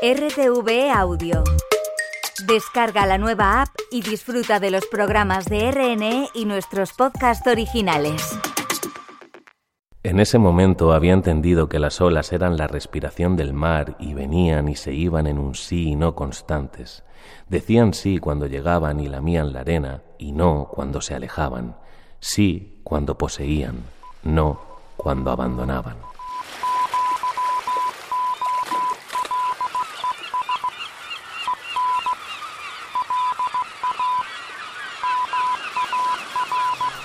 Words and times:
RTV 0.00 0.92
Audio. 0.94 1.42
Descarga 2.46 3.04
la 3.04 3.18
nueva 3.18 3.62
app 3.62 3.70
y 3.90 4.00
disfruta 4.00 4.60
de 4.60 4.70
los 4.70 4.86
programas 4.86 5.46
de 5.46 5.72
RNE 5.72 6.28
y 6.34 6.44
nuestros 6.44 6.92
podcasts 6.92 7.44
originales. 7.48 8.38
En 10.04 10.20
ese 10.20 10.38
momento 10.38 10.92
había 10.92 11.14
entendido 11.14 11.68
que 11.68 11.80
las 11.80 12.00
olas 12.00 12.32
eran 12.32 12.56
la 12.56 12.68
respiración 12.68 13.34
del 13.34 13.52
mar 13.52 13.96
y 13.98 14.14
venían 14.14 14.68
y 14.68 14.76
se 14.76 14.94
iban 14.94 15.26
en 15.26 15.36
un 15.36 15.56
sí 15.56 15.88
y 15.88 15.96
no 15.96 16.14
constantes. 16.14 17.02
Decían 17.48 17.92
sí 17.92 18.18
cuando 18.18 18.46
llegaban 18.46 19.00
y 19.00 19.08
lamían 19.08 19.52
la 19.52 19.60
arena 19.62 20.02
y 20.16 20.30
no 20.30 20.68
cuando 20.70 21.00
se 21.00 21.16
alejaban. 21.16 21.74
Sí 22.20 22.78
cuando 22.84 23.18
poseían, 23.18 23.82
no 24.22 24.60
cuando 24.96 25.32
abandonaban. 25.32 25.96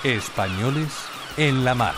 Españoles 0.04 0.90
en 1.38 1.64
la 1.64 1.76
mar. 1.76 1.96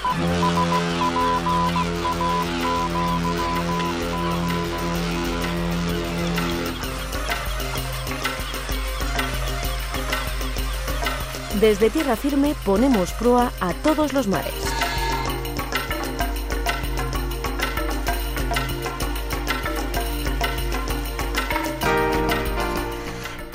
Desde 11.60 11.90
tierra 11.90 12.16
firme 12.16 12.54
ponemos 12.64 13.12
proa 13.14 13.52
a 13.60 13.74
todos 13.74 14.14
los 14.14 14.28
mares. 14.28 14.75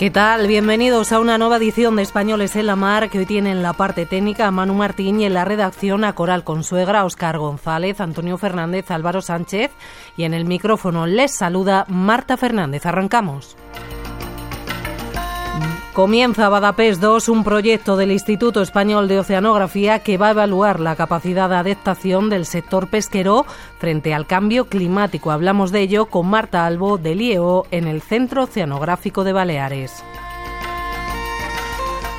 ¿Qué 0.01 0.11
tal? 0.11 0.47
Bienvenidos 0.47 1.13
a 1.13 1.21
una 1.21 1.37
nueva 1.37 1.59
edición 1.59 1.97
de 1.97 2.03
Españoles 2.03 2.57
en 2.57 2.65
la 2.65 2.75
Mar, 2.75 3.11
que 3.11 3.19
hoy 3.19 3.27
tiene 3.27 3.51
en 3.51 3.63
la 3.63 3.75
parte 3.75 4.07
técnica 4.07 4.47
a 4.47 4.51
Manu 4.51 4.73
Martín 4.73 5.21
y 5.21 5.27
en 5.27 5.35
la 5.35 5.45
redacción 5.45 6.05
a 6.05 6.15
Coral 6.15 6.43
Consuegra, 6.43 7.05
Oscar 7.05 7.37
González, 7.37 8.01
Antonio 8.01 8.39
Fernández, 8.39 8.91
Álvaro 8.91 9.21
Sánchez 9.21 9.71
y 10.17 10.25
en 10.25 10.33
el 10.33 10.47
micrófono 10.47 11.07
les 11.07 11.37
saluda 11.37 11.85
Marta 11.87 12.39
Fernández. 12.39 12.87
Arrancamos. 12.87 13.59
Comienza 15.95 16.49
Badapés 16.49 17.01
2, 17.01 17.29
un 17.31 17.43
proyecto 17.43 17.97
del 17.97 18.13
Instituto 18.13 18.63
Español 18.63 19.09
de 19.09 19.19
Oceanografía 19.19 19.99
que 19.99 20.19
va 20.19 20.29
a 20.29 20.31
evaluar 20.31 20.79
la 20.79 20.95
capacidad 20.95 21.49
de 21.49 21.57
adaptación 21.57 22.31
del 22.31 22.47
sector 22.47 22.87
pesquero 22.87 23.45
frente 23.79 24.15
al 24.15 24.25
cambio 24.25 24.67
climático. 24.67 25.33
Hablamos 25.33 25.73
de 25.73 25.81
ello 25.81 26.07
con 26.07 26.29
Marta 26.29 26.65
Albo 26.65 26.97
del 26.97 27.21
IEO 27.21 27.67
en 27.73 27.89
el 27.89 28.03
Centro 28.03 28.45
Oceanográfico 28.45 29.25
de 29.25 29.33
Baleares. 29.33 30.05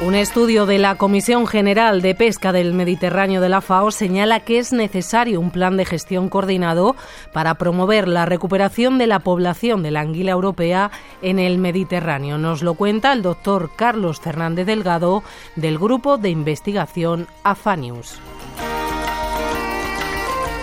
Un 0.01 0.15
estudio 0.15 0.65
de 0.65 0.79
la 0.79 0.95
Comisión 0.95 1.45
General 1.45 2.01
de 2.01 2.15
Pesca 2.15 2.51
del 2.51 2.73
Mediterráneo 2.73 3.39
de 3.39 3.49
la 3.49 3.61
FAO 3.61 3.91
señala 3.91 4.39
que 4.39 4.57
es 4.57 4.73
necesario 4.73 5.39
un 5.39 5.51
plan 5.51 5.77
de 5.77 5.85
gestión 5.85 6.27
coordinado 6.27 6.95
para 7.33 7.53
promover 7.53 8.07
la 8.07 8.25
recuperación 8.25 8.97
de 8.97 9.05
la 9.05 9.19
población 9.19 9.83
de 9.83 9.91
la 9.91 9.99
anguila 9.99 10.31
europea 10.31 10.89
en 11.21 11.37
el 11.37 11.59
Mediterráneo. 11.59 12.39
Nos 12.39 12.63
lo 12.63 12.73
cuenta 12.73 13.13
el 13.13 13.21
doctor 13.21 13.69
Carlos 13.75 14.19
Fernández 14.19 14.65
Delgado 14.65 15.21
del 15.55 15.77
Grupo 15.77 16.17
de 16.17 16.31
Investigación 16.31 17.27
AFANIUS. 17.43 18.19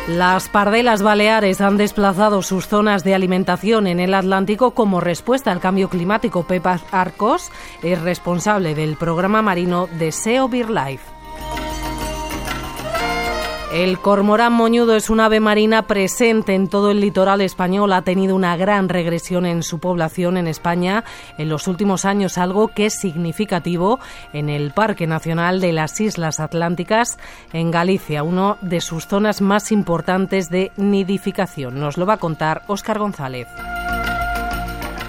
Las 0.08 0.48
pardelas 0.48 1.02
baleares 1.02 1.60
han 1.60 1.76
desplazado 1.76 2.40
sus 2.40 2.66
zonas 2.66 3.04
de 3.04 3.14
alimentación 3.14 3.86
en 3.86 4.00
el 4.00 4.14
Atlántico 4.14 4.70
como 4.70 5.00
respuesta 5.00 5.52
al 5.52 5.60
cambio 5.60 5.90
climático. 5.90 6.44
Pepa 6.44 6.80
Arcos 6.90 7.52
es 7.82 8.00
responsable 8.00 8.74
del 8.74 8.96
programa 8.96 9.42
marino 9.42 9.86
de 9.86 10.10
SEO 10.10 10.48
Life. 10.48 11.17
El 13.72 13.98
cormorán 13.98 14.54
moñudo 14.54 14.96
es 14.96 15.10
un 15.10 15.20
ave 15.20 15.40
marina 15.40 15.82
presente 15.82 16.54
en 16.54 16.68
todo 16.68 16.90
el 16.90 17.00
litoral 17.00 17.42
español. 17.42 17.92
Ha 17.92 18.00
tenido 18.00 18.34
una 18.34 18.56
gran 18.56 18.88
regresión 18.88 19.44
en 19.44 19.62
su 19.62 19.78
población 19.78 20.38
en 20.38 20.46
España 20.46 21.04
en 21.36 21.50
los 21.50 21.68
últimos 21.68 22.06
años, 22.06 22.38
algo 22.38 22.68
que 22.68 22.86
es 22.86 22.94
significativo 22.94 24.00
en 24.32 24.48
el 24.48 24.70
Parque 24.72 25.06
Nacional 25.06 25.60
de 25.60 25.74
las 25.74 26.00
Islas 26.00 26.40
Atlánticas 26.40 27.18
en 27.52 27.70
Galicia, 27.70 28.22
una 28.22 28.56
de 28.62 28.80
sus 28.80 29.06
zonas 29.06 29.42
más 29.42 29.70
importantes 29.70 30.48
de 30.48 30.72
nidificación. 30.78 31.78
Nos 31.78 31.98
lo 31.98 32.06
va 32.06 32.14
a 32.14 32.18
contar 32.18 32.62
Óscar 32.68 32.98
González. 32.98 33.48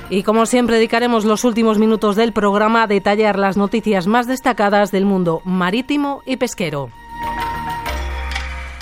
Y 0.09 0.23
como 0.23 0.45
siempre 0.45 0.75
dedicaremos 0.75 1.23
los 1.23 1.45
últimos 1.45 1.77
minutos 1.77 2.17
del 2.17 2.33
programa 2.33 2.83
a 2.83 2.87
detallar 2.87 3.39
las 3.39 3.55
noticias 3.55 4.05
más 4.05 4.27
destacadas 4.27 4.91
del 4.91 5.05
mundo 5.05 5.41
marítimo 5.45 6.23
y 6.25 6.35
pesquero. 6.35 6.89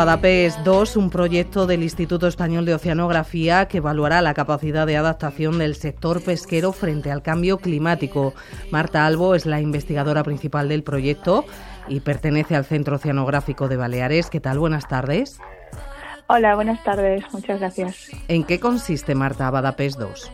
Badapés 0.00 0.64
2, 0.64 0.96
un 0.96 1.10
proyecto 1.10 1.66
del 1.66 1.82
Instituto 1.82 2.26
Español 2.26 2.64
de 2.64 2.72
Oceanografía 2.72 3.68
que 3.68 3.76
evaluará 3.76 4.22
la 4.22 4.32
capacidad 4.32 4.86
de 4.86 4.96
adaptación 4.96 5.58
del 5.58 5.74
sector 5.74 6.24
pesquero 6.24 6.72
frente 6.72 7.10
al 7.10 7.20
cambio 7.22 7.58
climático. 7.58 8.32
Marta 8.70 9.04
Albo 9.04 9.34
es 9.34 9.44
la 9.44 9.60
investigadora 9.60 10.22
principal 10.22 10.70
del 10.70 10.82
proyecto 10.82 11.44
y 11.86 12.00
pertenece 12.00 12.56
al 12.56 12.64
Centro 12.64 12.96
Oceanográfico 12.96 13.68
de 13.68 13.76
Baleares. 13.76 14.30
¿Qué 14.30 14.40
tal? 14.40 14.58
Buenas 14.58 14.88
tardes. 14.88 15.38
Hola, 16.28 16.54
buenas 16.54 16.82
tardes. 16.82 17.22
Muchas 17.34 17.60
gracias. 17.60 18.10
¿En 18.28 18.44
qué 18.44 18.58
consiste, 18.58 19.14
Marta, 19.14 19.50
Badapés 19.50 19.98
2? 19.98 20.32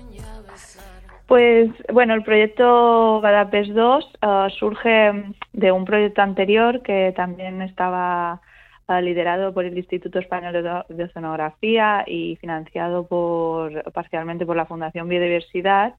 Pues 1.27 1.71
bueno, 1.93 2.15
el 2.15 2.23
proyecto 2.23 3.21
Badapés 3.21 3.75
2 3.75 4.11
eh, 4.23 4.47
surge 4.61 5.35
de 5.53 5.73
un 5.73 5.85
proyecto 5.85 6.23
anterior 6.23 6.83
que 6.83 7.13
también 7.17 7.63
estaba 7.63 8.41
liderado 8.89 9.53
por 9.53 9.65
el 9.65 9.77
Instituto 9.77 10.19
Español 10.19 10.85
de 10.89 11.05
Oceanografía 11.05 12.05
y 12.07 12.37
financiado 12.37 13.07
por, 13.07 13.83
parcialmente 13.93 14.47
por 14.47 14.57
la 14.57 14.67
Fundación 14.67 15.09
Biodiversidad. 15.09 15.95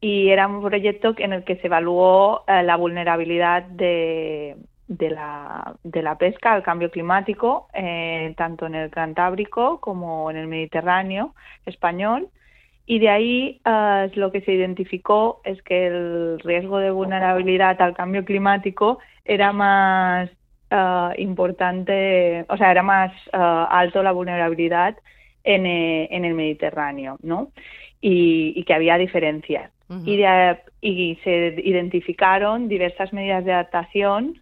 Y 0.00 0.30
era 0.30 0.48
un 0.48 0.60
proyecto 0.62 1.14
en 1.18 1.32
el 1.32 1.44
que 1.44 1.56
se 1.56 1.68
evaluó 1.68 2.42
eh, 2.48 2.64
la 2.64 2.76
vulnerabilidad 2.76 3.62
de, 3.62 4.56
de, 4.88 5.10
la, 5.10 5.76
de 5.84 6.02
la 6.02 6.18
pesca 6.18 6.52
al 6.52 6.64
cambio 6.64 6.90
climático, 6.90 7.68
eh, 7.72 8.34
tanto 8.36 8.66
en 8.66 8.74
el 8.74 8.90
Cantábrico 8.90 9.80
como 9.80 10.28
en 10.28 10.38
el 10.38 10.48
Mediterráneo 10.48 11.34
español. 11.66 12.28
Y 12.84 12.98
de 12.98 13.08
ahí 13.10 13.60
eh, 13.64 14.10
lo 14.14 14.32
que 14.32 14.40
se 14.40 14.52
identificó 14.52 15.40
es 15.44 15.62
que 15.62 15.86
el 15.86 16.40
riesgo 16.40 16.78
de 16.78 16.90
vulnerabilidad 16.90 17.80
al 17.80 17.94
cambio 17.94 18.24
climático 18.24 18.98
era 19.24 19.52
más 19.52 20.30
uh, 20.72 21.12
importante, 21.20 22.44
o 22.48 22.56
sea, 22.56 22.70
era 22.70 22.82
más 22.82 23.12
uh, 23.32 23.66
alto 23.70 24.02
la 24.02 24.12
vulnerabilidad 24.12 24.96
en, 25.44 25.66
eh, 25.66 26.08
en, 26.10 26.24
el 26.24 26.34
Mediterráneo, 26.34 27.18
¿no? 27.22 27.50
Y, 28.00 28.52
y 28.56 28.64
que 28.64 28.74
había 28.74 28.98
diferencias. 28.98 29.70
Uh 29.88 29.94
-huh. 29.94 30.02
y, 30.06 30.16
de, 30.16 30.58
y 30.80 31.18
se 31.22 31.54
identificaron 31.64 32.68
diversas 32.68 33.12
medidas 33.12 33.44
de 33.44 33.52
adaptación 33.52 34.40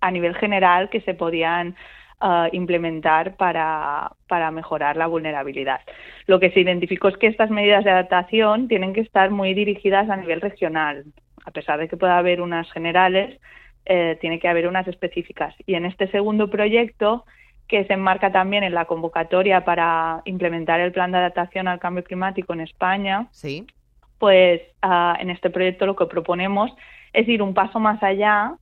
a 0.00 0.10
nivel 0.10 0.34
general 0.34 0.88
que 0.88 1.00
se 1.00 1.14
podían 1.14 1.76
Uh, 2.20 2.48
implementar 2.50 3.36
para, 3.36 4.10
para, 4.26 4.50
mejorar 4.50 4.96
la 4.96 5.06
vulnerabilidad. 5.06 5.80
Lo 6.26 6.40
que 6.40 6.50
se 6.50 6.58
identificó 6.58 7.06
es 7.06 7.16
que 7.16 7.28
estas 7.28 7.48
medidas 7.48 7.84
de 7.84 7.92
adaptación 7.92 8.66
tienen 8.66 8.92
que 8.92 9.02
estar 9.02 9.30
muy 9.30 9.54
dirigidas 9.54 10.10
a 10.10 10.16
nivel 10.16 10.40
regional. 10.40 11.04
A 11.44 11.52
pesar 11.52 11.78
de 11.78 11.86
que 11.86 11.96
pueda 11.96 12.18
haber 12.18 12.40
unas 12.40 12.68
generales, 12.72 13.38
eh, 13.84 14.18
tiene 14.20 14.38
que 14.38 14.48
haber 14.48 14.66
unas 14.66 14.86
específicas. 14.88 15.54
Y 15.66 15.74
en 15.74 15.84
este 15.84 16.08
segundo 16.10 16.50
proyecto, 16.50 17.24
que 17.68 17.84
se 17.84 17.92
enmarca 17.92 18.32
también 18.32 18.64
en 18.64 18.74
la 18.74 18.86
convocatoria 18.86 19.64
para 19.64 20.22
implementar 20.24 20.80
el 20.80 20.92
plan 20.92 21.12
de 21.12 21.18
adaptación 21.18 21.68
al 21.68 21.78
cambio 21.78 22.02
climático 22.02 22.54
en 22.54 22.62
España, 22.62 23.28
sí. 23.30 23.66
pues 24.18 24.62
uh, 24.82 25.20
en 25.20 25.30
este 25.30 25.50
proyecto 25.50 25.84
lo 25.84 25.94
que 25.94 26.06
proponemos 26.06 26.70
es 27.12 27.28
ir 27.28 27.42
un 27.42 27.54
paso 27.54 27.78
más 27.78 28.02
allá 28.02 28.54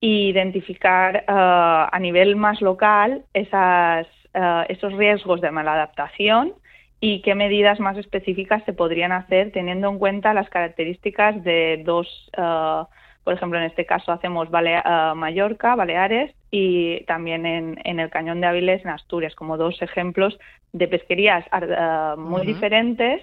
e 0.00 0.06
identificar 0.06 1.24
uh, 1.28 1.88
a 1.90 1.98
nivel 2.00 2.36
más 2.36 2.60
local 2.60 3.24
esas, 3.32 4.06
uh, 4.34 4.64
esos 4.68 4.92
riesgos 4.92 5.40
de 5.40 5.50
mala 5.50 5.74
adaptación 5.74 6.52
y 7.00 7.22
qué 7.22 7.34
medidas 7.34 7.80
más 7.80 7.98
específicas 7.98 8.62
se 8.64 8.72
podrían 8.72 9.10
hacer 9.12 9.50
teniendo 9.50 9.88
en 9.88 9.98
cuenta 9.98 10.32
las 10.32 10.48
características 10.48 11.42
de 11.42 11.82
dos 11.84 12.30
uh, 12.38 12.86
por 13.24 13.34
ejemplo, 13.34 13.58
en 13.58 13.64
este 13.64 13.86
caso 13.86 14.12
hacemos 14.12 14.50
Balea 14.50 15.12
uh, 15.12 15.16
Mallorca, 15.16 15.74
Baleares 15.74 16.34
y 16.50 17.02
también 17.04 17.46
en, 17.46 17.80
en, 17.84 17.98
el 17.98 18.10
Cañón 18.10 18.40
de 18.40 18.46
Avilés, 18.46 18.84
en 18.84 18.90
Asturias, 18.90 19.34
como 19.34 19.56
dos 19.56 19.80
ejemplos 19.80 20.38
de 20.72 20.86
pesquerías 20.88 21.44
uh, 21.52 22.20
muy 22.20 22.42
uh 22.42 22.44
-huh. 22.44 22.46
diferentes, 22.46 23.22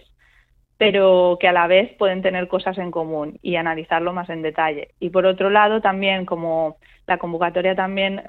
pero 0.77 1.37
que 1.39 1.47
a 1.47 1.53
la 1.53 1.67
vez 1.67 1.93
pueden 1.99 2.23
tener 2.23 2.47
cosas 2.47 2.79
en 2.79 2.89
común 2.89 3.37
y 3.43 3.55
analizarlo 3.55 4.11
más 4.11 4.29
en 4.29 4.41
detalle. 4.41 4.89
Y 4.99 5.11
por 5.11 5.27
otro 5.27 5.51
lado, 5.51 5.79
también 5.79 6.25
como 6.25 6.77
la 7.05 7.19
convocatoria 7.19 7.75
también 7.75 8.23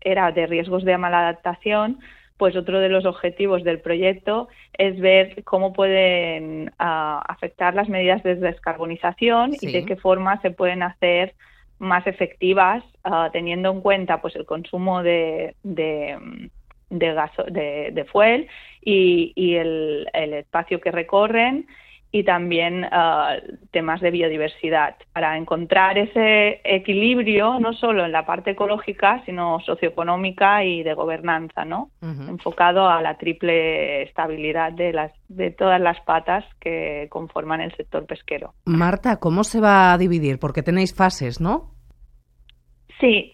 era 0.00 0.32
de 0.32 0.46
riesgos 0.46 0.84
de 0.84 0.96
mala 0.96 1.20
adaptación, 1.20 1.98
pues 2.38 2.56
otro 2.56 2.78
de 2.80 2.88
los 2.88 3.04
objetivos 3.04 3.64
del 3.64 3.80
proyecto 3.80 4.48
es 4.72 4.98
ver 4.98 5.42
cómo 5.44 5.72
pueden 5.72 6.68
uh, 6.80 7.20
afectar 7.28 7.74
las 7.74 7.88
medidas 7.88 8.22
de 8.22 8.36
descarbonización 8.36 9.54
sí. 9.54 9.68
y 9.68 9.72
de 9.72 9.84
qué 9.84 9.96
forma 9.96 10.40
se 10.40 10.52
pueden 10.52 10.82
hacer 10.84 11.34
más 11.80 12.06
efectivas 12.06 12.84
uh, 13.04 13.30
teniendo 13.32 13.70
en 13.72 13.80
cuenta 13.80 14.20
pues 14.20 14.36
el 14.36 14.46
consumo 14.46 15.02
de, 15.02 15.56
de, 15.64 16.16
de, 16.90 17.12
gaso, 17.12 17.42
de, 17.42 17.90
de 17.92 18.04
fuel 18.04 18.46
y, 18.82 19.32
y 19.34 19.56
el, 19.56 20.08
el, 20.12 20.34
espacio 20.34 20.80
que 20.80 20.92
recorren 20.92 21.66
y 22.10 22.24
también 22.24 22.84
uh, 22.84 23.56
temas 23.70 24.00
de 24.00 24.10
biodiversidad. 24.10 24.96
Para 25.12 25.36
encontrar 25.36 25.98
ese 25.98 26.60
equilibrio 26.64 27.60
no 27.60 27.74
solo 27.74 28.04
en 28.04 28.12
la 28.12 28.24
parte 28.24 28.52
ecológica 28.52 29.22
sino 29.26 29.60
socioeconómica 29.60 30.64
y 30.64 30.82
de 30.82 30.94
gobernanza 30.94 31.64
no 31.64 31.90
uh 32.00 32.06
-huh. 32.06 32.28
enfocado 32.30 32.88
a 32.88 33.02
la 33.02 33.18
triple 33.18 34.02
estabilidad 34.02 34.72
de 34.72 34.92
las 34.92 35.12
de 35.28 35.50
todas 35.50 35.80
las 35.80 36.00
patas 36.00 36.44
que 36.60 37.08
conforman 37.10 37.60
el 37.60 37.74
sector 37.76 38.06
pesquero. 38.06 38.54
Marta 38.64 39.18
cómo 39.18 39.44
se 39.44 39.60
va 39.60 39.92
a 39.92 39.98
dividir 39.98 40.38
porque 40.38 40.62
tenéis 40.62 40.94
fases 40.94 41.40
no 41.40 41.72
sí. 43.00 43.32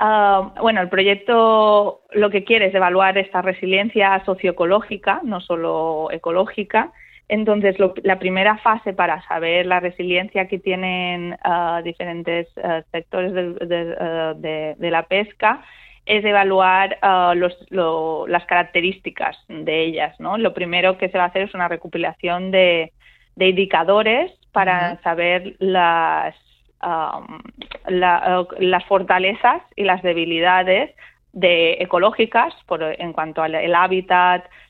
Uh, 0.00 0.50
bueno, 0.60 0.80
el 0.80 0.88
proyecto 0.88 2.00
lo 2.12 2.30
que 2.30 2.42
quiere 2.42 2.66
es 2.66 2.74
evaluar 2.74 3.18
esta 3.18 3.40
resiliencia 3.40 4.20
socioecológica, 4.24 5.20
no 5.22 5.40
solo 5.40 6.10
ecológica, 6.10 6.92
entonces, 7.32 7.78
lo, 7.78 7.94
la 8.02 8.18
primera 8.18 8.58
fase 8.58 8.92
para 8.92 9.22
saber 9.22 9.64
la 9.64 9.80
resiliencia 9.80 10.48
que 10.48 10.58
tienen 10.58 11.34
uh, 11.46 11.82
diferentes 11.82 12.46
uh, 12.58 12.82
sectores 12.90 13.32
de, 13.32 13.54
de, 13.54 13.82
uh, 13.94 14.38
de, 14.38 14.74
de, 14.76 14.90
la 14.90 15.04
pesca 15.04 15.64
es 16.04 16.22
evaluar 16.26 16.98
los, 17.34 17.56
lo, 17.70 18.26
las 18.26 18.44
características 18.44 19.38
de 19.48 19.82
ellas. 19.82 20.14
¿no? 20.20 20.36
Lo 20.36 20.52
primero 20.52 20.98
que 20.98 21.08
se 21.08 21.16
va 21.16 21.24
a 21.24 21.28
hacer 21.28 21.42
es 21.42 21.54
una 21.54 21.68
recopilación 21.68 22.50
de, 22.50 22.92
indicadores 23.38 24.30
para 24.52 24.92
-huh. 24.92 25.02
saber 25.02 25.56
las, 25.58 26.34
um, 26.82 27.40
la, 27.86 28.44
las 28.58 28.84
fortalezas 28.84 29.62
y 29.74 29.84
las 29.84 30.02
debilidades 30.02 30.90
de 31.32 31.78
ecológicas 31.80 32.54
por, 32.66 32.82
en 32.82 33.12
cuanto 33.12 33.42
al 33.42 33.54
el 33.54 33.72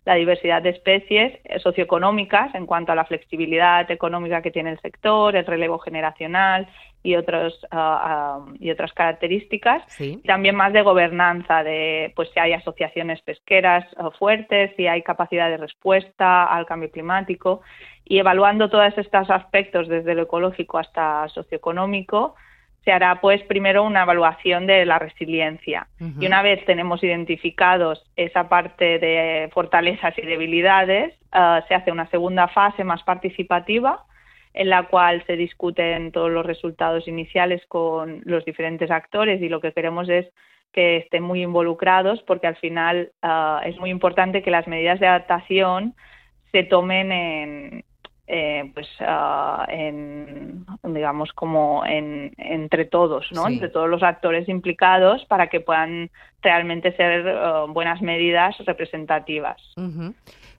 la 0.04 0.14
diversidad 0.14 0.62
de 0.62 0.70
especies, 0.70 1.38
eh, 1.44 1.58
socioeconómicas 1.58 2.54
en 2.54 2.66
cuanto 2.66 2.92
a 2.92 2.94
la 2.94 3.04
flexibilidad 3.04 3.90
económica 3.90 4.42
que 4.42 4.50
tiene 4.50 4.70
el 4.70 4.80
sector, 4.80 5.34
el 5.36 5.46
relevo 5.46 5.78
generacional 5.78 6.68
y 7.02 7.16
otros 7.16 7.66
uh, 7.72 7.76
uh, 7.76 8.54
y 8.60 8.70
otras 8.70 8.92
características. 8.92 9.82
Sí. 9.88 10.20
También 10.24 10.54
más 10.54 10.72
de 10.72 10.82
gobernanza, 10.82 11.64
de 11.64 12.12
pues 12.14 12.30
si 12.32 12.38
hay 12.38 12.52
asociaciones 12.52 13.20
pesqueras 13.22 13.84
uh, 13.98 14.10
fuertes, 14.10 14.72
si 14.76 14.86
hay 14.86 15.02
capacidad 15.02 15.48
de 15.50 15.56
respuesta 15.56 16.44
al 16.44 16.66
cambio 16.66 16.90
climático 16.90 17.62
y 18.04 18.18
evaluando 18.18 18.70
todos 18.70 18.96
estos 18.96 19.30
aspectos 19.30 19.88
desde 19.88 20.14
lo 20.14 20.22
ecológico 20.22 20.78
hasta 20.78 21.28
socioeconómico 21.28 22.36
se 22.84 22.92
hará 22.92 23.20
pues 23.20 23.42
primero 23.44 23.84
una 23.84 24.02
evaluación 24.02 24.66
de 24.66 24.84
la 24.84 24.98
resiliencia 24.98 25.86
uh 26.00 26.04
-huh. 26.04 26.22
y 26.22 26.26
una 26.26 26.42
vez 26.42 26.64
tenemos 26.64 27.02
identificados 27.02 28.04
esa 28.16 28.48
parte 28.48 28.98
de 28.98 29.50
fortalezas 29.52 30.16
y 30.18 30.22
debilidades 30.22 31.14
uh, 31.32 31.66
se 31.68 31.74
hace 31.74 31.92
una 31.92 32.08
segunda 32.08 32.48
fase 32.48 32.84
más 32.84 33.02
participativa 33.02 34.04
en 34.54 34.68
la 34.68 34.82
cual 34.84 35.24
se 35.26 35.36
discuten 35.36 36.12
todos 36.12 36.30
los 36.30 36.44
resultados 36.44 37.08
iniciales 37.08 37.64
con 37.68 38.20
los 38.24 38.44
diferentes 38.44 38.90
actores 38.90 39.40
y 39.40 39.48
lo 39.48 39.60
que 39.60 39.72
queremos 39.72 40.08
es 40.08 40.26
que 40.72 40.98
estén 40.98 41.22
muy 41.22 41.42
involucrados 41.42 42.22
porque 42.22 42.46
al 42.46 42.56
final 42.56 43.12
uh, 43.22 43.66
es 43.66 43.78
muy 43.78 43.90
importante 43.90 44.42
que 44.42 44.50
las 44.50 44.66
medidas 44.66 45.00
de 45.00 45.06
adaptación 45.06 45.94
se 46.50 46.64
tomen 46.64 47.12
en, 47.12 47.84
eh, 48.26 48.70
pues 48.72 48.86
uh, 49.00 49.64
en, 49.68 50.64
digamos 50.84 51.32
como 51.32 51.84
en, 51.84 52.32
entre 52.38 52.84
todos, 52.84 53.26
¿no? 53.32 53.46
Sí. 53.46 53.54
Entre 53.54 53.68
todos 53.68 53.88
los 53.88 54.02
actores 54.02 54.48
implicados 54.48 55.24
para 55.26 55.48
que 55.48 55.60
puedan 55.60 56.10
realmente 56.40 56.94
ser 56.96 57.26
uh, 57.26 57.72
buenas 57.72 58.00
medidas 58.00 58.56
representativas. 58.66 59.60
Uh 59.76 59.82
-huh. 59.82 60.14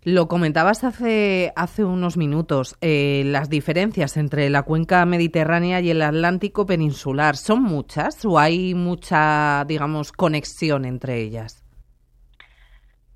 Lo 0.05 0.27
comentabas 0.27 0.83
hace, 0.83 1.53
hace 1.55 1.85
unos 1.85 2.17
minutos, 2.17 2.75
eh, 2.81 3.23
las 3.25 3.49
diferencias 3.49 4.17
entre 4.17 4.49
la 4.49 4.63
cuenca 4.63 5.05
mediterránea 5.05 5.79
y 5.79 5.91
el 5.91 6.01
Atlántico 6.01 6.65
peninsular, 6.65 7.37
¿son 7.37 7.63
muchas 7.63 8.25
o 8.25 8.37
hay 8.37 8.73
mucha, 8.75 9.63
digamos, 9.65 10.11
conexión 10.11 10.83
entre 10.83 11.21
ellas? 11.21 11.63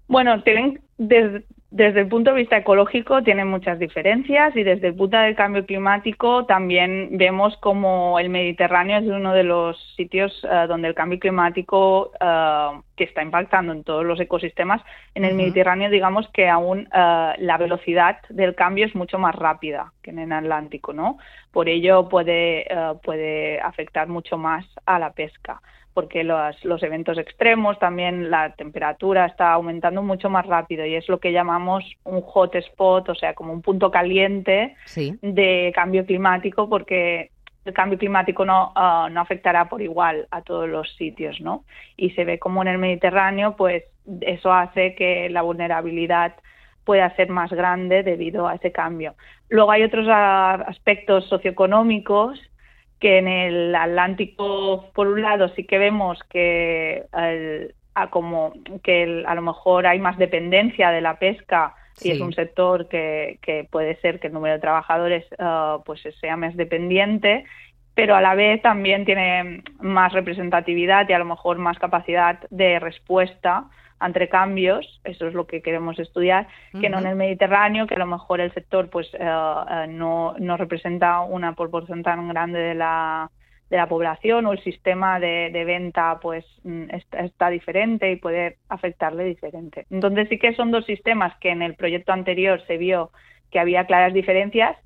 Bueno, 0.08 0.42
tienen, 0.44 0.80
desde, 0.98 1.46
desde 1.70 2.00
el 2.00 2.08
punto 2.08 2.32
de 2.32 2.38
vista 2.38 2.58
ecológico 2.58 3.24
tiene 3.24 3.44
muchas 3.44 3.78
diferencias 3.78 4.56
y 4.56 4.64
desde 4.64 4.88
el 4.88 4.96
punto 4.96 5.18
del 5.18 5.36
cambio 5.36 5.66
climático 5.66 6.46
también 6.46 7.10
vemos 7.18 7.58
como 7.58 8.20
el 8.20 8.30
Mediterráneo 8.30 9.00
es 9.00 9.06
uno 9.06 9.34
de 9.34 9.44
los 9.44 9.78
sitios 9.98 10.32
eh, 10.50 10.66
donde 10.70 10.88
el 10.88 10.96
cambio 10.96 11.20
climático 11.20 12.12
uh, 12.22 12.82
que 12.96 13.04
está 13.04 13.22
impactando 13.22 13.74
en 13.74 13.84
todos 13.84 14.06
los 14.06 14.18
ecosistemas. 14.20 14.82
En 15.14 15.26
el 15.26 15.36
Mediterráneo 15.36 15.90
digamos 15.90 16.30
que 16.30 16.48
aún 16.48 16.88
uh, 16.88 17.34
la 17.38 17.58
velocidad 17.60 18.20
del 18.30 18.56
cambio 18.56 18.86
es 18.86 18.96
mucho 18.96 19.20
más 19.20 19.36
rápida 19.36 19.92
que 20.02 20.12
en 20.12 20.20
el 20.20 20.32
Atlántico, 20.32 20.94
¿no? 20.94 21.18
Por 21.52 21.68
ello 21.68 22.08
puede, 22.08 22.68
puede 23.04 23.60
afectar 23.60 24.08
mucho 24.08 24.38
más 24.38 24.66
a 24.86 25.00
la 25.00 25.12
pesca 25.12 25.62
porque 25.98 26.24
los, 26.24 26.64
los, 26.64 26.84
eventos 26.84 27.18
extremos, 27.18 27.80
también 27.80 28.30
la 28.30 28.54
temperatura 28.54 29.26
está 29.26 29.54
aumentando 29.54 30.04
mucho 30.04 30.30
más 30.30 30.46
rápido 30.46 30.86
y 30.86 30.94
es 30.94 31.10
lo 31.10 31.20
que 31.20 31.32
llamamos 31.32 31.84
un 32.04 32.22
hot 32.22 32.54
spot, 32.54 33.10
o 33.10 33.16
sea, 33.16 33.34
como 33.34 33.52
un 33.52 33.64
punto 33.64 33.90
caliente 33.90 34.76
de 35.24 35.72
cambio 35.74 36.06
climático, 36.06 36.70
porque 36.70 37.32
el 37.66 37.74
cambio 37.74 37.98
climático 37.98 38.46
no, 38.46 38.74
uh, 38.76 39.10
no 39.10 39.22
afectará 39.22 39.70
por 39.70 39.82
igual 39.82 40.28
a 40.30 40.44
todos 40.44 40.70
los 40.70 40.88
sitios, 40.98 41.42
¿no? 41.42 41.64
Y 41.96 42.12
se 42.12 42.26
ve 42.26 42.38
como 42.38 42.62
en 42.62 42.68
el 42.68 42.78
Mediterráneo, 42.78 43.56
pues 43.56 43.84
eso 44.22 44.54
hace 44.54 44.94
que 44.94 45.32
la 45.32 45.42
vulnerabilidad 45.42 46.36
pueda 46.84 47.10
ser 47.16 47.30
más 47.30 47.50
grande 47.50 48.04
debido 48.04 48.48
a 48.48 48.54
ese 48.54 48.72
cambio. 48.72 49.16
Luego 49.50 49.72
hay 49.72 49.82
otros 49.82 50.06
uh, 50.06 50.12
aspectos 50.12 51.28
socioeconómicos 51.28 52.40
que 53.00 53.20
en 53.20 53.28
el 53.28 53.76
Atlántico, 53.76 54.90
por 54.94 55.08
un 55.08 55.22
lado, 55.22 55.50
sí 55.50 55.66
que 55.66 55.78
vemos 55.78 56.20
que, 56.30 57.06
a, 57.94 58.10
como, 58.10 58.54
que 58.84 59.24
a 59.26 59.36
lo 59.36 59.42
mejor 59.42 59.88
hay 59.88 60.00
más 60.00 60.18
dependencia 60.18 60.92
de 60.92 61.02
la 61.02 61.20
pesca 61.20 61.76
y 62.02 62.12
es 62.12 62.22
un 62.22 62.32
sector 62.34 62.88
que, 62.88 63.40
que, 63.42 63.68
puede 63.70 64.00
ser 64.02 64.20
que 64.20 64.28
el 64.28 64.34
número 64.34 64.54
de 64.54 64.62
trabajadores 64.62 65.26
uh, 65.40 65.82
pues 65.84 66.02
sea 66.20 66.38
más 66.38 66.56
dependiente, 66.56 67.46
pero 67.96 68.16
a 68.16 68.22
la 68.22 68.36
vez 68.36 68.62
también 68.62 69.06
tiene 69.06 69.64
más 69.80 70.14
representatividad 70.14 71.10
y 71.10 71.14
a 71.14 71.20
lo 71.20 71.26
mejor 71.26 71.58
más 71.58 71.80
capacidad 71.80 72.40
de 72.52 72.80
respuesta 72.80 73.66
entre 74.02 74.30
cambios, 74.30 75.00
eso 75.04 75.28
es 75.28 75.34
lo 75.34 75.48
que 75.48 75.62
queremos 75.62 75.98
estudiar, 76.00 76.48
que 76.80 76.90
no 76.90 77.00
en 77.00 77.08
el 77.08 77.16
Mediterráneo, 77.16 77.88
que 77.88 77.96
a 77.96 78.00
lo 78.00 78.06
mejor 78.06 78.42
el 78.42 78.54
sector 78.54 78.90
pues 78.90 79.08
eh, 79.14 79.20
eh, 79.20 79.88
no, 79.90 80.36
no 80.38 80.58
representa 80.58 81.22
una 81.22 81.56
proporción 81.56 82.04
tan 82.04 82.28
grande 82.30 82.60
de 82.60 82.76
la, 82.76 83.32
de 83.70 83.78
la 83.78 83.90
población 83.90 84.46
o 84.46 84.54
el 84.54 84.64
sistema 84.64 85.20
de, 85.20 85.50
de 85.52 85.66
venta 85.66 86.20
pues 86.22 86.46
mm, 86.64 86.84
está, 87.12 87.50
diferente 87.50 88.12
y 88.12 88.18
puede 88.18 88.58
afectarle 88.70 89.24
diferente. 89.24 89.86
Entonces 89.90 90.30
sí 90.30 90.38
que 90.38 90.54
son 90.56 90.72
dos 90.72 90.86
sistemas 90.86 91.34
que 91.40 91.50
en 91.50 91.62
el 91.62 91.76
proyecto 91.76 92.14
anterior 92.14 92.62
se 92.68 92.78
vio 92.78 93.12
que 93.52 93.60
había 93.60 93.86
claras 93.86 94.14
diferencias 94.14 94.78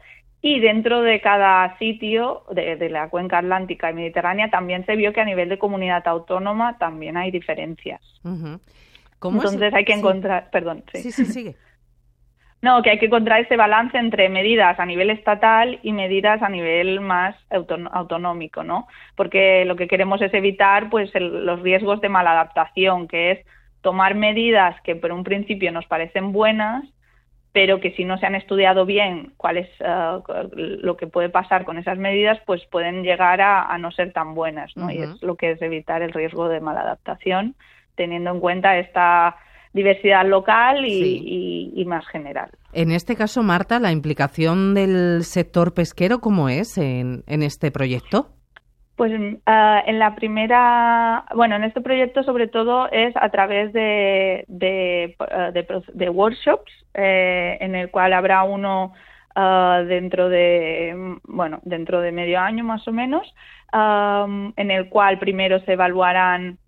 y 0.42 0.60
dentro 0.60 1.02
de 1.02 1.22
cada 1.22 1.78
sitio 1.78 2.44
de, 2.52 2.76
de, 2.76 2.90
la 2.90 3.10
cuenca 3.10 3.40
atlántica 3.40 3.92
y 3.92 3.94
mediterránea 3.94 4.50
también 4.50 4.86
se 4.86 4.96
vio 4.96 5.14
que 5.14 5.22
a 5.22 5.26
nivel 5.26 5.50
de 5.50 5.60
comunidad 5.60 6.08
autónoma 6.08 6.78
también 6.80 7.18
hay 7.18 7.30
diferencias. 7.30 8.02
Entonces 9.24 9.74
hay 9.74 9.86
que 9.86 9.94
encontrar, 9.94 10.50
perdón, 10.52 10.84
sí. 10.94 11.12
sí, 11.12 11.26
sigue. 11.26 11.56
No, 12.64 12.84
que 12.84 12.92
hay 12.92 13.00
que 13.00 13.08
encontrar 13.08 13.42
ese 13.42 13.58
balance 13.58 13.98
entre 13.98 14.30
medidas 14.30 14.80
a 14.80 14.86
nivel 14.86 15.10
estatal 15.10 15.80
y 15.82 15.94
medidas 15.94 16.44
a 16.44 16.50
nivel 16.50 17.02
más 17.02 17.36
autonómico, 17.50 18.64
¿no? 18.64 18.88
Porque 19.16 19.66
lo 19.66 19.76
que 19.76 19.88
queremos 19.88 20.22
es 20.22 20.32
evitar, 20.36 20.92
pues, 20.92 21.10
los 21.16 21.60
riesgos 21.64 22.02
de 22.02 22.10
maladaptación, 22.10 23.08
que 23.08 23.32
es 23.32 23.46
tomar 23.82 24.14
medidas 24.14 24.80
que 24.82 24.96
por 24.96 25.12
un 25.12 25.24
principio 25.24 25.72
nos 25.72 25.88
parecen 25.88 26.34
buenas, 26.34 26.84
pero 27.52 27.80
que 27.82 27.94
si 27.94 28.06
no 28.06 28.20
se 28.20 28.28
han 28.28 28.36
estudiado 28.36 28.86
bien 28.86 29.34
cuál 29.38 29.58
es 29.58 29.70
eh, 29.80 30.20
lo 30.54 30.98
que 30.98 31.08
puede 31.08 31.30
pasar 31.30 31.66
con 31.66 31.80
esas 31.80 31.98
medidas, 31.98 32.40
pues 32.46 32.64
pueden 32.68 33.02
llegar 33.02 33.42
a, 33.42 33.76
no 33.80 33.92
ser 33.92 34.14
tan 34.14 34.36
buenas, 34.36 34.78
¿no? 34.78 34.92
Y 34.92 35.00
es 35.00 35.22
lo 35.24 35.36
que 35.36 35.52
es 35.52 35.62
evitar 35.64 36.04
el 36.04 36.14
riesgo 36.14 36.48
de 36.48 36.62
maladaptación 36.62 37.56
teniendo 37.96 38.32
en 38.32 38.40
cuenta 38.40 38.78
esta 38.78 39.36
diversidad 39.74 40.26
local 40.26 40.86
y, 40.86 41.84
más 41.86 42.08
general. 42.08 42.50
En 42.74 42.92
este 42.92 43.16
caso, 43.16 43.44
Marta, 43.44 43.80
la 43.80 43.92
implicación 43.92 44.74
del 44.74 45.24
sector 45.24 45.74
pesquero, 45.74 46.20
¿cómo 46.20 46.50
es 46.50 46.78
en, 46.78 47.24
este 47.28 47.72
proyecto? 47.72 48.30
Pues 48.96 49.12
ah, 49.46 49.82
en 49.86 50.00
la 50.00 50.16
primera, 50.16 51.26
bueno, 51.36 51.56
en 51.56 51.64
este 51.64 51.82
proyecto 51.82 52.24
sobre 52.24 52.48
todo 52.48 52.90
es 52.92 53.16
a 53.16 53.30
través 53.30 53.74
de, 53.74 54.46
de, 54.48 55.16
ah, 55.20 55.52
workshops, 56.12 56.72
eh, 56.94 57.58
en 57.60 57.76
el 57.76 57.90
cual 57.90 58.14
habrá 58.14 58.44
uno 58.44 58.94
ah, 59.36 59.82
dentro 59.88 60.30
de, 60.30 61.18
bueno, 61.24 61.60
dentro 61.64 62.00
de 62.00 62.12
medio 62.12 62.40
año 62.40 62.64
más 62.64 62.88
o 62.88 62.92
menos, 62.92 63.34
en 63.74 64.72
el 64.72 64.90
cual 64.90 65.18
primero 65.18 65.60
se 65.62 65.74
evaluarán 65.74 66.60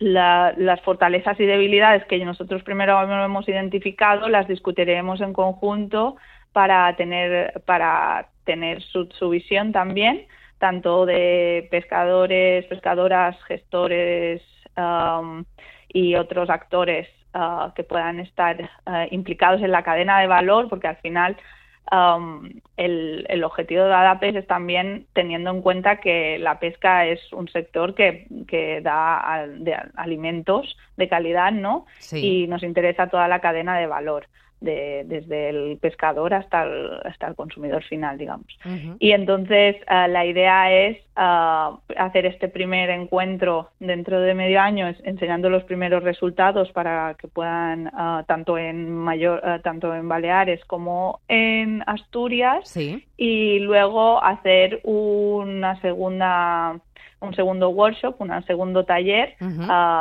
las 0.00 0.80
fortalezas 0.80 1.38
y 1.38 1.44
debilidades 1.44 2.04
que 2.06 2.24
nosotros 2.24 2.62
primero 2.62 3.00
hemos 3.02 3.46
identificado 3.48 4.28
las 4.28 4.48
discutiremos 4.48 5.20
en 5.20 5.34
conjunto 5.34 6.16
para 6.52 6.96
tener 6.96 7.62
para 7.66 8.28
tener 8.44 8.82
su, 8.82 9.28
visión 9.28 9.72
también 9.72 10.26
tanto 10.58 11.04
de 11.04 11.68
pescadores 11.70 12.64
pescadoras 12.64 13.36
gestores 13.44 14.42
um, 14.76 15.44
y 15.88 16.14
otros 16.14 16.48
actores 16.48 17.06
uh, 17.34 17.72
que 17.74 17.84
puedan 17.84 18.20
estar 18.20 18.58
uh, 18.86 19.06
implicados 19.10 19.60
en 19.60 19.70
la 19.70 19.82
cadena 19.82 20.18
de 20.18 20.26
valor 20.26 20.70
porque 20.70 20.88
al 20.88 20.96
final 20.96 21.36
Um, 21.92 22.60
el, 22.76 23.42
objetivo 23.42 23.82
de 23.82 23.92
ADAPES 23.92 24.36
es 24.36 24.46
también 24.46 25.06
teniendo 25.12 25.50
en 25.50 25.60
cuenta 25.60 25.96
que 25.96 26.38
la 26.38 26.60
pesca 26.60 27.04
es 27.06 27.20
un 27.32 27.48
sector 27.48 27.96
que, 27.96 28.28
que 28.46 28.80
da 28.80 29.44
alimentos 29.96 30.76
de 30.96 31.08
calidad, 31.08 31.50
¿no? 31.50 31.86
Y 32.12 32.46
nos 32.46 32.62
interesa 32.62 33.08
toda 33.08 33.26
la 33.26 33.40
cadena 33.40 33.76
de 33.76 33.88
valor 33.88 34.28
de, 34.60 35.04
desde 35.06 35.48
el 35.48 35.78
pescador 35.78 36.34
hasta 36.34 36.64
el, 36.64 37.00
hasta 37.04 37.28
el 37.28 37.34
consumidor 37.34 37.82
final, 37.84 38.18
digamos. 38.18 38.46
Y 38.98 39.12
entonces 39.12 39.76
uh, 39.88 40.08
la 40.08 40.24
idea 40.26 40.72
es 40.72 40.98
uh, 41.16 41.78
hacer 41.96 42.26
este 42.26 42.48
primer 42.48 42.90
encuentro 42.90 43.70
dentro 43.80 44.20
de 44.20 44.34
medio 44.34 44.60
año, 44.60 44.92
enseñando 45.04 45.48
los 45.48 45.64
primeros 45.64 46.02
resultados 46.02 46.70
para 46.72 47.14
que 47.18 47.28
puedan, 47.28 47.86
uh, 47.88 48.24
tanto 48.26 48.58
en 48.58 48.90
mayor, 48.90 49.40
tanto 49.62 49.94
en 49.94 50.08
Baleares 50.08 50.64
como 50.66 51.20
en 51.28 51.82
Asturias, 51.86 52.76
y 53.16 53.58
luego 53.60 54.22
hacer 54.22 54.80
una 54.84 55.80
segunda 55.80 56.78
un 57.22 57.34
segundo 57.34 57.68
workshop, 57.68 58.16
un 58.18 58.42
segundo 58.46 58.84
taller 58.84 59.36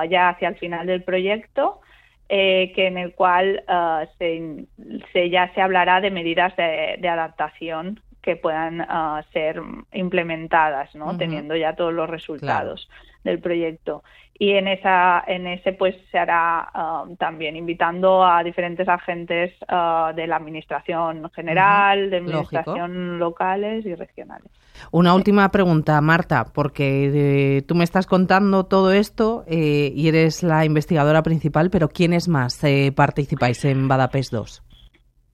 ya 0.09 0.29
hacia 0.29 0.47
el 0.47 0.55
final 0.55 0.87
del 0.87 1.03
proyecto 1.03 1.81
eh, 2.29 2.71
que 2.75 2.87
en 2.87 2.97
el 2.97 3.13
cual 3.13 3.63
uh, 3.67 4.05
se, 4.17 5.29
ya 5.29 5.51
se 5.53 5.61
hablará 5.61 5.99
de 5.99 6.11
medidas 6.11 6.55
de, 6.55 7.09
adaptación 7.09 7.99
que 8.21 8.35
puedan 8.35 8.81
uh, 8.81 9.23
ser 9.33 9.61
implementadas, 9.91 10.93
¿no? 10.93 11.17
Teniendo 11.17 11.55
ya 11.55 11.75
todos 11.75 11.93
los 11.93 12.09
resultados 12.09 12.87
del 13.23 13.39
proyecto. 13.39 14.03
Y 14.41 14.51
en 14.51 14.69
esa, 14.69 15.21
en 15.27 15.47
ese 15.47 15.73
pues 15.73 15.95
se 16.11 16.17
hará 16.17 16.69
uh, 16.73 17.15
también 17.17 17.57
invitando 17.57 18.23
a 18.25 18.41
diferentes 18.41 18.87
agentes 18.87 19.51
de 19.59 20.27
la 20.27 20.35
administración 20.37 21.29
general, 21.31 22.09
de 22.09 22.17
administración 22.17 23.19
locales 23.19 23.85
y 23.85 23.95
regionales. 23.95 24.49
Una 24.91 25.13
última 25.13 25.49
pregunta, 25.51 25.99
Marta, 26.01 26.45
porque 26.53 27.57
eh, 27.57 27.61
tú 27.63 27.75
me 27.75 27.83
estás 27.83 28.07
contando 28.07 28.65
todo 28.65 28.91
esto 28.91 29.43
eh, 29.47 29.91
y 29.93 30.07
eres 30.07 30.41
la 30.43 30.65
investigadora 30.65 31.21
principal, 31.21 31.69
pero 31.69 31.89
¿quiénes 31.89 32.27
más 32.27 32.63
eh, 32.63 32.91
participáis 32.95 33.65
en 33.65 33.87
Badapes 33.87 34.31
2? 34.31 34.63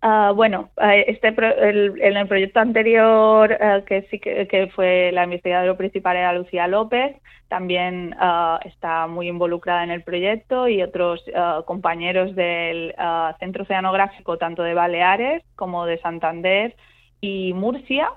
Ah, 0.07 0.33
bueno, 0.35 0.69
este 0.77 1.29
en 1.29 2.17
el 2.17 2.27
proyecto 2.27 2.59
anterior, 2.59 3.57
que 3.87 4.03
sí 4.11 4.19
que, 4.19 4.71
fue 4.75 5.09
la 5.11 5.23
investigadora 5.23 5.75
principal 5.75 6.15
era 6.15 6.31
Lucía 6.31 6.67
López, 6.67 7.15
también 7.47 8.15
ah, 8.19 8.59
está 8.65 9.07
muy 9.07 9.27
involucrada 9.27 9.83
en 9.83 9.89
el 9.89 10.03
proyecto 10.03 10.67
y 10.67 10.83
otros 10.83 11.23
ah, 11.35 11.63
compañeros 11.65 12.35
del 12.35 12.93
Centro 13.39 13.63
Oceanográfico, 13.63 14.37
tanto 14.37 14.61
de 14.61 14.75
Baleares 14.75 15.41
como 15.55 15.87
de 15.87 15.97
Santander 15.97 16.75
y 17.19 17.53
Murcia, 17.53 18.11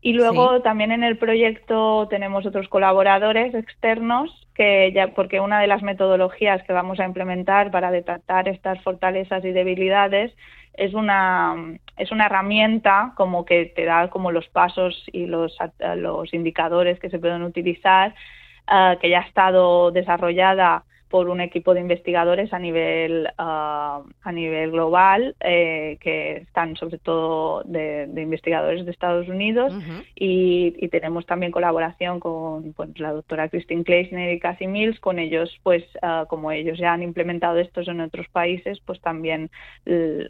y 0.00 0.14
luego 0.14 0.62
también 0.62 0.92
en 0.92 1.04
el 1.04 1.18
proyecto 1.18 2.08
tenemos 2.08 2.46
otros 2.46 2.68
colaboradores 2.68 3.54
externos 3.54 4.30
que 4.54 4.92
ya 4.94 5.08
porque 5.08 5.40
una 5.40 5.60
de 5.60 5.66
las 5.66 5.82
metodologías 5.82 6.62
que 6.62 6.72
vamos 6.72 6.98
a 7.00 7.04
implementar 7.04 7.70
para 7.70 7.90
detectar 7.90 8.48
estas 8.48 8.82
fortalezas 8.82 9.44
y 9.44 9.50
debilidades 9.50 10.32
es 10.78 10.94
una 10.94 11.54
es 11.96 12.12
una 12.12 12.26
herramienta 12.26 13.12
como 13.16 13.44
que 13.44 13.66
te 13.66 13.84
da 13.84 14.08
como 14.08 14.30
los 14.30 14.48
pasos 14.48 15.04
y 15.12 15.26
los 15.26 15.56
los 15.96 16.32
indicadores 16.32 16.98
que 17.00 17.10
se 17.10 17.18
pueden 17.18 17.42
utilizar 17.42 18.14
eh, 18.72 18.96
que 19.00 19.10
ya 19.10 19.20
ha 19.20 19.26
estado 19.26 19.90
desarrollada 19.90 20.84
por 21.08 21.28
un 21.28 21.40
equipo 21.40 21.74
de 21.74 21.80
investigadores 21.80 22.52
a 22.52 22.58
nivel 22.58 23.28
a 23.38 24.02
nivel 24.32 24.70
global 24.70 25.34
que 25.40 26.44
están 26.46 26.76
sobre 26.76 26.98
todo 26.98 27.62
de, 27.64 28.08
investigadores 28.16 28.84
de 28.84 28.90
Estados 28.90 29.28
Unidos. 29.28 29.72
Y, 30.14 30.88
tenemos 30.88 31.26
también 31.26 31.52
colaboración 31.52 32.18
con 32.18 32.72
pues, 32.72 32.98
la 32.98 33.12
doctora 33.12 33.48
Christine 33.48 33.84
Kleisner 33.84 34.32
y 34.32 34.40
Cassie 34.40 34.66
Mills. 34.66 34.98
Con 35.00 35.18
ellos 35.18 35.50
pues 35.62 35.84
como 36.28 36.50
ellos 36.50 36.78
ya 36.78 36.92
han 36.92 37.02
implementado 37.02 37.58
estos 37.58 37.88
en 37.88 38.00
otros 38.00 38.26
países 38.28 38.78
pues 38.84 39.00
también 39.00 39.50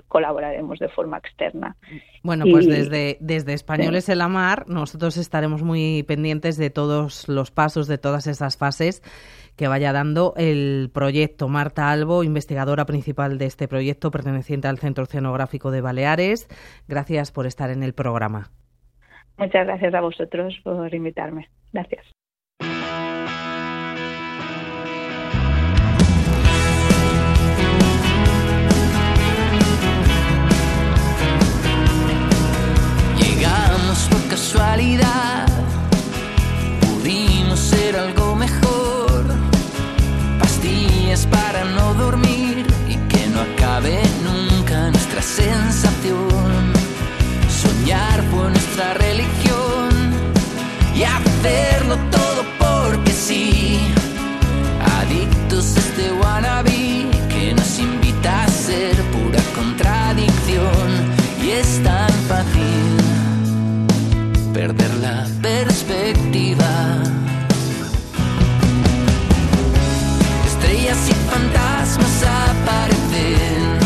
colaboraremos 0.09 0.79
de 0.79 0.89
forma 0.89 1.19
externa. 1.19 1.77
Bueno 2.23 2.45
pues 2.51 2.67
desde 2.67 3.17
desde 3.21 3.55
españoles 3.55 4.09
en 4.09 4.19
la 4.19 4.29
mar 4.29 4.69
nosotros 4.69 5.17
estaremos 5.17 5.63
muy 5.63 6.03
pendientes 6.05 6.57
de 6.57 6.71
todos 6.71 7.29
los 7.29 7.51
pasos 7.51 7.89
de 7.89 7.99
todas 7.99 8.27
esas 8.27 8.57
fases 8.57 9.03
que 9.59 9.69
vaya 9.69 9.93
dando 9.93 10.33
el 10.37 10.91
proyecto. 10.95 11.49
Marta 11.49 11.91
Albo, 11.91 12.23
investigadora 12.23 12.87
principal 12.87 13.37
de 13.37 13.47
este 13.47 13.67
proyecto 13.67 14.11
perteneciente 14.11 14.69
al 14.69 14.79
Centro 14.79 15.05
Oceanográfico 15.05 15.71
de 15.73 15.81
Baleares, 15.81 16.49
gracias 16.87 17.33
por 17.33 17.47
estar 17.47 17.69
en 17.71 17.83
el 17.83 17.93
programa. 17.93 18.51
Muchas 19.37 19.67
gracias 19.67 19.95
a 19.95 20.01
vosotros 20.01 20.59
por 20.63 20.95
invitarme. 20.95 21.49
Gracias. 21.73 22.07
La 65.01 65.27
perspectiva. 65.43 67.03
Estrellas 70.47 71.09
y 71.09 71.15
fantasmas 71.31 72.25
aparecen. 72.25 73.79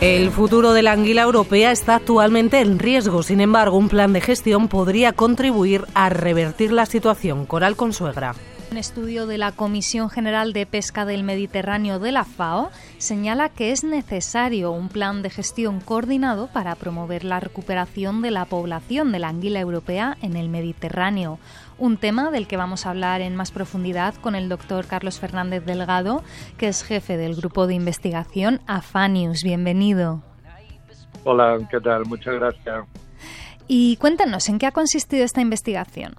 El 0.00 0.32
futuro 0.32 0.72
de 0.72 0.82
la 0.82 0.90
anguila 0.90 1.22
europea 1.22 1.70
está 1.70 1.94
actualmente 1.94 2.58
en 2.58 2.80
riesgo. 2.80 3.22
Sin 3.22 3.40
embargo, 3.40 3.76
un 3.76 3.88
plan 3.88 4.12
de 4.12 4.20
gestión 4.20 4.66
podría 4.66 5.12
contribuir 5.12 5.84
a 5.94 6.08
revertir 6.08 6.72
la 6.72 6.86
situación. 6.86 7.46
Coral 7.46 7.76
Consuegra. 7.76 8.34
Un 8.72 8.78
estudio 8.78 9.26
de 9.26 9.36
la 9.36 9.52
Comisión 9.52 10.08
General 10.08 10.54
de 10.54 10.64
Pesca 10.64 11.04
del 11.04 11.24
Mediterráneo 11.24 11.98
de 11.98 12.10
la 12.10 12.24
FAO 12.24 12.70
señala 12.96 13.50
que 13.50 13.70
es 13.70 13.84
necesario 13.84 14.72
un 14.72 14.88
plan 14.88 15.20
de 15.20 15.28
gestión 15.28 15.78
coordinado 15.78 16.46
para 16.46 16.74
promover 16.74 17.22
la 17.22 17.38
recuperación 17.38 18.22
de 18.22 18.30
la 18.30 18.46
población 18.46 19.12
de 19.12 19.18
la 19.18 19.28
anguila 19.28 19.60
europea 19.60 20.16
en 20.22 20.38
el 20.38 20.48
Mediterráneo. 20.48 21.38
Un 21.76 21.98
tema 21.98 22.30
del 22.30 22.46
que 22.46 22.56
vamos 22.56 22.86
a 22.86 22.90
hablar 22.90 23.20
en 23.20 23.36
más 23.36 23.50
profundidad 23.50 24.14
con 24.14 24.34
el 24.34 24.48
doctor 24.48 24.86
Carlos 24.86 25.20
Fernández 25.20 25.66
Delgado, 25.66 26.24
que 26.56 26.68
es 26.68 26.82
jefe 26.82 27.18
del 27.18 27.34
grupo 27.34 27.66
de 27.66 27.74
investigación 27.74 28.62
AFANIUS. 28.66 29.42
Bienvenido. 29.42 30.22
Hola, 31.24 31.58
¿qué 31.70 31.78
tal? 31.78 32.06
Muchas 32.06 32.36
gracias. 32.36 32.86
Y 33.68 33.98
cuéntanos, 33.98 34.48
¿en 34.48 34.58
qué 34.58 34.64
ha 34.64 34.72
consistido 34.72 35.24
esta 35.26 35.42
investigación? 35.42 36.14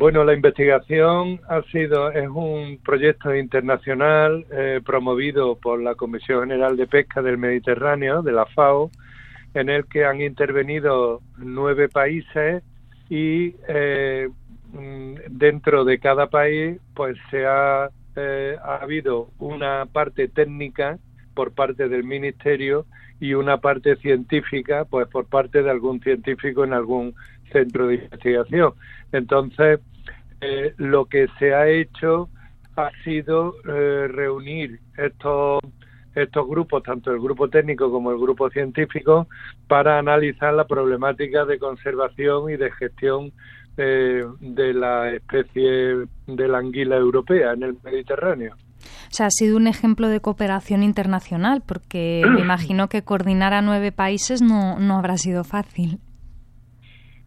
Bueno, 0.00 0.24
la 0.24 0.32
investigación 0.32 1.42
ha 1.46 1.60
sido 1.64 2.10
es 2.10 2.26
un 2.26 2.78
proyecto 2.82 3.36
internacional 3.36 4.46
eh, 4.50 4.80
promovido 4.82 5.56
por 5.56 5.78
la 5.78 5.94
Comisión 5.94 6.40
General 6.48 6.74
de 6.78 6.86
Pesca 6.86 7.20
del 7.20 7.36
Mediterráneo 7.36 8.22
de 8.22 8.32
la 8.32 8.46
FAO, 8.46 8.90
en 9.52 9.68
el 9.68 9.84
que 9.84 10.06
han 10.06 10.22
intervenido 10.22 11.20
nueve 11.36 11.90
países 11.90 12.62
y 13.10 13.54
eh, 13.68 14.30
mm, 14.72 15.16
dentro 15.32 15.84
de 15.84 15.98
cada 15.98 16.28
país, 16.30 16.80
pues 16.94 17.18
se 17.30 17.44
ha, 17.44 17.90
eh, 18.16 18.56
ha 18.58 18.76
habido 18.76 19.28
una 19.38 19.84
parte 19.84 20.28
técnica 20.28 20.98
por 21.34 21.52
parte 21.52 21.90
del 21.90 22.04
ministerio 22.04 22.86
y 23.20 23.34
una 23.34 23.58
parte 23.58 23.96
científica, 23.96 24.86
pues 24.86 25.08
por 25.08 25.26
parte 25.26 25.62
de 25.62 25.70
algún 25.70 26.00
científico 26.00 26.64
en 26.64 26.72
algún 26.72 27.14
centro 27.52 27.86
de 27.88 27.96
investigación. 27.96 28.72
Entonces, 29.12 29.80
eh, 30.40 30.74
lo 30.76 31.06
que 31.06 31.26
se 31.38 31.54
ha 31.54 31.68
hecho 31.68 32.28
ha 32.76 32.90
sido 33.04 33.54
eh, 33.68 34.08
reunir 34.08 34.80
estos 34.96 35.60
estos 36.14 36.48
grupos, 36.48 36.82
tanto 36.82 37.12
el 37.12 37.20
grupo 37.20 37.48
técnico 37.48 37.90
como 37.90 38.10
el 38.10 38.18
grupo 38.18 38.50
científico, 38.50 39.28
para 39.68 39.98
analizar 39.98 40.52
la 40.54 40.66
problemática 40.66 41.44
de 41.44 41.58
conservación 41.58 42.50
y 42.50 42.56
de 42.56 42.70
gestión 42.72 43.32
eh, 43.76 44.24
de 44.40 44.74
la 44.74 45.10
especie 45.10 46.06
de 46.26 46.48
la 46.48 46.58
anguila 46.58 46.96
europea 46.96 47.52
en 47.52 47.62
el 47.62 47.76
Mediterráneo. 47.82 48.54
O 48.54 49.12
sea, 49.12 49.26
ha 49.26 49.30
sido 49.30 49.56
un 49.56 49.66
ejemplo 49.66 50.08
de 50.08 50.20
cooperación 50.20 50.82
internacional, 50.82 51.62
porque 51.64 52.22
me 52.28 52.40
imagino 52.42 52.88
que 52.88 53.02
coordinar 53.02 53.52
a 53.54 53.62
nueve 53.62 53.92
países 53.92 54.42
no, 54.42 54.78
no 54.78 54.98
habrá 54.98 55.16
sido 55.16 55.44
fácil. 55.44 55.98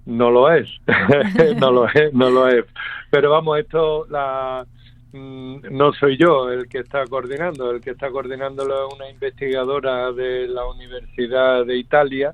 No 0.05 0.29
lo 0.29 0.51
es, 0.51 0.69
no 1.59 1.71
lo 1.71 1.87
es, 1.87 2.13
no 2.13 2.29
lo 2.29 2.47
es. 2.49 2.65
Pero 3.13 3.29
vamos, 3.29 3.59
esto 3.59 4.07
la, 4.09 4.65
mm, 5.11 5.57
no 5.69 5.93
soy 5.93 6.17
yo 6.17 6.49
el 6.49 6.67
que 6.67 6.79
está 6.79 7.05
coordinando, 7.05 7.69
el 7.69 7.79
que 7.79 7.91
está 7.91 8.09
coordinándolo 8.09 8.87
es 8.87 8.95
una 8.95 9.07
investigadora 9.07 10.11
de 10.11 10.47
la 10.47 10.65
Universidad 10.65 11.63
de 11.63 11.77
Italia, 11.77 12.33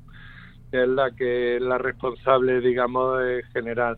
que 0.72 0.84
es 0.84 0.88
la 0.88 1.12
que 1.12 1.58
es 1.58 1.62
la 1.62 1.80
responsable, 1.80 2.62
digamos, 2.62 3.20
de 3.20 3.44
general. 3.52 3.98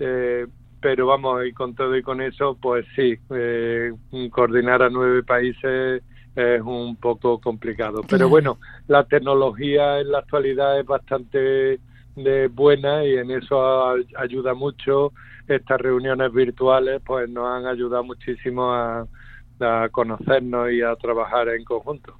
Eh, 0.00 0.46
pero 0.80 1.08
vamos, 1.08 1.44
y 1.44 1.52
con 1.52 1.74
todo 1.74 1.94
y 1.94 2.02
con 2.02 2.22
eso, 2.22 2.56
pues 2.58 2.86
sí, 2.96 3.18
eh, 3.28 3.92
coordinar 4.30 4.82
a 4.82 4.88
nueve 4.88 5.24
países 5.24 6.02
es 6.34 6.62
un 6.62 6.96
poco 6.96 7.38
complicado. 7.38 8.00
Pero 8.08 8.30
bueno, 8.30 8.56
la 8.88 9.04
tecnología 9.04 10.00
en 10.00 10.10
la 10.10 10.20
actualidad 10.20 10.80
es 10.80 10.86
bastante 10.86 11.80
de 12.16 12.48
buena 12.48 13.04
y 13.04 13.12
en 13.12 13.30
eso 13.30 13.94
ayuda 14.16 14.54
mucho. 14.54 15.12
Estas 15.48 15.80
reuniones 15.80 16.32
virtuales 16.32 17.02
pues 17.04 17.28
nos 17.28 17.46
han 17.48 17.66
ayudado 17.66 18.04
muchísimo 18.04 18.72
a, 18.72 19.06
conocernos 19.92 20.72
y 20.72 20.82
a 20.82 20.94
trabajar 20.96 21.48
en 21.48 21.64
conjunto. 21.64 22.16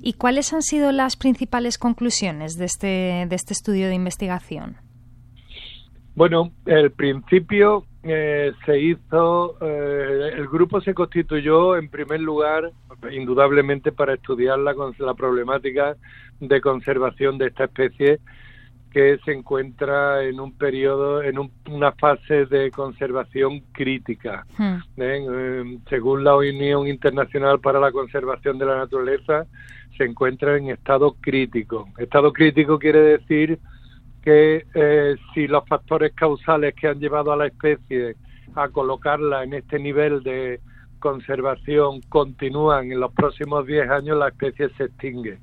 ¿Y 0.00 0.14
cuáles 0.14 0.52
han 0.52 0.62
sido 0.62 0.90
las 0.90 1.16
principales 1.16 1.78
conclusiones 1.78 2.56
de 2.56 2.64
este, 2.64 3.26
de 3.28 3.36
este 3.36 3.52
estudio 3.52 3.88
de 3.88 3.94
investigación? 3.94 4.76
Bueno, 6.14 6.50
el 6.66 6.90
principio 6.90 7.84
eh, 8.02 8.52
se 8.64 8.80
hizo, 8.80 9.56
eh, 9.60 10.32
el 10.36 10.48
grupo 10.48 10.80
se 10.80 10.94
constituyó 10.94 11.76
en 11.76 11.90
primer 11.90 12.20
lugar, 12.20 12.72
indudablemente, 13.12 13.92
para 13.92 14.14
estudiar 14.14 14.58
la, 14.58 14.74
la 14.98 15.14
problemática 15.14 15.96
de 16.40 16.60
conservación 16.60 17.38
de 17.38 17.48
esta 17.48 17.64
especie 17.64 18.18
que 18.90 19.18
se 19.24 19.32
encuentra 19.32 20.24
en 20.24 20.40
un 20.40 20.52
periodo, 20.52 21.22
en 21.22 21.38
una 21.68 21.92
fase 21.92 22.46
de 22.46 22.70
conservación 22.70 23.60
crítica. 23.72 24.46
Hmm. 24.56 24.78
Eh, 24.96 25.78
según 25.88 26.24
la 26.24 26.36
Unión 26.36 26.88
Internacional 26.88 27.60
para 27.60 27.80
la 27.80 27.92
Conservación 27.92 28.58
de 28.58 28.66
la 28.66 28.78
Naturaleza, 28.78 29.46
se 29.96 30.04
encuentra 30.04 30.56
en 30.56 30.70
estado 30.70 31.16
crítico. 31.20 31.88
Estado 31.98 32.32
crítico 32.32 32.78
quiere 32.78 33.00
decir 33.00 33.58
que 34.22 34.66
eh, 34.74 35.16
si 35.34 35.46
los 35.46 35.66
factores 35.66 36.12
causales 36.14 36.74
que 36.74 36.88
han 36.88 37.00
llevado 37.00 37.32
a 37.32 37.36
la 37.36 37.46
especie 37.46 38.16
a 38.54 38.68
colocarla 38.68 39.44
en 39.44 39.54
este 39.54 39.78
nivel 39.78 40.22
de 40.22 40.60
conservación 40.98 42.00
continúan 42.08 42.90
en 42.90 43.00
los 43.00 43.12
próximos 43.12 43.66
10 43.66 43.90
años, 43.90 44.18
la 44.18 44.28
especie 44.28 44.68
se 44.70 44.84
extingue. 44.84 45.38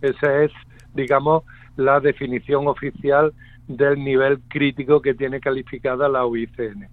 Ese 0.00 0.44
es, 0.44 0.52
digamos, 0.94 1.44
la 1.76 2.00
definición 2.00 2.66
oficial 2.68 3.32
del 3.68 4.02
nivel 4.02 4.40
crítico 4.48 5.00
que 5.00 5.14
tiene 5.14 5.40
calificada 5.40 6.08
la 6.08 6.26
UICN. 6.26 6.88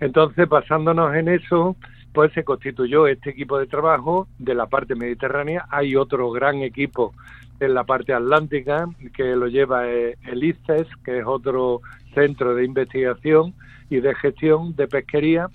Entonces, 0.00 0.48
basándonos 0.48 1.14
en 1.14 1.28
eso, 1.28 1.76
pues 2.12 2.32
se 2.32 2.44
constituyó 2.44 3.06
este 3.06 3.30
equipo 3.30 3.58
de 3.58 3.66
trabajo 3.66 4.28
de 4.38 4.54
la 4.54 4.66
parte 4.66 4.94
mediterránea. 4.94 5.66
Hay 5.70 5.96
otro 5.96 6.30
gran 6.30 6.58
equipo 6.62 7.12
en 7.60 7.74
la 7.74 7.84
parte 7.84 8.12
atlántica 8.12 8.88
que 9.14 9.36
lo 9.36 9.48
lleva 9.48 9.88
eh, 9.88 10.16
el 10.26 10.44
ICES, 10.44 10.86
que 11.04 11.18
es 11.18 11.26
otro 11.26 11.80
centro 12.14 12.54
de 12.54 12.64
investigación 12.64 13.54
y 13.90 14.00
de 14.00 14.14
gestión 14.14 14.74
de 14.76 14.86
pesquería. 14.86 15.48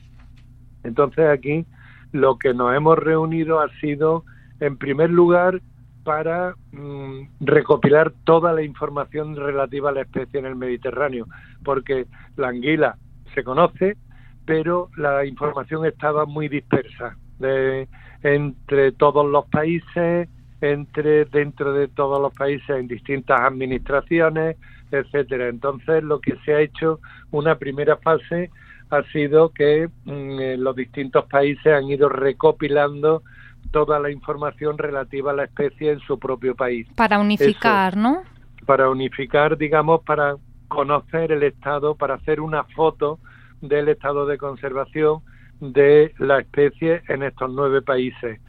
Entonces 0.83 1.27
aquí 1.27 1.65
lo 2.11 2.37
que 2.37 2.53
nos 2.53 2.75
hemos 2.75 2.97
reunido 2.97 3.59
ha 3.59 3.69
sido, 3.79 4.23
en 4.59 4.77
primer 4.77 5.09
lugar, 5.09 5.61
para 6.03 6.55
mm, 6.71 7.21
recopilar 7.41 8.13
toda 8.23 8.53
la 8.53 8.63
información 8.63 9.35
relativa 9.35 9.89
a 9.89 9.93
la 9.93 10.01
especie 10.01 10.39
en 10.39 10.45
el 10.45 10.55
Mediterráneo, 10.55 11.27
porque 11.63 12.05
la 12.37 12.49
anguila 12.49 12.97
se 13.33 13.43
conoce, 13.43 13.97
pero 14.45 14.89
la 14.97 15.25
información 15.25 15.85
estaba 15.85 16.25
muy 16.25 16.47
dispersa 16.47 17.17
entre 18.21 18.91
todos 18.93 19.25
los 19.25 19.45
países, 19.45 20.27
entre 20.61 21.25
dentro 21.25 21.73
de 21.73 21.87
todos 21.87 22.21
los 22.21 22.33
países 22.33 22.69
en 22.69 22.87
distintas 22.87 23.39
administraciones, 23.41 24.57
etcétera. 24.91 25.47
Entonces, 25.47 26.03
lo 26.03 26.19
que 26.19 26.35
se 26.43 26.53
ha 26.53 26.61
hecho 26.61 26.99
una 27.31 27.55
primera 27.55 27.97
fase 27.97 28.49
ha 28.89 29.03
sido 29.11 29.49
que 29.49 29.87
mm, 30.05 30.59
los 30.61 30.75
distintos 30.75 31.25
países 31.25 31.67
han 31.67 31.85
ido 31.85 32.09
recopilando 32.09 33.23
toda 33.71 33.99
la 33.99 34.11
información 34.11 34.77
relativa 34.77 35.31
a 35.31 35.35
la 35.35 35.43
especie 35.45 35.91
en 35.91 35.99
su 35.99 36.19
propio 36.19 36.55
país. 36.55 36.87
Para 36.95 37.19
unificar, 37.19 37.95
¿no? 37.97 38.23
Para 38.65 38.89
unificar, 38.89 39.57
digamos, 39.57 40.01
para 40.01 40.35
conocer 40.67 41.31
el 41.31 41.43
estado, 41.43 41.95
para 41.95 42.15
hacer 42.15 42.39
una 42.39 42.63
foto 42.63 43.19
del 43.61 43.89
estado 43.89 44.25
de 44.25 44.37
conservación 44.37 45.21
de 45.59 46.13
la 46.19 46.39
especie 46.39 47.01
en 47.09 47.23
estos 47.23 47.51
nueve 47.51 47.81
países, 47.81 48.39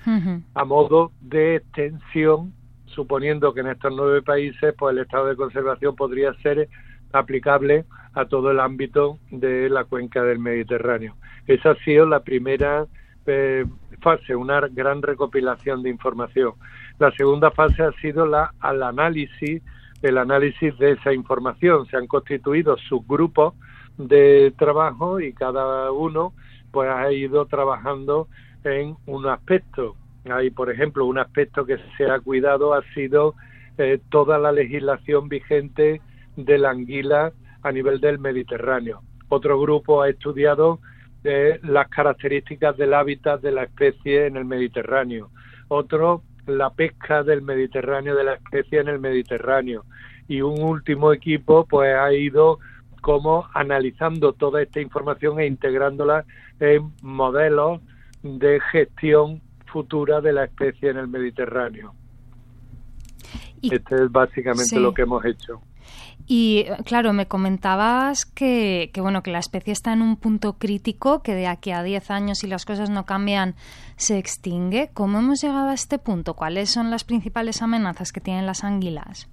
a 0.54 0.64
modo 0.64 1.10
de 1.20 1.56
extensión, 1.56 2.52
suponiendo 2.86 3.52
que 3.52 3.60
en 3.60 3.68
estos 3.68 3.92
nueve 3.94 4.22
países 4.22 4.74
pues 4.78 4.92
el 4.94 5.02
estado 5.02 5.26
de 5.26 5.36
conservación 5.36 5.96
podría 5.96 6.32
ser 6.34 6.68
aplicable 7.12 7.84
a 8.14 8.26
todo 8.26 8.52
el 8.52 8.60
ámbito 8.60 9.18
de 9.30 9.68
la 9.68 9.84
cuenca 9.84 10.22
del 10.22 10.38
Mediterráneo. 10.38 11.16
Esa 11.46 11.72
ha 11.72 11.74
sido 11.76 12.06
la 12.06 12.20
primera 12.20 12.86
fase, 14.00 14.34
una 14.34 14.60
gran 14.68 15.02
recopilación 15.02 15.82
de 15.82 15.90
información. 15.90 16.52
La 16.98 17.10
segunda 17.12 17.50
fase 17.50 17.82
ha 17.82 17.92
sido 18.00 18.26
la 18.26 18.52
al 18.60 18.82
análisis, 18.82 19.62
el 20.02 20.18
análisis 20.18 20.76
de 20.78 20.92
esa 20.92 21.12
información. 21.12 21.86
Se 21.86 21.96
han 21.96 22.06
constituido 22.06 22.76
subgrupos 22.76 23.54
de 23.98 24.52
trabajo 24.56 25.20
y 25.20 25.32
cada 25.32 25.92
uno 25.92 26.32
pues 26.70 26.88
ha 26.88 27.12
ido 27.12 27.46
trabajando 27.46 28.28
en 28.64 28.96
un 29.06 29.26
aspecto. 29.26 29.96
Hay, 30.30 30.50
por 30.50 30.70
ejemplo, 30.70 31.06
un 31.06 31.18
aspecto 31.18 31.64
que 31.64 31.78
se 31.96 32.10
ha 32.10 32.20
cuidado 32.20 32.74
ha 32.74 32.82
sido 32.94 33.34
eh, 33.78 33.98
toda 34.10 34.38
la 34.38 34.52
legislación 34.52 35.28
vigente 35.28 36.00
de 36.36 36.58
la 36.58 36.70
anguila 36.70 37.32
a 37.62 37.72
nivel 37.72 38.00
del 38.00 38.18
Mediterráneo. 38.18 39.02
Otro 39.28 39.60
grupo 39.60 40.02
ha 40.02 40.08
estudiado 40.08 40.80
eh, 41.24 41.60
las 41.62 41.88
características 41.88 42.76
del 42.76 42.94
hábitat 42.94 43.40
de 43.40 43.52
la 43.52 43.64
especie 43.64 44.26
en 44.26 44.36
el 44.36 44.44
Mediterráneo. 44.44 45.30
Otro, 45.68 46.22
la 46.46 46.70
pesca 46.70 47.22
del 47.22 47.42
Mediterráneo, 47.42 48.16
de 48.16 48.24
la 48.24 48.34
especie 48.34 48.80
en 48.80 48.88
el 48.88 48.98
Mediterráneo. 48.98 49.84
Y 50.28 50.40
un 50.40 50.62
último 50.62 51.12
equipo, 51.12 51.66
pues 51.66 51.94
ha 51.94 52.12
ido 52.12 52.58
como 53.00 53.46
analizando 53.54 54.32
toda 54.32 54.62
esta 54.62 54.80
información 54.80 55.40
e 55.40 55.46
integrándola 55.46 56.24
en 56.58 56.92
modelos 57.02 57.80
de 58.22 58.60
gestión 58.72 59.40
futura 59.66 60.20
de 60.20 60.32
la 60.32 60.44
especie 60.44 60.90
en 60.90 60.98
el 60.98 61.08
Mediterráneo. 61.08 61.94
este 63.62 63.94
es 63.94 64.10
básicamente 64.10 64.78
lo 64.78 64.92
que 64.92 65.02
hemos 65.02 65.24
hecho. 65.24 65.60
Y 66.32 66.66
claro, 66.84 67.12
me 67.12 67.26
comentabas 67.26 68.24
que, 68.24 68.90
que, 68.94 69.00
bueno, 69.00 69.20
que 69.20 69.32
la 69.32 69.40
especie 69.40 69.72
está 69.72 69.92
en 69.92 70.00
un 70.00 70.14
punto 70.14 70.58
crítico, 70.58 71.24
que 71.24 71.34
de 71.34 71.48
aquí 71.48 71.72
a 71.72 71.82
10 71.82 72.08
años, 72.12 72.38
si 72.38 72.46
las 72.46 72.64
cosas 72.64 72.88
no 72.88 73.04
cambian, 73.04 73.56
se 73.96 74.16
extingue. 74.16 74.90
¿Cómo 74.94 75.18
hemos 75.18 75.42
llegado 75.42 75.70
a 75.70 75.74
este 75.74 75.98
punto? 75.98 76.34
¿Cuáles 76.34 76.70
son 76.70 76.88
las 76.88 77.02
principales 77.02 77.62
amenazas 77.62 78.12
que 78.12 78.20
tienen 78.20 78.46
las 78.46 78.62
anguilas? 78.62 79.28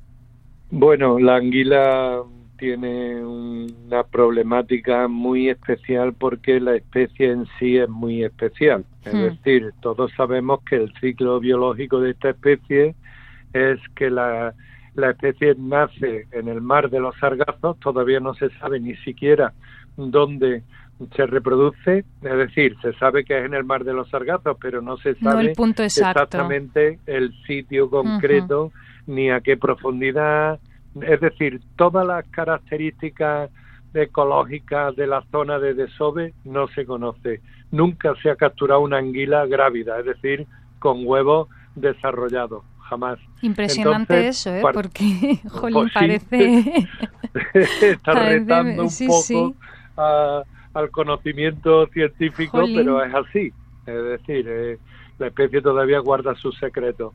Bueno, 0.72 1.20
la 1.20 1.36
anguila 1.36 2.24
tiene 2.58 3.24
una 3.24 4.02
problemática 4.02 5.08
muy 5.08 5.50
especial 5.50 6.14
porque 6.14 6.60
la 6.60 6.78
especie 6.78 7.30
en 7.30 7.46
sí 7.60 7.78
es 7.78 7.90
muy 7.90 8.24
especial. 8.24 8.86
Es 9.06 9.14
hmm. 9.14 9.22
decir, 9.22 9.72
todos 9.82 10.12
sabemos 10.18 10.62
que 10.68 10.78
el 10.78 10.92
ciclo 11.00 11.40
biológico 11.40 12.00
de 12.00 12.10
esta 12.10 12.32
especie 12.32 12.96
es 13.54 13.80
que 13.94 14.10
la, 14.10 14.56
la 14.98 15.12
especie 15.12 15.56
nace 15.58 16.28
en 16.32 16.48
el 16.48 16.60
mar 16.60 16.90
de 16.90 17.00
los 17.00 17.16
sargazos, 17.18 17.80
todavía 17.80 18.20
no 18.20 18.34
se 18.34 18.50
sabe 18.58 18.80
ni 18.80 18.96
siquiera 18.98 19.54
dónde 19.96 20.64
se 21.16 21.28
reproduce, 21.28 22.04
es 22.24 22.38
decir, 22.38 22.76
se 22.82 22.94
sabe 22.94 23.24
que 23.24 23.38
es 23.38 23.46
en 23.46 23.54
el 23.54 23.64
mar 23.64 23.84
de 23.84 23.94
los 23.94 24.10
sargazos, 24.10 24.58
pero 24.60 24.82
no 24.82 24.98
se 24.98 25.14
sabe 25.16 25.54
exactamente 25.78 27.00
el 27.06 27.32
sitio 27.46 27.90
concreto 27.92 28.72
ni 29.06 29.30
a 29.30 29.42
qué 29.42 29.56
profundidad, 29.56 30.60
es 31.00 31.22
decir, 31.22 31.62
todas 31.76 32.06
las 32.06 32.28
características 32.30 33.52
ecológicas 33.94 34.96
de 34.96 35.06
la 35.06 35.22
zona 35.32 35.60
de 35.60 35.76
desove 35.76 36.34
no 36.44 36.68
se 36.70 36.88
conoce. 36.88 37.42
Nunca 37.72 38.16
se 38.24 38.32
ha 38.32 38.36
capturado 38.36 38.82
una 38.82 38.98
anguila 38.98 39.46
grávida, 39.46 40.00
es 40.00 40.06
decir, 40.06 40.48
con 40.80 41.06
huevos 41.06 41.50
desarrollados, 41.76 42.64
jamás. 42.90 43.20
Impresionante 43.42 44.28
eso, 44.28 44.54
¿eh? 44.54 44.62
Porque, 44.74 45.40
jolín, 45.50 45.90
parece... 45.94 46.88
Está 47.54 48.14
retando 48.14 48.84
un 48.84 49.08
poco 49.08 49.56
al 50.74 50.92
conocimiento 50.92 51.88
científico, 51.88 52.64
pero 52.74 53.04
es 53.04 53.14
así. 53.14 53.52
Es 53.86 54.04
decir, 54.04 54.46
eh, 54.48 54.78
la 55.18 55.28
especie 55.28 55.62
todavía 55.62 56.00
guarda 56.00 56.36
sus 56.36 56.58
secretos. 56.58 57.14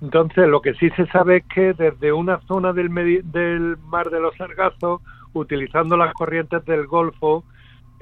Entonces, 0.00 0.48
lo 0.48 0.60
que 0.60 0.74
sí 0.74 0.90
se 0.90 1.06
sabe 1.06 1.38
es 1.38 1.44
que 1.46 1.74
desde 1.74 2.12
una 2.12 2.40
zona 2.48 2.72
del, 2.72 2.92
del 3.30 3.76
mar 3.86 4.10
de 4.10 4.20
los 4.20 4.36
sargazos, 4.36 5.00
utilizando 5.32 5.96
las 5.96 6.12
corrientes 6.14 6.64
del 6.64 6.86
Golfo, 6.86 7.44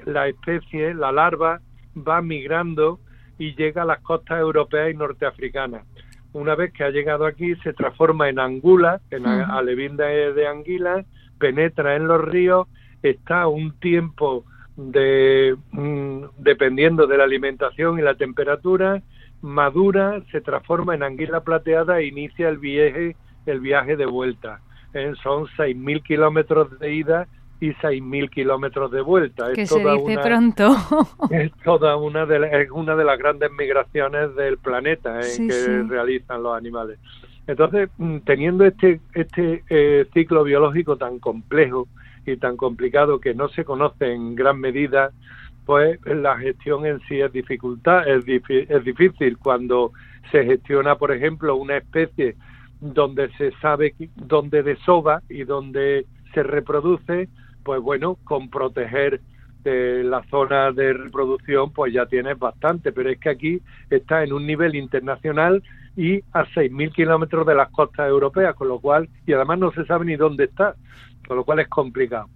la 0.05 0.27
especie, 0.27 0.93
la 0.93 1.11
larva, 1.11 1.61
va 1.95 2.21
migrando 2.21 2.99
y 3.37 3.55
llega 3.55 3.83
a 3.83 3.85
las 3.85 3.99
costas 4.01 4.39
europeas 4.39 4.91
y 4.91 4.97
norteafricanas. 4.97 5.83
Una 6.33 6.55
vez 6.55 6.71
que 6.71 6.83
ha 6.83 6.89
llegado 6.89 7.25
aquí, 7.25 7.55
se 7.57 7.73
transforma 7.73 8.29
en 8.29 8.39
angula, 8.39 9.01
en 9.09 9.25
alevín 9.25 9.97
de, 9.97 10.47
anguila, 10.47 11.03
penetra 11.37 11.95
en 11.95 12.07
los 12.07 12.21
ríos, 12.21 12.67
está 13.03 13.47
un 13.47 13.77
tiempo 13.79 14.45
de, 14.77 15.55
mm, 15.71 16.23
dependiendo 16.37 17.07
de 17.07 17.17
la 17.17 17.25
alimentación 17.25 17.99
y 17.99 18.01
la 18.01 18.15
temperatura, 18.15 19.01
madura, 19.41 20.21
se 20.31 20.39
transforma 20.39 20.95
en 20.95 21.03
anguila 21.03 21.41
plateada 21.41 21.99
e 21.99 22.05
inicia 22.05 22.47
el 22.47 22.59
viaje, 22.59 23.15
el 23.45 23.59
viaje 23.59 23.97
de 23.97 24.05
vuelta. 24.05 24.61
Eh, 24.93 25.13
son 25.23 25.47
6.000 25.57 26.03
kilómetros 26.03 26.79
de 26.79 26.93
ida 26.93 27.27
y 27.61 27.73
6.000 27.75 28.29
kilómetros 28.31 28.91
de 28.91 29.01
vuelta. 29.01 29.53
Que 29.53 29.67
se 29.67 29.79
dice 29.79 30.17
pronto. 30.17 30.75
es 31.29 31.51
toda 31.63 31.95
una 31.95 32.25
de, 32.25 32.63
es 32.63 32.71
una 32.71 32.95
de 32.95 33.05
las 33.05 33.19
grandes 33.19 33.51
migraciones 33.51 34.35
del 34.35 34.57
planeta 34.57 35.21
eh, 35.21 35.47
que 35.47 35.83
realizan 35.87 36.41
los 36.41 36.57
animales. 36.57 36.99
Entonces, 37.45 37.89
mm, 37.97 38.17
teniendo 38.25 38.65
este, 38.65 38.99
este 39.13 39.63
eh, 39.69 40.07
ciclo 40.11 40.43
biológico 40.43 40.97
tan 40.97 41.19
complejo 41.19 41.87
y 42.25 42.35
tan 42.37 42.57
complicado 42.57 43.19
que 43.19 43.35
no 43.35 43.47
se 43.49 43.63
conoce 43.63 44.11
en 44.11 44.35
gran 44.35 44.59
medida, 44.59 45.11
pues 45.65 45.99
la 46.05 46.37
gestión 46.39 46.87
en 46.87 46.99
sí 47.01 47.21
es 47.21 47.31
dificultad, 47.31 48.07
es, 48.07 48.25
es 48.27 48.83
difícil 48.83 49.37
cuando 49.37 49.91
se 50.31 50.43
gestiona, 50.45 50.95
por 50.95 51.11
ejemplo, 51.11 51.55
una 51.55 51.77
especie 51.77 52.35
donde 52.79 53.29
se 53.37 53.51
sabe 53.61 53.93
dónde 54.15 54.63
desova 54.63 55.21
y 55.29 55.43
dónde 55.43 56.07
se 56.33 56.43
reproduce, 56.43 57.29
pues 57.63 57.81
bueno, 57.81 58.17
con 58.23 58.49
proteger 58.49 59.21
eh, 59.63 60.01
la 60.03 60.23
zona 60.23 60.71
de 60.71 60.93
reproducción, 60.93 61.71
pues 61.71 61.93
ya 61.93 62.05
tienes 62.07 62.37
bastante, 62.39 62.91
pero 62.91 63.09
es 63.09 63.19
que 63.19 63.29
aquí 63.29 63.61
está 63.89 64.23
en 64.23 64.33
un 64.33 64.47
nivel 64.47 64.75
internacional 64.75 65.61
y 65.95 66.19
a 66.31 66.45
6.000 66.45 66.91
kilómetros 66.93 67.45
de 67.45 67.55
las 67.55 67.69
costas 67.69 68.07
europeas, 68.07 68.55
con 68.55 68.69
lo 68.69 68.79
cual, 68.79 69.07
y 69.27 69.33
además 69.33 69.59
no 69.59 69.71
se 69.71 69.85
sabe 69.85 70.05
ni 70.05 70.15
dónde 70.15 70.45
está, 70.45 70.75
con 71.27 71.37
lo 71.37 71.43
cual 71.43 71.59
es 71.59 71.67
complicado. 71.67 72.27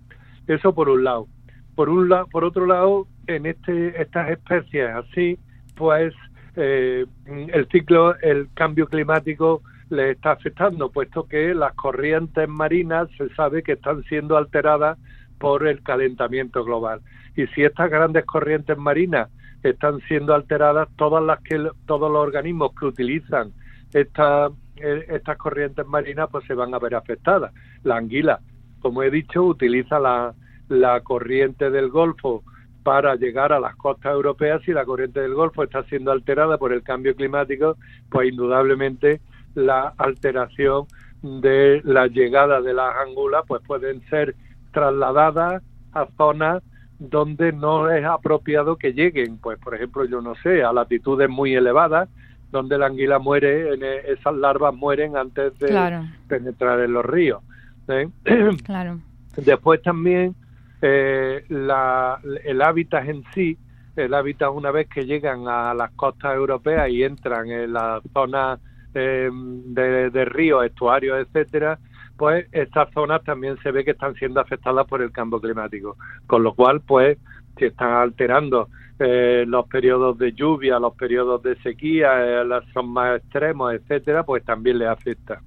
Eso 0.48 0.76
por 0.76 0.90
un 0.90 1.04
lado. 1.04 1.28
Por, 1.76 1.90
un 1.90 2.10
lado, 2.10 2.28
por 2.28 2.44
otro 2.44 2.66
lado, 2.66 3.08
en 3.28 3.48
este, 3.48 4.00
estas 4.00 4.30
especies 4.30 4.90
así, 4.92 5.40
pues 5.76 6.14
eh, 6.56 7.06
el 7.26 7.68
ciclo, 7.70 8.16
el 8.20 8.50
cambio 8.54 8.88
climático 8.88 9.62
le 9.90 10.12
está 10.12 10.32
afectando, 10.32 10.90
puesto 10.92 11.28
que 11.28 11.54
las 11.54 11.74
corrientes 11.74 12.48
marinas 12.50 13.10
se 13.18 13.30
sabe 13.36 13.64
que 13.64 13.74
están 13.74 14.04
siendo 14.04 14.38
alteradas 14.38 14.98
por 15.40 15.68
el 15.68 15.84
calentamiento 15.84 16.64
global. 16.64 17.02
Y 17.36 17.48
si 17.48 17.64
estas 17.64 17.90
grandes 17.90 18.26
corrientes 18.26 18.78
marinas 18.78 19.30
están 19.64 20.00
siendo 20.08 20.34
alteradas, 20.34 20.90
todas 20.96 21.24
las 21.24 21.42
que 21.42 21.70
todos 21.86 22.12
los 22.12 22.22
organismos 22.22 22.72
que 22.80 22.86
utilizan 22.86 23.52
esta, 23.94 24.50
eh, 24.78 25.06
estas 25.10 25.38
corrientes 25.38 25.86
marinas 25.86 26.30
pues 26.32 26.46
se 26.46 26.54
van 26.54 26.74
a 26.74 26.80
ver 26.80 26.96
afectadas. 26.96 27.54
La 27.84 27.98
anguila, 27.98 28.40
como 28.80 29.04
he 29.04 29.12
dicho, 29.12 29.44
utiliza 29.44 30.00
la, 30.00 30.34
la 30.70 31.02
corriente 31.02 31.70
del 31.70 31.90
Golfo 31.90 32.44
para 32.84 33.16
llegar 33.16 33.52
a 33.52 33.60
las 33.60 33.76
costas 33.76 34.14
europeas, 34.14 34.62
si 34.64 34.72
la 34.72 34.86
corriente 34.86 35.20
del 35.20 35.34
Golfo 35.34 35.64
está 35.64 35.84
siendo 35.86 36.12
alterada 36.12 36.60
por 36.60 36.72
el 36.72 36.84
cambio 36.84 37.16
climático, 37.16 37.78
pues 38.12 38.30
indudablemente 38.30 39.22
la 39.56 39.94
alteración 39.98 40.86
de 41.22 41.82
la 41.84 42.08
llegada 42.08 42.62
de 42.62 42.74
las 42.74 42.96
angulas 42.98 43.44
pues 43.48 43.62
pueden 43.66 44.02
ser 44.10 44.36
trasladadas 44.72 45.64
a 45.94 46.08
zonas 46.18 46.62
donde 47.00 47.52
no 47.52 47.90
es 47.90 48.06
apropiado 48.06 48.78
que 48.78 48.94
lleguen, 48.94 49.38
pues 49.38 49.60
por 49.60 49.76
ejemplo, 49.76 50.06
yo 50.06 50.22
no 50.22 50.36
sé, 50.36 50.64
a 50.64 50.72
latitudes 50.72 51.30
muy 51.30 51.54
elevadas, 51.56 52.10
donde 52.52 52.78
la 52.78 52.86
anguila 52.86 53.20
muere, 53.20 53.74
en 53.74 53.84
e, 53.84 54.12
esas 54.12 54.36
larvas 54.36 54.74
mueren 54.74 55.18
antes 55.18 55.58
de 55.60 56.08
penetrar 56.28 56.80
en 56.80 56.94
los 56.94 57.06
ríos. 57.06 57.42
¿eh? 57.88 58.10
Claro. 58.64 59.00
Después 59.36 59.82
también 59.82 60.34
eh, 60.82 61.44
la, 61.50 62.20
el 62.46 62.62
hábitat 62.62 63.10
en 63.10 63.24
sí, 63.34 63.58
el 63.98 64.14
hábitat 64.14 64.52
una 64.54 64.72
vez 64.72 64.88
que 64.88 65.06
llegan 65.06 65.48
a 65.48 65.74
las 65.74 65.92
costas 65.92 66.36
europeas 66.36 66.90
y 66.90 67.04
entran 67.04 67.50
en 67.50 67.74
las 67.74 68.02
zonas 68.14 68.60
eh, 68.96 69.30
de, 69.32 70.10
de 70.10 70.26
ríos, 70.26 70.66
estuarios, 70.66 71.28
etcétera, 71.28 71.78
pues 72.18 72.48
estas 72.52 72.92
zonas 72.94 73.24
también 73.24 73.58
se 73.62 73.72
ve 73.72 73.84
que 73.84 73.92
están 73.92 74.16
siendo 74.16 74.40
afectadas 74.40 74.88
por 74.88 75.02
el 75.02 75.12
cambio 75.12 75.40
climático, 75.40 75.98
con 76.28 76.44
lo 76.44 76.54
cual 76.54 76.82
pues 76.82 77.18
se 77.58 77.68
están 77.68 77.92
alterando 77.94 78.70
eh, 79.00 79.44
los 79.48 79.68
periodos 79.68 80.18
de 80.18 80.32
lluvia, 80.32 80.80
los 80.80 80.96
periodos 80.96 81.44
de 81.44 81.58
sequía, 81.58 82.44
eh, 82.44 82.62
son 82.74 82.90
más 82.90 83.18
extremos, 83.18 83.74
etcétera, 83.74 84.24
pues 84.24 84.44
también 84.46 84.80
les 84.80 84.88
afecta. 84.88 85.42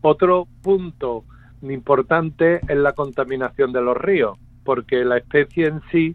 Otro 0.00 0.46
punto 0.62 1.24
importante 1.62 2.60
es 2.66 2.76
la 2.76 2.92
contaminación 2.92 3.72
de 3.72 3.82
los 3.82 3.96
ríos, 3.96 4.38
porque 4.64 5.04
la 5.04 5.18
especie 5.18 5.66
en 5.66 5.82
sí 5.90 6.12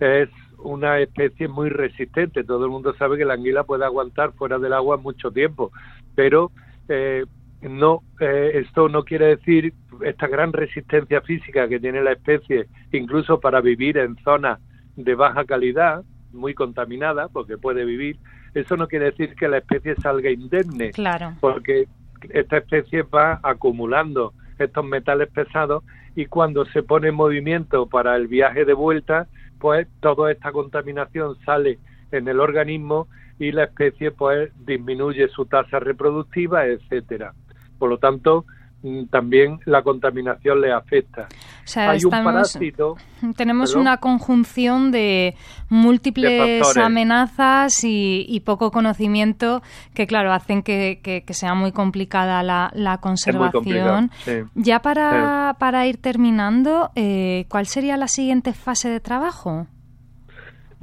es 0.00 0.28
una 0.58 0.98
especie 0.98 1.46
muy 1.46 1.68
resistente. 1.68 2.42
Todo 2.42 2.64
el 2.64 2.70
mundo 2.70 2.94
sabe 2.96 3.18
que 3.18 3.24
la 3.24 3.34
anguila 3.34 3.64
puede 3.64 3.84
aguantar 3.84 4.32
fuera 4.32 4.58
del 4.58 4.72
agua 4.72 4.96
mucho 4.96 5.30
tiempo, 5.30 5.70
pero 6.16 6.50
eh, 6.88 7.24
no 7.62 8.02
eh, 8.20 8.52
esto 8.54 8.88
no 8.88 9.04
quiere 9.04 9.36
decir 9.36 9.72
esta 10.02 10.26
gran 10.26 10.52
resistencia 10.52 11.20
física 11.20 11.68
que 11.68 11.78
tiene 11.78 12.02
la 12.02 12.12
especie, 12.12 12.66
incluso 12.92 13.38
para 13.38 13.60
vivir 13.60 13.98
en 13.98 14.16
zonas 14.24 14.58
de 14.96 15.14
baja 15.14 15.44
calidad, 15.44 16.02
muy 16.32 16.54
contaminada, 16.54 17.28
porque 17.28 17.56
puede 17.56 17.84
vivir. 17.84 18.18
Eso 18.54 18.76
no 18.76 18.88
quiere 18.88 19.06
decir 19.06 19.34
que 19.36 19.48
la 19.48 19.58
especie 19.58 19.94
salga 19.96 20.30
indemne, 20.30 20.90
claro. 20.90 21.34
porque 21.40 21.86
esta 22.30 22.58
especie 22.58 23.02
va 23.02 23.38
acumulando 23.42 24.32
estos 24.58 24.84
metales 24.84 25.28
pesados 25.28 25.84
y 26.14 26.26
cuando 26.26 26.64
se 26.66 26.82
pone 26.82 27.08
en 27.08 27.14
movimiento 27.14 27.86
para 27.86 28.16
el 28.16 28.26
viaje 28.26 28.64
de 28.64 28.72
vuelta, 28.72 29.28
pues 29.58 29.86
toda 30.00 30.32
esta 30.32 30.52
contaminación 30.52 31.36
sale 31.44 31.78
en 32.10 32.28
el 32.28 32.40
organismo 32.40 33.08
y 33.38 33.52
la 33.52 33.64
especie 33.64 34.10
pues 34.10 34.50
disminuye 34.64 35.28
su 35.28 35.46
tasa 35.46 35.78
reproductiva, 35.78 36.66
etcétera. 36.66 37.34
Por 37.78 37.90
lo 37.90 37.98
tanto, 37.98 38.46
mm, 38.82 39.06
también 39.06 39.60
la 39.66 39.82
contaminación 39.82 40.60
le 40.62 40.72
afecta. 40.72 41.28
Hay 41.76 42.04
un 42.04 42.10
parásito. 42.10 42.96
Tenemos 43.36 43.74
una 43.74 43.98
conjunción 43.98 44.90
de 44.90 45.34
múltiples 45.68 46.76
amenazas 46.76 47.80
y, 47.82 48.40
poco 48.46 48.70
conocimiento 48.70 49.62
que, 49.92 50.06
claro, 50.06 50.32
hacen 50.32 50.62
que, 50.62 51.24
sea 51.28 51.54
muy 51.54 51.72
complicada 51.72 52.42
la, 52.42 52.98
conservación. 53.02 54.10
Ya 54.54 54.80
para, 54.80 55.56
para 55.58 55.86
ir 55.86 55.98
terminando, 56.00 56.90
eh, 56.94 57.44
¿cuál 57.50 57.66
sería 57.66 57.98
la 57.98 58.08
siguiente 58.08 58.54
fase 58.54 58.88
de 58.88 59.00
trabajo? 59.00 59.66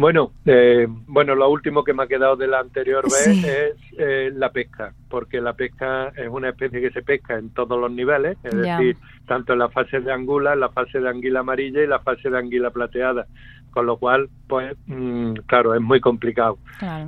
Bueno, 0.04 0.34
eh, 0.46 0.86
bueno, 1.08 1.34
lo 1.34 1.50
último 1.50 1.82
que 1.82 1.94
me 1.94 2.04
ha 2.04 2.08
quedado 2.08 2.36
de 2.36 2.46
la 2.46 2.60
anterior 2.60 3.06
vez 3.06 3.26
es 3.26 3.76
eh, 3.98 4.34
la 4.36 4.50
pesca, 4.50 4.94
porque 5.10 5.40
la 5.40 5.54
pesca 5.54 6.10
es 6.18 6.28
una 6.28 6.50
especie 6.50 6.82
que 6.82 6.92
se 6.92 7.04
pesca 7.04 7.38
en 7.38 7.52
todos 7.52 7.80
los 7.80 7.90
niveles, 7.90 8.38
es 8.44 8.54
decir, 8.54 8.98
tanto 9.26 9.54
en 9.54 9.60
la 9.60 9.70
fase 9.70 10.02
de 10.02 10.12
angula, 10.12 10.56
en 10.56 10.60
la 10.60 10.68
fase 10.68 11.00
de 11.00 11.08
anguila 11.08 11.40
amarilla 11.40 11.82
y 11.82 11.88
la 11.88 12.00
fase 12.00 12.30
de 12.30 12.38
anguila 12.38 12.72
plateada, 12.72 13.28
con 13.72 13.86
lo 13.86 13.96
cual, 13.96 14.28
pues, 14.46 14.76
mm, 14.88 15.36
claro, 15.46 15.74
es 15.74 15.80
muy 15.80 16.02
complicado. 16.02 16.58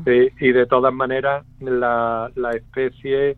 Eh, 0.06 0.32
y 0.40 0.54
de 0.54 0.66
todas 0.66 0.94
maneras, 0.94 1.44
la, 1.60 2.32
la 2.36 2.52
especie 2.52 3.36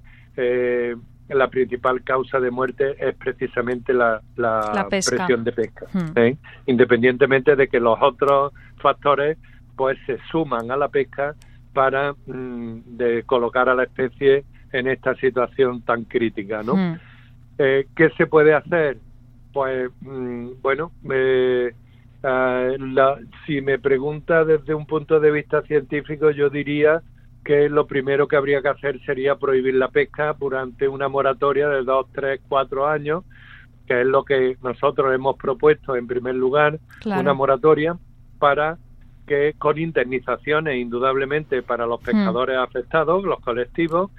la 1.30 1.50
principal 1.50 2.04
causa 2.04 2.40
de 2.40 2.52
muerte 2.52 2.96
es 3.00 3.16
precisamente 3.16 3.94
la, 3.94 4.22
la, 4.36 4.88
presión 4.90 5.44
de 5.44 5.52
pesca, 5.52 5.86
hmm. 5.92 6.18
¿eh? 6.18 6.38
independientemente 6.66 7.56
de 7.56 7.68
que 7.68 7.80
los 7.80 7.98
otros 8.02 8.54
factores 8.78 9.38
pues 9.76 9.98
se 10.06 10.18
suman 10.32 10.72
a 10.72 10.78
la 10.78 10.88
pesca 10.88 11.36
para 11.74 12.14
mm, 12.14 12.98
de 12.98 13.24
colocar 13.24 13.70
a 13.70 13.76
la 13.76 13.84
especie 13.84 14.46
en 14.72 14.88
esta 14.88 15.16
situación 15.16 15.82
tan 15.82 16.06
crítica, 16.06 16.64
¿no? 16.64 16.76
Hmm. 16.76 17.00
Eh, 17.58 17.88
¿Qué 17.96 18.10
se 18.18 18.28
puede 18.28 18.54
hacer? 18.54 18.98
Pues 19.54 19.90
mm, 20.02 20.62
bueno, 20.62 20.92
eh, 21.12 21.74
si 23.46 23.62
me 23.62 23.80
pregunta 23.80 24.44
desde 24.44 24.74
un 24.74 24.86
punto 24.86 25.20
de 25.20 25.32
vista 25.32 25.62
científico, 25.64 26.32
yo 26.32 26.50
diría 26.50 27.02
que 27.48 27.70
lo 27.70 27.88
primero 27.88 28.28
que 28.28 28.36
habría 28.36 28.62
que 28.62 28.68
hacer 28.68 29.00
sería 29.06 29.38
prohibir 29.38 29.76
la 29.76 29.88
pesca 29.88 30.36
durante 30.38 30.86
una 30.86 31.08
moratoria 31.08 31.70
de 31.70 31.82
dos, 31.82 32.08
tres, 32.12 32.42
cuatro 32.46 32.86
años, 32.86 33.24
que 33.88 34.02
es 34.02 34.06
lo 34.06 34.26
que 34.26 34.58
nosotros 34.62 35.16
hemos 35.16 35.38
propuesto 35.38 35.96
en 35.96 36.08
primer 36.08 36.36
lugar, 36.36 36.78
una 37.06 37.34
moratoria 37.34 37.98
para 38.38 38.78
que 39.26 39.54
con 39.58 39.78
indemnizaciones 39.78 40.76
indudablemente 40.76 41.62
para 41.62 41.86
los 41.86 42.02
hmm. 42.02 42.04
pescadores 42.04 42.58
afectados, 42.58 43.24
los 43.24 43.40
colectivos, 43.40 44.12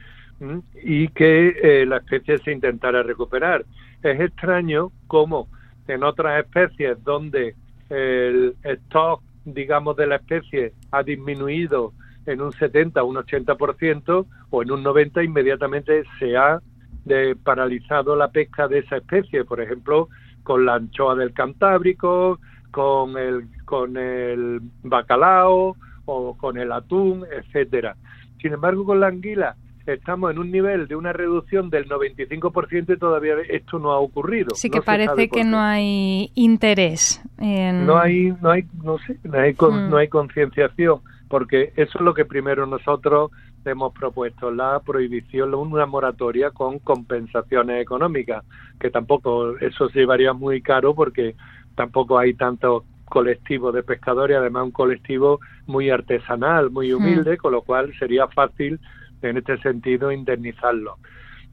y 0.83 1.09
que 1.09 1.49
eh, 1.63 1.85
la 1.85 1.99
especie 1.99 2.39
se 2.39 2.51
intentara 2.51 3.03
recuperar. 3.03 3.67
Es 4.03 4.19
extraño 4.21 4.91
cómo 5.07 5.49
en 5.87 6.03
otras 6.03 6.43
especies 6.43 6.97
donde 7.05 7.55
el 7.91 8.57
stock, 8.63 9.21
digamos, 9.45 9.99
de 9.99 10.07
la 10.07 10.17
especie 10.17 10.73
ha 10.93 11.03
disminuido 11.03 11.93
en 12.29 12.43
un 12.43 12.53
70, 12.53 13.03
un 13.03 13.17
80% 13.17 14.27
o 14.51 14.63
en 14.63 14.71
un 14.71 14.83
90 14.83 15.25
inmediatamente 15.25 16.05
se 16.19 16.37
ha 16.37 16.61
de, 17.05 17.35
paralizado 17.37 18.15
la 18.17 18.29
pesca 18.29 18.69
de 18.69 18.81
esa 18.81 18.99
especie, 18.99 19.45
por 19.45 19.61
ejemplo, 19.61 20.09
con 20.43 20.67
la 20.67 20.75
anchoa 20.75 21.15
del 21.15 21.33
Cantábrico, 21.33 22.39
con 22.71 23.17
el 23.17 23.47
con 23.65 23.97
el 23.97 24.61
bacalao 24.83 25.75
o 26.05 26.37
con 26.37 26.59
el 26.59 26.71
atún, 26.71 27.25
etcétera. 27.33 27.97
Sin 28.41 28.53
embargo, 28.53 28.85
con 28.85 29.01
la 29.01 29.09
anguila 29.09 29.57
estamos 29.87 30.31
en 30.31 30.39
un 30.39 30.51
nivel 30.51 30.87
de 30.87 30.97
una 30.97 31.15
reducción 31.15 31.71
del 31.71 31.89
95% 31.89 32.95
y 32.95 32.99
todavía 32.99 33.37
esto 33.49 33.79
no 33.79 33.93
ha 33.93 33.99
ocurrido. 33.99 34.55
Sí 34.55 34.69
que 34.69 34.83
parece 34.83 35.31
que 35.31 35.45
no 35.45 35.59
hay 35.59 36.31
interés. 36.35 37.23
En... 37.39 37.87
No 37.87 37.99
hay, 37.99 38.35
no 38.43 38.51
hay, 38.51 38.67
no 38.83 38.99
sé, 38.99 39.19
no 39.25 39.39
hay, 39.39 39.53
mm. 39.55 39.89
no 39.89 39.97
hay 39.97 40.09
concienciación 40.09 41.01
porque 41.29 41.73
eso 41.77 41.99
es 41.99 42.05
lo 42.05 42.15
que 42.15 42.25
primero 42.25 42.67
nosotros 42.67 43.31
hemos 43.65 43.93
propuesto, 43.93 44.51
la 44.51 44.81
prohibición, 44.81 45.55
una 45.55 45.87
moratoria 45.87 46.51
con 46.51 46.79
compensaciones 46.79 47.83
económicas, 47.83 48.45
que 48.81 48.91
tampoco 48.91 49.59
eso 49.59 49.89
se 49.91 50.01
llevaría 50.01 50.33
muy 50.33 50.63
caro 50.63 50.95
porque 50.95 51.35
tampoco 51.75 52.19
hay 52.19 52.35
tanto 52.35 52.85
colectivo 53.05 53.73
de 53.73 53.83
pescadores, 53.83 54.37
además 54.37 54.65
un 54.65 54.71
colectivo 54.71 55.41
muy 55.67 55.91
artesanal, 55.91 56.71
muy 56.71 56.93
humilde, 56.93 57.37
con 57.37 57.53
lo 57.53 57.63
cual 57.63 57.93
sería 57.99 58.29
fácil 58.29 58.81
en 59.23 59.39
este 59.39 59.59
sentido 59.59 60.13
indemnizarlo. 60.13 60.97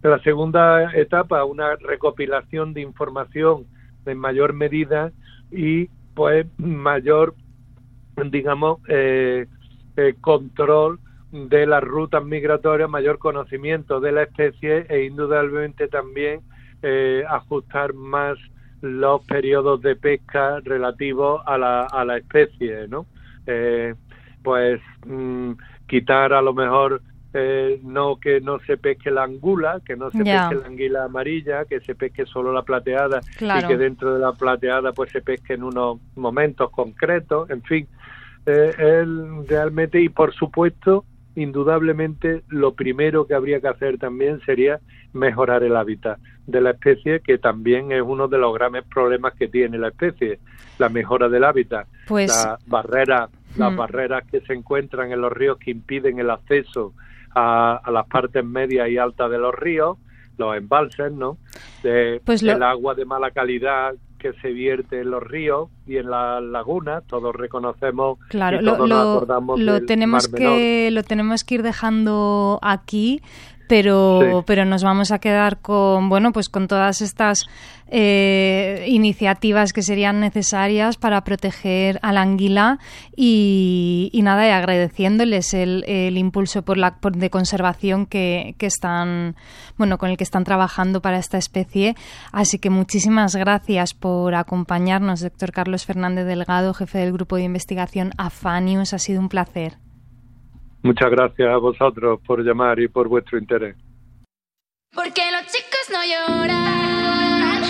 La 0.01 0.19
segunda 0.19 0.93
etapa, 0.93 1.43
una 1.45 1.75
recopilación 1.77 2.73
de 2.73 2.81
información 2.81 3.65
en 4.05 4.19
mayor 4.19 4.53
medida 4.53 5.11
y 5.51 5.87
pues 6.13 6.45
mayor, 6.57 7.33
digamos, 8.29 8.79
eh, 8.87 9.47
eh, 9.97 10.15
control 10.19 10.99
de 11.31 11.65
las 11.65 11.83
rutas 11.83 12.23
migratorias, 12.23 12.89
mayor 12.89 13.17
conocimiento 13.17 13.99
de 13.99 14.11
la 14.11 14.23
especie 14.23 14.85
e 14.89 15.05
indudablemente 15.05 15.87
también 15.87 16.41
eh, 16.81 17.23
ajustar 17.27 17.93
más 17.93 18.37
los 18.81 19.25
periodos 19.25 19.81
de 19.81 19.95
pesca 19.95 20.59
relativos 20.63 21.41
a 21.45 21.57
la, 21.57 21.83
a 21.85 22.05
la 22.05 22.17
especie, 22.17 22.87
¿no? 22.87 23.05
Eh, 23.47 23.95
pues 24.43 24.79
mm, 25.05 25.51
quitar 25.87 26.33
a 26.33 26.41
lo 26.41 26.53
mejor 26.53 27.01
no 27.83 28.17
que 28.17 28.39
no 28.39 28.59
se 28.59 28.77
pesque 28.77 29.11
la 29.11 29.23
angula, 29.23 29.81
que 29.85 29.97
no 29.97 30.09
se 30.09 30.19
pesque 30.19 30.55
la 30.55 30.67
anguila 30.67 31.03
amarilla, 31.03 31.65
que 31.65 31.81
se 31.81 31.93
pesque 31.93 32.25
solo 32.25 32.53
la 32.53 32.61
plateada 32.61 33.19
y 33.41 33.67
que 33.67 33.75
dentro 33.75 34.13
de 34.13 34.21
la 34.21 34.31
plateada 34.31 34.93
pues 34.93 35.11
se 35.11 35.21
pesque 35.21 35.55
en 35.55 35.63
unos 35.63 35.99
momentos 36.15 36.71
concretos, 36.71 37.49
en 37.49 37.61
fin, 37.63 37.89
eh, 38.45 39.05
realmente 39.47 40.01
y 40.01 40.09
por 40.09 40.33
supuesto 40.33 41.05
indudablemente 41.55 42.43
lo 42.49 42.73
primero 42.73 43.27
que 43.27 43.33
habría 43.33 43.59
que 43.59 43.67
hacer 43.67 43.97
también 43.97 44.39
sería 44.45 44.79
mejorar 45.13 45.63
el 45.63 45.75
hábitat 45.75 46.19
de 46.47 46.61
la 46.61 46.71
especie, 46.71 47.21
que 47.21 47.37
también 47.37 47.91
es 47.91 48.01
uno 48.01 48.27
de 48.27 48.37
los 48.37 48.53
grandes 48.53 48.83
problemas 48.85 49.33
que 49.33 49.47
tiene 49.47 49.77
la 49.77 49.87
especie, 49.89 50.39
la 50.77 50.89
mejora 50.89 51.27
del 51.29 51.43
hábitat, 51.43 51.87
Pues- 52.07 52.27
las 52.29 52.65
barreras, 52.67 53.29
las 53.57 53.71
Mm. 53.73 53.75
barreras 53.77 54.23
que 54.29 54.41
se 54.41 54.53
encuentran 54.53 55.11
en 55.11 55.21
los 55.21 55.31
ríos 55.31 55.57
que 55.57 55.71
impiden 55.71 56.19
el 56.19 56.29
acceso 56.29 56.93
a, 57.33 57.81
a 57.83 57.91
las 57.91 58.05
partes 58.07 58.43
medias 58.45 58.87
y 58.89 58.97
altas 58.97 59.29
de 59.31 59.37
los 59.37 59.53
ríos, 59.55 59.97
los 60.37 60.55
embalses, 60.55 61.11
¿no? 61.11 61.37
De, 61.83 62.21
Pues 62.25 62.43
lo- 62.43 62.51
el 62.53 62.63
agua 62.63 62.93
de 62.95 63.05
mala 63.05 63.31
calidad 63.31 63.93
que 64.19 64.33
se 64.41 64.49
vierte 64.51 65.01
en 65.01 65.11
los 65.11 65.21
ríos 65.21 65.69
y 65.85 65.97
en 65.97 66.09
las 66.09 66.41
lagunas, 66.41 67.03
todos 67.07 67.35
reconocemos 67.35 68.17
Claro, 68.29 68.59
y 68.59 68.63
lo, 68.63 68.73
todos 68.75 68.89
nos 68.89 69.03
lo- 69.03 69.11
acordamos 69.13 69.59
lo 69.59 69.73
del 69.73 69.85
tenemos 69.85 70.27
que 70.27 70.89
lo 70.91 71.03
tenemos 71.03 71.43
que 71.43 71.55
ir 71.55 71.63
dejando 71.63 72.59
aquí, 72.61 73.21
pero 73.67 74.19
Sí. 74.21 74.43
pero 74.45 74.65
nos 74.65 74.83
vamos 74.83 75.11
a 75.11 75.19
quedar 75.19 75.57
con 75.59 76.09
bueno 76.09 76.31
pues 76.31 76.49
con 76.49 76.67
todas 76.67 77.01
estas 77.01 77.45
eh, 77.87 78.85
iniciativas 78.87 79.71
que 79.71 79.81
serían 79.83 80.19
necesarias 80.19 80.97
para 80.97 81.23
proteger 81.23 81.99
a 82.01 82.11
la 82.13 82.21
anguila 82.21 82.79
y, 83.15 84.09
y 84.11 84.21
nada 84.23 84.47
y 84.47 84.51
agradeciéndoles 84.51 85.53
el, 85.53 85.83
el 85.87 86.17
impulso 86.17 86.63
por 86.63 86.77
la 86.77 86.95
por- 86.99 87.15
de 87.15 87.29
conservación 87.29 88.05
que, 88.07 88.55
que 88.57 88.65
están 88.65 89.35
bueno 89.77 89.97
con 89.97 90.09
el 90.09 90.17
que 90.17 90.23
están 90.23 90.43
trabajando 90.43 91.01
para 91.01 91.17
esta 91.19 91.37
especie. 91.37 91.95
Así 92.31 92.57
que 92.59 92.69
muchísimas 92.69 93.35
gracias 93.35 93.93
por 93.93 94.33
acompañarnos 94.35 95.21
doctor 95.21 95.51
Carlos 95.51 95.85
Fernández 95.85 96.25
Delgado 96.25 96.73
jefe 96.73 96.97
del 96.99 97.13
grupo 97.13 97.35
de 97.35 97.43
investigación 97.43 98.11
Afanius. 98.17 98.93
Ha 98.93 98.99
sido 98.99 99.19
un 99.19 99.29
placer 99.29 99.77
Muchas 100.85 101.09
gracias 101.09 101.49
a 101.49 101.57
vosotros 101.57 102.19
por 102.27 102.43
llamar 102.45 102.79
y 102.79 102.87
por 102.87 103.07
vuestro 103.07 103.39
interés. 103.39 103.75
Porque 104.93 105.23
los 105.31 105.41
chicos 105.51 105.89
no 105.91 105.99
lloran. 106.05 107.63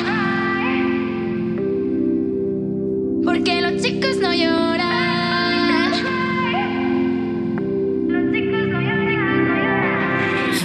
Porque 3.23 3.61
los 3.61 3.81
chicos 3.81 4.17
no 4.17 4.33
lloran. 4.33 5.93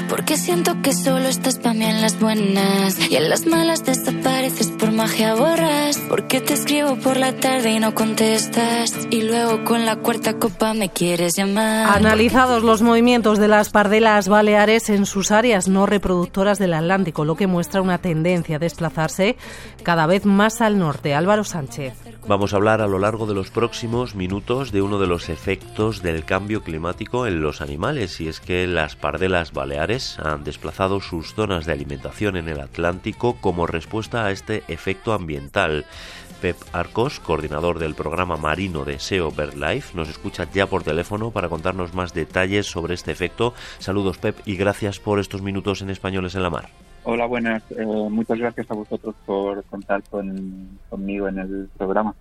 Porque 0.09 0.37
siento 0.37 0.83
que 0.83 0.93
solo 0.93 1.29
estás 1.29 1.57
para 1.61 1.75
mí 1.75 1.85
en 1.85 2.03
las 2.03 2.19
buenas 2.19 2.99
y 3.13 3.15
en 3.15 3.31
las 3.31 3.47
malas 3.47 3.85
desapareces 3.85 4.70
por 4.81 4.93
magia 4.93 5.35
borras. 5.35 5.99
Porque 6.09 6.41
te 6.41 6.55
escribo 6.55 6.97
por 6.97 7.17
la 7.17 7.37
tarde 7.37 7.73
y 7.73 7.79
no 7.79 7.95
contestas 7.95 9.07
y 9.11 9.23
luego 9.23 9.63
con 9.65 9.85
la 9.85 9.97
cuarta 9.97 10.39
copa 10.39 10.75
me 10.75 10.89
quieres 10.89 11.37
llamar. 11.37 11.97
Analizados 11.97 12.63
los 12.63 12.83
movimientos 12.83 13.39
de 13.39 13.49
las 13.49 13.71
pardelas 13.71 14.29
baleares 14.29 14.89
en 14.91 15.07
sus 15.07 15.31
áreas 15.31 15.69
no 15.69 15.87
reproductoras 15.87 16.59
del 16.59 16.75
Atlántico, 16.75 17.25
lo 17.25 17.37
que 17.37 17.47
muestra 17.47 17.83
una 17.83 17.99
tendencia 17.99 18.57
a 18.57 18.59
desplazarse 18.59 19.37
cada 19.83 20.07
vez 20.07 20.25
más 20.25 20.61
al 20.61 20.79
norte. 20.79 21.15
Álvaro 21.15 21.45
Sánchez. 21.45 21.95
Vamos 22.27 22.53
a 22.53 22.57
hablar 22.57 22.81
a 22.81 22.87
lo 22.87 22.99
largo 22.99 23.27
de 23.27 23.35
los 23.35 23.51
próximos 23.51 24.15
minutos 24.15 24.73
de 24.73 24.83
uno 24.83 24.99
de 24.99 25.07
los 25.07 25.29
efectos 25.29 26.03
del 26.03 26.25
cambio 26.25 26.63
climático 26.63 27.27
en 27.27 27.43
los 27.43 27.61
animales, 27.61 28.21
y 28.21 28.29
es 28.29 28.41
que 28.41 28.67
las 28.67 28.97
pardelas 28.97 29.53
baleares 29.53 30.19
han 30.19 30.45
desplazado 30.45 31.01
sus 31.01 31.35
zonas 31.35 31.67
de 31.67 31.73
alimentación 31.73 32.37
en 32.37 32.49
el 32.49 32.61
Atlántico 32.61 33.37
como 33.41 33.67
respuesta 33.67 34.25
a 34.25 34.31
este 34.31 34.63
efecto 34.71 35.13
ambiental. 35.13 35.85
Pep 36.41 36.57
Arcos, 36.73 37.21
coordinador 37.21 37.79
del 37.79 37.95
programa 37.95 38.37
marino 38.37 38.85
de 38.85 38.99
SEO 38.99 39.31
BirdLife, 39.31 39.95
nos 39.95 40.09
escucha 40.09 40.49
ya 40.53 40.67
por 40.67 40.83
teléfono 40.83 41.31
para 41.31 41.51
contarnos 41.51 41.93
más 41.93 42.15
detalles 42.15 42.67
sobre 42.67 42.95
este 42.95 43.13
efecto. 43.13 43.53
Saludos 43.79 44.17
Pep 44.19 44.37
y 44.47 44.57
gracias 44.57 44.99
por 44.99 45.21
estos 45.21 45.43
minutos 45.43 45.83
en 45.83 45.91
Españoles 45.91 46.35
en 46.35 46.43
la 46.43 46.51
Mar. 46.51 46.69
Hola, 47.05 47.27
buenas. 47.27 47.63
Eh, 47.71 47.85
muchas 47.85 48.39
gracias 48.39 48.71
a 48.71 48.75
vosotros 48.75 49.15
por 49.27 49.65
contar 49.65 50.03
con, 50.11 50.79
conmigo 50.89 51.29
en 51.29 51.39
el 51.39 51.69
programa. 51.77 52.15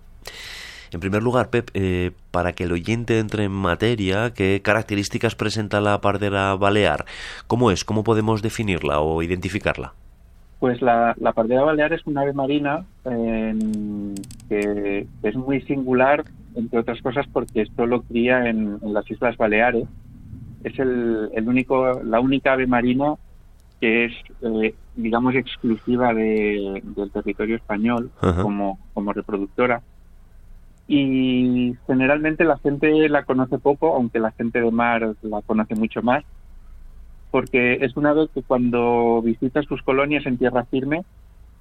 En 0.92 1.00
primer 1.00 1.22
lugar, 1.22 1.50
Pep, 1.50 1.70
eh, 1.74 2.10
para 2.30 2.52
que 2.52 2.64
el 2.64 2.72
oyente 2.72 3.18
entre 3.20 3.44
en 3.44 3.52
materia, 3.52 4.32
¿qué 4.34 4.60
características 4.62 5.36
presenta 5.36 5.80
la 5.80 6.00
pardera 6.00 6.54
balear? 6.56 7.04
¿Cómo 7.46 7.70
es? 7.70 7.84
¿Cómo 7.84 8.02
podemos 8.02 8.42
definirla 8.42 9.00
o 9.00 9.22
identificarla? 9.22 9.94
Pues 10.60 10.80
la, 10.82 11.14
la 11.18 11.32
pardera 11.32 11.62
balear 11.62 11.92
es 11.94 12.06
un 12.06 12.18
ave 12.18 12.34
marina 12.34 12.84
eh, 13.06 14.14
que 14.48 15.06
es 15.22 15.34
muy 15.34 15.62
singular, 15.62 16.22
entre 16.54 16.78
otras 16.80 17.00
cosas, 17.00 17.26
porque 17.32 17.64
solo 17.74 18.02
cría 18.02 18.46
en, 18.46 18.78
en 18.82 18.92
las 18.92 19.10
Islas 19.10 19.36
Baleares. 19.38 19.88
Es 20.62 20.78
el, 20.78 21.30
el 21.32 21.48
único, 21.48 22.02
la 22.02 22.20
única 22.20 22.52
ave 22.52 22.66
marina 22.66 23.14
que 23.80 24.04
es, 24.04 24.12
eh, 24.42 24.74
digamos, 24.94 25.34
exclusiva 25.34 26.12
de- 26.12 26.82
del 26.84 27.10
territorio 27.10 27.56
español 27.56 28.10
Ajá. 28.20 28.42
como, 28.42 28.78
como 28.92 29.14
reproductora. 29.14 29.80
Y 30.86 31.74
generalmente 31.86 32.44
la 32.44 32.58
gente 32.58 33.08
la 33.08 33.22
conoce 33.22 33.58
poco, 33.58 33.94
aunque 33.94 34.18
la 34.18 34.32
gente 34.32 34.60
de 34.60 34.70
mar 34.70 35.14
la 35.22 35.40
conoce 35.42 35.74
mucho 35.76 36.02
más, 36.02 36.22
porque 37.30 37.78
es 37.80 37.96
una 37.96 38.10
ave 38.10 38.28
que 38.34 38.42
cuando 38.42 39.22
visita 39.22 39.62
sus 39.62 39.82
colonias 39.82 40.26
en 40.26 40.38
tierra 40.38 40.64
firme, 40.64 41.02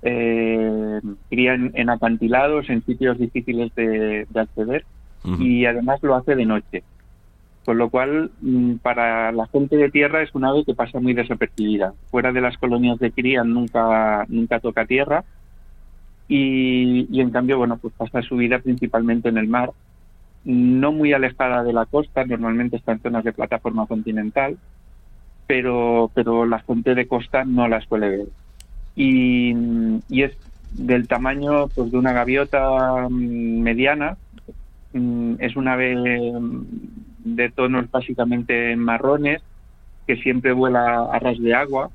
eh, 0.01 1.01
cría 1.29 1.53
en, 1.53 1.89
acantilados, 1.89 2.69
en 2.69 2.83
sitios 2.83 3.17
difíciles 3.17 3.73
de, 3.75 4.25
de 4.29 4.39
acceder, 4.39 4.85
y 5.37 5.65
además 5.65 6.01
lo 6.01 6.15
hace 6.15 6.35
de 6.35 6.45
noche. 6.45 6.83
Con 7.65 7.77
lo 7.77 7.89
cual, 7.89 8.31
mm, 8.41 8.75
para 8.75 9.31
la 9.31 9.45
gente 9.47 9.75
de 9.75 9.91
tierra 9.91 10.23
es 10.23 10.33
un 10.33 10.45
ave 10.45 10.63
que 10.65 10.73
pasa 10.73 10.99
muy 10.99 11.13
desapercibida. 11.13 11.93
Fuera 12.09 12.31
de 12.31 12.41
las 12.41 12.57
colonias 12.57 12.97
de 12.99 13.11
cría 13.11 13.43
nunca, 13.43 14.25
nunca 14.29 14.59
toca 14.59 14.85
tierra 14.85 15.23
y, 16.27 17.07
y 17.11 17.21
en 17.21 17.31
cambio, 17.31 17.57
bueno, 17.57 17.77
pues 17.77 17.93
pasa 17.95 18.21
su 18.21 18.37
vida 18.37 18.59
principalmente 18.59 19.29
en 19.29 19.37
el 19.37 19.47
mar, 19.47 19.71
no 20.45 20.91
muy 20.91 21.11
alejada 21.13 21.63
de 21.63 21.73
la 21.73 21.85
costa, 21.85 22.23
normalmente 22.25 22.77
está 22.77 22.93
en 22.93 23.01
zonas 23.01 23.23
de 23.23 23.33
plataforma 23.33 23.85
continental, 23.87 24.57
pero, 25.49 26.11
pero 26.13 26.45
la 26.45 26.59
gente 26.59 26.93
de 26.93 27.07
costa 27.07 27.43
no 27.43 27.67
la 27.67 27.81
suele 27.81 28.09
ver. 28.09 28.27
Y, 28.95 29.51
es 30.09 30.31
del 30.73 31.07
tamaño 31.07 31.67
pues, 31.69 31.91
de 31.91 31.97
una 31.97 32.13
gaviota 32.13 33.07
mm, 33.09 33.61
mediana, 33.61 34.15
Mm, 34.93 35.35
es 35.39 35.55
un 35.55 35.67
ave 35.67 35.95
mm, 35.95 36.65
de 37.35 37.49
tonos 37.51 37.89
básicamente 37.91 38.75
marrones 38.75 39.41
que 40.07 40.17
siempre 40.17 40.51
vuela 40.51 41.05
a 41.11 41.19
ras 41.19 41.37
de 41.39 41.53
agua, 41.53 41.91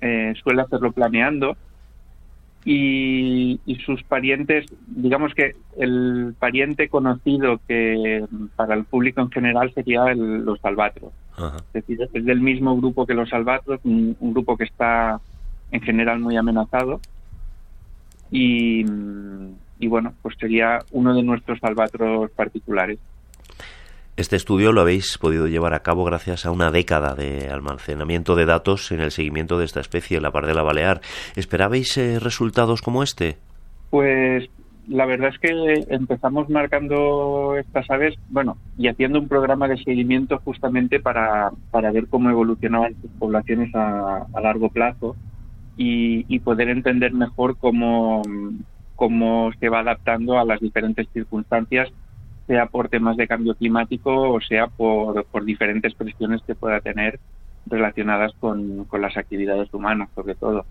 eh, 0.00 0.34
suele 0.42 0.62
hacerlo 0.62 0.90
planeando 0.90 1.56
y, 2.64 3.60
y 3.66 3.74
sus 3.84 4.02
parientes, 4.04 4.66
digamos 4.86 5.34
que 5.34 5.54
el 5.78 6.34
pariente 6.38 6.88
conocido 6.88 7.60
que 7.68 8.24
para 8.56 8.74
el 8.74 8.84
público 8.84 9.20
en 9.20 9.30
general 9.30 9.72
sería 9.74 10.04
el- 10.06 10.44
los 10.44 10.64
albatros. 10.64 11.12
Ajá. 11.36 11.56
Es 11.74 11.86
decir, 11.86 12.08
es 12.12 12.24
del 12.24 12.40
mismo 12.40 12.76
grupo 12.76 13.04
que 13.06 13.14
los 13.14 13.32
albatros, 13.32 13.80
un, 13.84 14.16
un 14.20 14.32
grupo 14.32 14.56
que 14.56 14.64
está 14.64 15.20
en 15.72 15.80
general 15.82 16.20
muy 16.20 16.36
amenazado. 16.36 17.00
Y, 18.30 18.84
y 19.78 19.86
bueno, 19.86 20.14
pues 20.22 20.34
sería 20.40 20.80
uno 20.90 21.14
de 21.14 21.22
nuestros 21.22 21.58
albatros 21.62 22.30
particulares. 22.32 22.98
Este 24.16 24.36
estudio 24.36 24.70
lo 24.70 24.80
habéis 24.80 25.18
podido 25.18 25.48
llevar 25.48 25.74
a 25.74 25.80
cabo 25.80 26.04
gracias 26.04 26.46
a 26.46 26.52
una 26.52 26.70
década 26.70 27.16
de 27.16 27.48
almacenamiento 27.48 28.36
de 28.36 28.46
datos 28.46 28.92
en 28.92 29.00
el 29.00 29.10
seguimiento 29.10 29.58
de 29.58 29.64
esta 29.64 29.80
especie, 29.80 30.20
la 30.20 30.30
pardela 30.30 30.62
balear. 30.62 31.00
¿Esperabais 31.34 31.96
eh, 31.96 32.20
resultados 32.20 32.80
como 32.80 33.02
este? 33.02 33.38
Pues 33.90 34.48
la 34.86 35.04
verdad 35.06 35.30
es 35.30 35.38
que 35.40 35.84
empezamos 35.92 36.48
marcando 36.48 37.56
estas 37.56 37.90
aves, 37.90 38.14
bueno, 38.28 38.56
y 38.78 38.86
haciendo 38.86 39.18
un 39.18 39.26
programa 39.26 39.66
de 39.66 39.82
seguimiento 39.82 40.38
justamente 40.44 41.00
para, 41.00 41.50
para 41.72 41.90
ver 41.90 42.06
cómo 42.06 42.30
evolucionaban 42.30 42.94
sus 43.00 43.10
poblaciones 43.18 43.74
a, 43.74 44.26
largo 44.40 44.68
plazo 44.68 45.16
y, 45.76 46.24
y 46.28 46.38
poder 46.38 46.68
entender 46.68 47.12
mejor 47.12 47.56
cómo, 47.56 48.22
cómo 48.94 49.50
se 49.58 49.68
va 49.68 49.80
adaptando 49.80 50.38
a 50.38 50.44
las 50.44 50.60
diferentes 50.60 51.08
circunstancias, 51.12 51.90
sea 52.46 52.66
por 52.66 52.88
temas 52.88 53.16
de 53.16 53.26
cambio 53.26 53.54
climático 53.54 54.32
o 54.32 54.40
sea 54.40 54.66
por, 54.66 55.24
por 55.26 55.44
diferentes 55.44 55.94
presiones 55.94 56.42
que 56.46 56.54
pueda 56.54 56.80
tener 56.80 57.18
relacionadas 57.66 58.32
con, 58.40 58.84
con 58.84 59.00
las 59.00 59.16
actividades 59.16 59.72
humanas, 59.72 60.10
sobre 60.14 60.34
todo. 60.34 60.66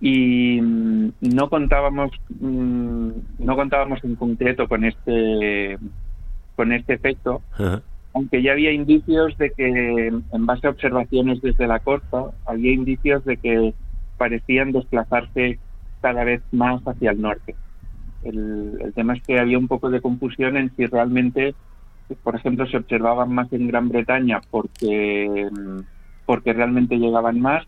Y 0.00 0.60
mm, 0.60 1.12
no 1.20 1.48
contábamos 1.48 2.10
mm, 2.40 3.10
no 3.38 3.56
contábamos 3.56 4.02
en 4.04 4.16
concreto 4.16 4.68
con 4.68 4.84
este 4.84 5.78
con 6.56 6.72
este 6.72 6.94
efecto 6.94 7.40
aunque 8.14 8.42
ya 8.42 8.52
había 8.52 8.72
indicios 8.72 9.36
de 9.38 9.50
que 9.50 10.08
en 10.08 10.46
base 10.46 10.66
a 10.66 10.70
observaciones 10.70 11.40
desde 11.40 11.66
la 11.66 11.78
costa 11.78 12.26
había 12.44 12.72
indicios 12.72 13.24
de 13.24 13.38
que 13.38 13.74
parecían 14.18 14.72
desplazarse 14.72 15.58
cada 16.02 16.24
vez 16.24 16.42
más 16.50 16.82
hacia 16.86 17.12
el 17.12 17.20
norte 17.20 17.54
el, 18.24 18.92
tema 18.94 19.14
es 19.14 19.22
que 19.22 19.38
había 19.38 19.58
un 19.58 19.68
poco 19.68 19.90
de 19.90 20.00
confusión 20.00 20.56
en 20.56 20.74
si 20.76 20.86
realmente 20.86 21.54
por 22.22 22.34
ejemplo, 22.34 22.66
se 22.66 22.76
observaban 22.76 23.32
más 23.34 23.52
en 23.52 23.68
Gran 23.68 23.88
Bretaña 23.88 24.40
porque, 24.50 25.48
porque 26.26 26.52
realmente 26.52 26.98
llegaban 26.98 27.40
más 27.40 27.64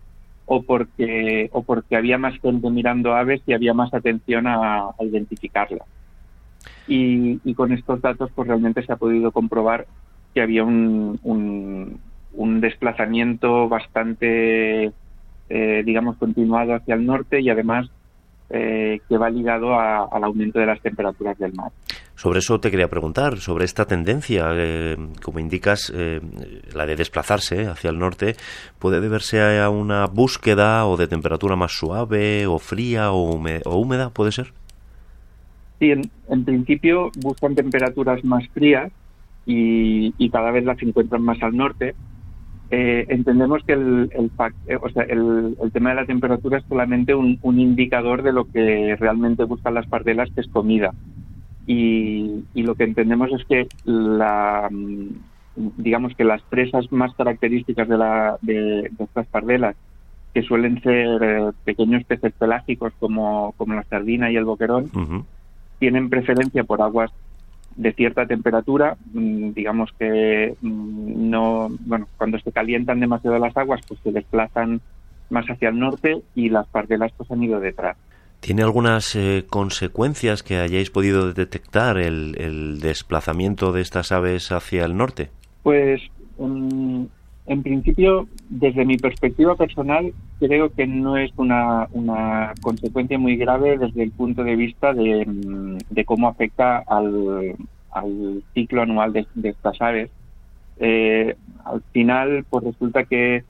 o 0.46 0.62
porque, 0.62 1.48
o 1.52 1.62
porque 1.62 1.96
había 1.96 2.18
más 2.18 2.38
gente 2.40 2.70
mirando 2.70 3.14
aves 3.14 3.42
y 3.46 3.52
había 3.52 3.74
más 3.74 3.92
atención 3.94 4.46
a, 4.46 4.88
a 4.88 5.04
identificarlas. 5.04 5.86
Y, 6.86 7.40
y, 7.44 7.54
con 7.54 7.72
estos 7.72 8.02
datos 8.02 8.30
pues 8.34 8.46
realmente 8.46 8.84
se 8.84 8.92
ha 8.92 8.96
podido 8.96 9.32
comprobar 9.32 9.86
que 10.34 10.42
había 10.42 10.64
un, 10.64 11.18
un, 11.22 11.98
un 12.34 12.60
desplazamiento 12.60 13.68
bastante, 13.70 14.92
eh, 15.48 15.82
digamos, 15.86 16.18
continuado 16.18 16.74
hacia 16.74 16.94
el 16.94 17.06
norte 17.06 17.40
y 17.40 17.48
además 17.48 17.88
eh, 18.56 19.00
que 19.08 19.18
va 19.18 19.28
ligado 19.28 19.74
a, 19.74 20.04
al 20.04 20.22
aumento 20.22 20.60
de 20.60 20.66
las 20.66 20.80
temperaturas 20.80 21.36
del 21.38 21.52
mar. 21.54 21.72
Sobre 22.14 22.38
eso 22.38 22.60
te 22.60 22.70
quería 22.70 22.86
preguntar, 22.86 23.38
sobre 23.38 23.64
esta 23.64 23.84
tendencia, 23.84 24.46
eh, 24.52 24.96
como 25.20 25.40
indicas, 25.40 25.92
eh, 25.92 26.20
la 26.72 26.86
de 26.86 26.94
desplazarse 26.94 27.66
hacia 27.66 27.90
el 27.90 27.98
norte, 27.98 28.36
¿puede 28.78 29.00
deberse 29.00 29.58
a 29.60 29.68
una 29.70 30.06
búsqueda 30.06 30.86
o 30.86 30.96
de 30.96 31.08
temperatura 31.08 31.56
más 31.56 31.72
suave 31.72 32.46
o 32.46 32.60
fría 32.60 33.10
o, 33.10 33.34
o 33.34 33.76
húmeda, 33.76 34.10
puede 34.10 34.30
ser? 34.30 34.52
Sí, 35.80 35.90
en, 35.90 36.08
en, 36.28 36.44
principio 36.44 37.10
buscan 37.16 37.56
temperaturas 37.56 38.22
más 38.24 38.46
frías 38.50 38.92
y, 39.46 40.14
y, 40.16 40.30
cada 40.30 40.52
vez 40.52 40.64
las 40.64 40.80
encuentran 40.80 41.22
más 41.22 41.42
al 41.42 41.56
norte. 41.56 41.96
Eh, 42.70 43.06
entendemos 43.08 43.62
que 43.64 43.74
el, 43.74 44.10
el, 44.14 44.30
o 44.38 44.88
sea, 44.88 45.02
el, 45.02 45.56
el, 45.62 45.70
tema 45.72 45.90
de 45.90 45.96
la 45.96 46.06
temperatura 46.06 46.58
es 46.58 46.64
solamente 46.64 47.14
un, 47.14 47.38
un 47.42 47.60
indicador 47.60 48.22
de 48.22 48.32
lo 48.32 48.46
que 48.46 48.96
realmente 48.98 49.44
buscan 49.44 49.74
las 49.74 49.86
pardelas, 49.86 50.30
que 50.34 50.40
es 50.40 50.48
comida 50.48 50.92
y, 51.66 52.44
y, 52.54 52.62
lo 52.62 52.74
que 52.74 52.84
entendemos 52.84 53.30
es 53.32 53.44
que 53.46 53.66
la 53.84 54.68
digamos 55.56 56.14
que 56.14 56.24
las 56.24 56.42
presas 56.42 56.90
más 56.90 57.14
características 57.14 57.88
de, 57.88 57.96
la, 57.96 58.38
de, 58.42 58.90
de 58.90 59.04
estas 59.04 59.26
pardelas, 59.28 59.76
que 60.34 60.42
suelen 60.42 60.82
ser 60.82 61.22
eh, 61.22 61.50
pequeños 61.64 62.04
peces 62.04 62.32
pelágicos 62.32 62.92
como, 62.98 63.54
como 63.56 63.74
la 63.74 63.84
sardina 63.84 64.30
y 64.30 64.36
el 64.36 64.44
boquerón, 64.44 64.90
uh 64.92 64.98
-huh. 64.98 65.24
tienen 65.78 66.10
preferencia 66.10 66.64
por 66.64 66.82
aguas 66.82 67.12
de 67.76 67.92
cierta 67.92 68.26
temperatura, 68.26 68.96
mm, 69.12 69.52
digamos 69.52 69.90
que 69.98 70.54
mm, 70.60 71.30
no, 71.30 71.68
bueno, 71.80 72.08
cuando 72.16 72.38
se 72.38 72.52
calientan 72.52 73.00
demasiado 73.00 73.38
las 73.38 73.56
aguas, 73.56 73.80
pues 73.86 74.00
se 74.00 74.12
desplazan 74.12 74.80
más 75.30 75.46
hacia 75.46 75.70
el 75.70 75.78
norte 75.78 76.22
y 76.34 76.48
las 76.48 76.66
pardelas 76.68 77.12
pues 77.16 77.30
han 77.30 77.42
ido 77.42 77.60
detrás. 77.60 77.96
¿Tiene 78.40 78.62
algunas 78.62 79.16
eh, 79.16 79.46
consecuencias 79.48 80.42
que 80.42 80.58
hayáis 80.58 80.90
podido 80.90 81.32
detectar 81.32 81.96
el, 81.96 82.36
el, 82.38 82.78
desplazamiento 82.78 83.72
de 83.72 83.80
estas 83.80 84.12
aves 84.12 84.52
hacia 84.52 84.84
el 84.84 84.96
norte? 84.96 85.30
Pues 85.62 86.02
um, 86.36 87.08
en 87.46 87.62
principio, 87.62 88.26
desde 88.48 88.84
mi 88.84 88.96
perspectiva 88.96 89.54
personal, 89.54 90.12
creo 90.38 90.70
que 90.70 90.86
no 90.86 91.16
es 91.16 91.30
una, 91.36 91.86
consecuencia 92.62 93.18
muy 93.18 93.36
grave 93.36 93.76
desde 93.76 94.02
el 94.02 94.12
punto 94.12 94.44
de 94.44 94.56
vista 94.56 94.94
de, 94.94 95.24
de 95.90 96.04
cómo 96.04 96.28
afecta 96.28 96.78
al, 96.78 97.54
al, 97.90 98.42
ciclo 98.54 98.82
anual 98.82 99.12
de, 99.12 99.26
de 99.34 99.50
estas 99.50 99.80
aves. 99.80 100.10
Eh, 100.78 101.36
al 101.64 101.82
final, 101.92 102.44
pues 102.48 102.64
resulta 102.64 103.04
que 103.04 103.44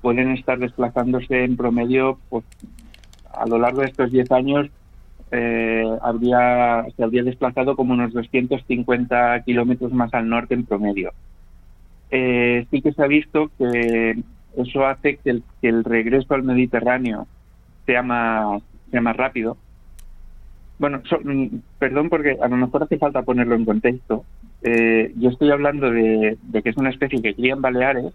pueden 0.00 0.32
estar 0.32 0.58
desplazándose 0.58 1.44
en 1.44 1.56
promedio 1.56 2.18
pues, 2.28 2.44
a 3.32 3.46
lo 3.46 3.58
largo 3.58 3.80
de 3.80 3.86
estos 3.86 4.10
10 4.10 4.30
años 4.32 4.70
eh, 5.30 5.84
habría, 6.02 6.84
se 6.94 7.02
habría 7.02 7.22
desplazado 7.22 7.74
como 7.74 7.94
unos 7.94 8.12
250 8.12 9.42
kilómetros 9.44 9.92
más 9.92 10.12
al 10.12 10.28
norte 10.28 10.54
en 10.54 10.66
promedio. 10.66 11.12
Eh, 12.12 12.66
sí 12.70 12.82
que 12.82 12.92
se 12.92 13.02
ha 13.02 13.06
visto 13.06 13.50
que 13.56 14.22
eso 14.56 14.86
hace 14.86 15.16
que 15.16 15.42
el, 15.62 15.84
regreso 15.84 16.34
al 16.34 16.42
Mediterráneo 16.42 17.26
sea 17.86 18.02
más, 18.02 18.62
sea 18.90 19.00
más 19.00 19.16
rápido. 19.16 19.56
Bueno, 20.78 21.00
so, 21.04 21.18
perdón 21.78 22.10
porque 22.10 22.36
a 22.40 22.48
lo 22.48 22.56
mejor 22.56 22.82
hace 22.82 22.98
falta 22.98 23.22
ponerlo 23.22 23.54
en 23.54 23.64
contexto. 23.64 24.24
Eh, 24.62 25.12
yo 25.16 25.30
estoy 25.30 25.50
hablando 25.50 25.90
de, 25.90 26.36
de 26.42 26.62
que 26.62 26.68
es 26.68 26.76
una 26.76 26.90
especie 26.90 27.22
que 27.22 27.34
cría 27.34 27.54
en 27.54 27.62
Baleares, 27.62 28.12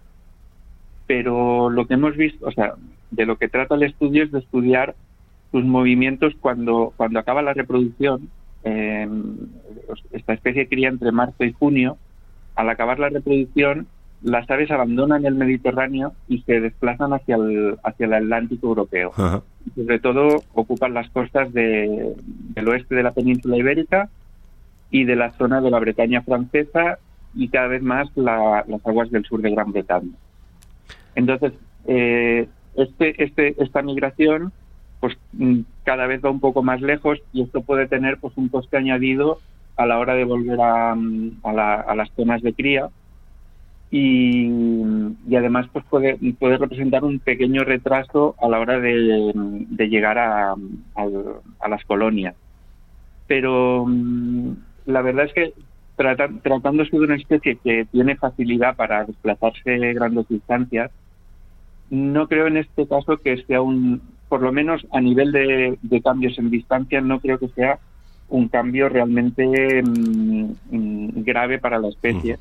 pero 1.06 1.68
lo 1.68 1.86
que 1.86 1.94
hemos 1.94 2.16
visto, 2.16 2.46
o 2.46 2.52
sea, 2.52 2.74
de 3.10 3.26
lo 3.26 3.36
que 3.36 3.48
trata 3.48 3.74
el 3.74 3.82
estudio 3.82 4.22
es 4.22 4.30
de 4.30 4.38
estudiar 4.38 4.94
sus 5.50 5.64
movimientos 5.64 6.34
cuando, 6.40 6.92
cuando 6.96 7.18
acaba 7.18 7.42
la 7.42 7.54
reproducción. 7.54 8.28
Eh, 8.64 9.08
esta 10.12 10.34
especie 10.34 10.68
cría 10.68 10.88
entre 10.88 11.12
marzo 11.12 11.44
y 11.44 11.52
junio. 11.52 11.96
Al 12.58 12.68
acabar 12.68 12.98
la 12.98 13.08
reproducción, 13.08 13.86
las 14.20 14.50
aves 14.50 14.72
abandonan 14.72 15.24
el 15.24 15.36
Mediterráneo 15.36 16.12
y 16.26 16.42
se 16.42 16.60
desplazan 16.60 17.12
hacia 17.12 17.36
el, 17.36 17.78
hacia 17.84 18.06
el 18.06 18.14
Atlántico 18.14 18.66
europeo. 18.66 19.12
Sobre 19.76 20.00
todo 20.00 20.42
ocupan 20.54 20.92
las 20.92 21.08
costas 21.10 21.52
de, 21.52 22.16
del 22.16 22.68
oeste 22.68 22.96
de 22.96 23.04
la 23.04 23.12
península 23.12 23.56
ibérica 23.56 24.08
y 24.90 25.04
de 25.04 25.14
la 25.14 25.30
zona 25.34 25.60
de 25.60 25.70
la 25.70 25.78
Bretaña 25.78 26.22
francesa 26.22 26.98
y 27.32 27.46
cada 27.46 27.68
vez 27.68 27.80
más 27.80 28.08
la, 28.16 28.64
las 28.66 28.84
aguas 28.84 29.08
del 29.12 29.24
sur 29.24 29.40
de 29.40 29.52
Gran 29.52 29.70
Bretaña. 29.70 30.10
Entonces, 31.14 31.52
eh, 31.86 32.48
este, 32.74 33.22
este, 33.22 33.54
esta 33.62 33.82
migración 33.82 34.52
pues 34.98 35.16
cada 35.84 36.08
vez 36.08 36.24
va 36.24 36.30
un 36.30 36.40
poco 36.40 36.64
más 36.64 36.80
lejos 36.80 37.20
y 37.32 37.42
esto 37.42 37.60
puede 37.60 37.86
tener 37.86 38.18
pues 38.18 38.36
un 38.36 38.48
coste 38.48 38.78
añadido 38.78 39.38
a 39.78 39.86
la 39.86 39.98
hora 39.98 40.14
de 40.14 40.24
volver 40.24 40.60
a, 40.60 40.92
a, 40.92 41.52
la, 41.52 41.74
a 41.74 41.94
las 41.94 42.10
zonas 42.16 42.42
de 42.42 42.52
cría 42.52 42.90
y, 43.90 44.46
además 45.34 45.66
pues 45.72 45.84
puede, 45.86 46.18
puede 46.38 46.58
representar 46.58 47.04
un 47.04 47.20
pequeño 47.20 47.64
retraso 47.64 48.34
a 48.42 48.48
la 48.48 48.58
hora 48.58 48.78
de, 48.80 49.32
de 49.34 49.88
llegar 49.88 50.18
a, 50.18 50.54
a, 50.94 51.68
las 51.68 51.84
colonias. 51.84 52.34
Pero 53.26 53.86
la 54.84 55.02
verdad 55.02 55.26
es 55.26 55.32
que 55.32 55.52
trata, 55.96 56.28
tratándose 56.42 56.90
de 56.96 57.04
una 57.04 57.16
especie 57.16 57.56
que 57.56 57.86
tiene 57.90 58.16
facilidad 58.16 58.76
para 58.76 59.04
desplazarse 59.04 59.94
grandes 59.94 60.28
distancias, 60.28 60.90
no 61.88 62.28
creo 62.28 62.46
en 62.48 62.58
este 62.58 62.86
caso 62.86 63.16
que 63.16 63.42
sea 63.44 63.62
un, 63.62 64.02
por 64.28 64.42
lo 64.42 64.52
menos 64.52 64.86
a 64.92 65.00
nivel 65.00 65.32
de, 65.32 65.78
de 65.80 66.02
cambios 66.02 66.38
en 66.38 66.50
distancia, 66.50 67.00
no 67.00 67.20
creo 67.20 67.38
que 67.38 67.48
sea 67.48 67.78
un 68.28 68.48
cambio 68.48 68.88
realmente 68.88 69.82
mmm, 69.82 71.22
grave 71.22 71.58
para 71.58 71.78
la 71.78 71.88
especie. 71.88 72.34
Uh 72.34 72.36
-huh. 72.36 72.40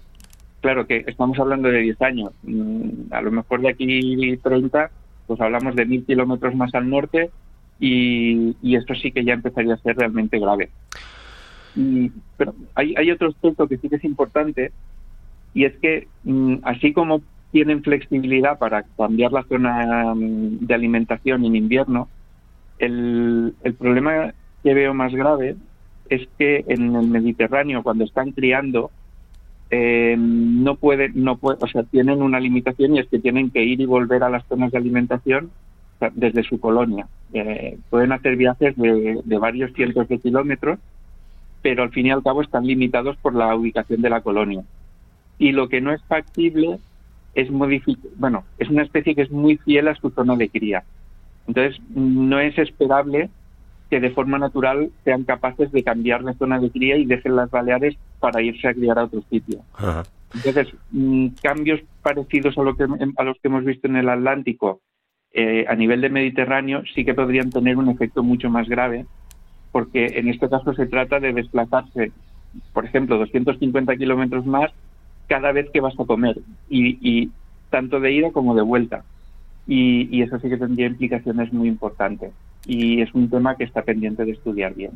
Claro 0.61 0.87
que 0.87 1.03
estamos 1.07 1.39
hablando 1.39 1.69
de 1.69 1.79
10 1.79 2.01
años. 2.01 2.31
Mm, 2.43 3.11
a 3.11 3.21
lo 3.21 3.31
mejor 3.31 3.61
de 3.61 3.69
aquí 3.69 4.37
30, 4.37 4.91
pues 5.27 5.39
hablamos 5.39 5.75
de 5.75 5.85
mil 5.85 6.05
kilómetros 6.05 6.55
más 6.55 6.73
al 6.73 6.89
norte 6.89 7.29
y, 7.79 8.55
y, 8.61 8.75
esto 8.75 8.95
sí 8.95 9.11
que 9.11 9.23
ya 9.23 9.33
empezaría 9.33 9.75
a 9.75 9.77
ser 9.77 9.97
realmente 9.97 10.39
grave. 10.39 10.69
Y, 11.75 12.11
pero 12.37 12.55
hay, 12.73 12.95
hay 12.97 13.11
otro 13.11 13.29
aspecto 13.29 13.67
que 13.67 13.77
sí 13.77 13.87
que 13.87 13.97
es 13.97 14.03
importante 14.03 14.71
y 15.53 15.65
es 15.65 15.75
que 15.77 16.07
así 16.63 16.91
como 16.91 17.21
tienen 17.51 17.83
flexibilidad 17.83 18.57
para 18.57 18.83
cambiar 18.97 19.31
la 19.31 19.43
zona 19.43 20.13
de 20.15 20.73
alimentación 20.73 21.45
en 21.45 21.55
invierno, 21.55 22.09
el, 22.79 23.55
el 23.63 23.73
problema 23.75 24.33
que 24.63 24.73
veo 24.73 24.93
más 24.93 25.13
grave 25.13 25.55
es 26.09 26.27
que 26.37 26.63
en 26.67 26.95
el 26.95 27.07
Mediterráneo, 27.07 27.83
cuando 27.83 28.03
están 28.03 28.31
criando, 28.31 28.91
eh, 29.69 30.15
no 30.17 30.75
pueden, 30.75 31.11
no 31.15 31.37
puede, 31.37 31.57
o 31.61 31.67
sea, 31.67 31.83
tienen 31.83 32.21
una 32.21 32.39
limitación 32.39 32.95
y 32.95 32.99
es 32.99 33.07
que 33.07 33.19
tienen 33.19 33.49
que 33.51 33.63
ir 33.63 33.81
y 33.81 33.85
volver 33.85 34.23
a 34.23 34.29
las 34.29 34.45
zonas 34.47 34.71
de 34.71 34.77
alimentación 34.77 35.51
desde 36.13 36.43
su 36.43 36.59
colonia. 36.59 37.07
Eh, 37.33 37.77
pueden 37.89 38.11
hacer 38.11 38.35
viajes 38.35 38.75
de, 38.77 39.19
de, 39.23 39.37
varios 39.37 39.73
cientos 39.73 40.07
de 40.07 40.19
kilómetros, 40.19 40.79
pero 41.61 41.83
al 41.83 41.89
fin 41.91 42.05
y 42.05 42.11
al 42.11 42.23
cabo 42.23 42.41
están 42.41 42.65
limitados 42.65 43.17
por 43.17 43.33
la 43.33 43.55
ubicación 43.55 44.01
de 44.01 44.09
la 44.09 44.21
colonia. 44.21 44.63
Y 45.39 45.51
lo 45.51 45.67
que 45.67 45.81
no 45.81 45.91
es 45.91 46.01
factible 46.03 46.79
es 47.35 47.49
bueno, 47.51 48.43
es 48.57 48.69
una 48.69 48.81
especie 48.81 49.13
que 49.13 49.21
es 49.21 49.31
muy 49.31 49.57
fiel 49.57 49.87
a 49.87 49.95
su 49.95 50.09
zona 50.09 50.35
de 50.35 50.49
cría. 50.49 50.83
Entonces, 51.47 51.79
no 51.93 52.39
es 52.39 52.57
esperable 52.57 53.29
que 53.89 53.99
de 53.99 54.11
forma 54.11 54.37
natural 54.37 54.89
sean 55.03 55.23
capaces 55.23 55.71
de 55.71 55.83
cambiar 55.83 56.23
de 56.23 56.33
zona 56.33 56.59
de 56.59 56.69
cría 56.69 56.97
y 56.97 57.05
dejen 57.05 57.35
las 57.35 57.49
Baleares 57.49 57.97
para 58.19 58.41
irse 58.41 58.67
a 58.67 58.73
criar 58.73 58.99
a 58.99 59.05
otro 59.05 59.21
sitio. 59.29 59.59
Ajá. 59.73 60.03
Entonces, 60.33 60.67
mmm, 60.91 61.27
cambios 61.41 61.79
parecidos 62.01 62.57
a, 62.57 62.61
lo 62.63 62.75
que, 62.75 62.83
a 62.83 63.23
los 63.23 63.37
que 63.39 63.47
hemos 63.47 63.63
visto 63.63 63.87
en 63.87 63.95
el 63.95 64.09
Atlántico 64.09 64.81
eh, 65.39 65.65
a 65.67 65.75
nivel 65.75 66.01
de 66.01 66.09
Mediterráneo 66.09 66.81
sí 66.95 67.05
que 67.05 67.13
podrían 67.13 67.51
tener 67.51 67.77
un 67.77 67.89
efecto 67.89 68.23
mucho 68.23 68.49
más 68.49 68.67
grave, 68.67 69.05
porque 69.71 70.13
en 70.15 70.29
este 70.29 70.49
caso 70.49 70.73
se 70.73 70.87
trata 70.87 71.19
de 71.19 71.33
desplazarse, 71.33 72.11
por 72.73 72.85
ejemplo, 72.85 73.17
250 73.17 73.95
kilómetros 73.97 74.45
más 74.45 74.71
cada 75.27 75.51
vez 75.51 75.69
que 75.71 75.81
vas 75.81 75.93
a 75.99 76.05
comer, 76.05 76.39
y, 76.69 76.97
y 77.01 77.29
tanto 77.69 77.99
de 77.99 78.13
ida 78.13 78.31
como 78.31 78.55
de 78.55 78.61
vuelta. 78.61 79.03
Y, 79.67 80.07
y, 80.15 80.21
eso 80.21 80.39
sí 80.39 80.47
que 80.49 80.57
tendría 80.57 80.87
implicaciones 80.87 81.51
muy 81.51 81.67
importantes. 81.67 82.31
Y 82.67 83.01
es 83.01 83.13
un 83.13 83.29
tema 83.29 83.55
que 83.55 83.63
está 83.63 83.81
pendiente 83.81 84.25
de 84.25 84.31
estudiar 84.31 84.73
bien. 84.73 84.91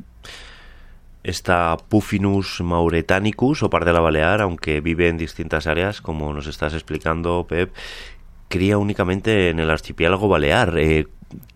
esta 1.24 1.78
Puffinus 1.78 2.62
mauretanicus 2.62 3.64
o 3.64 3.70
pardela 3.70 4.00
balear, 4.00 4.42
aunque 4.42 4.82
vive 4.82 5.08
en 5.08 5.18
distintas 5.18 5.68
áreas, 5.68 6.02
como 6.02 6.34
nos 6.34 6.48
estás 6.48 6.74
explicando, 6.74 7.46
Pep, 7.48 7.72
cría 8.50 8.78
únicamente 8.78 9.50
en 9.50 9.60
el 9.60 9.70
archipiélago 9.70 10.28
balear. 10.28 10.78
Eh, 10.78 11.08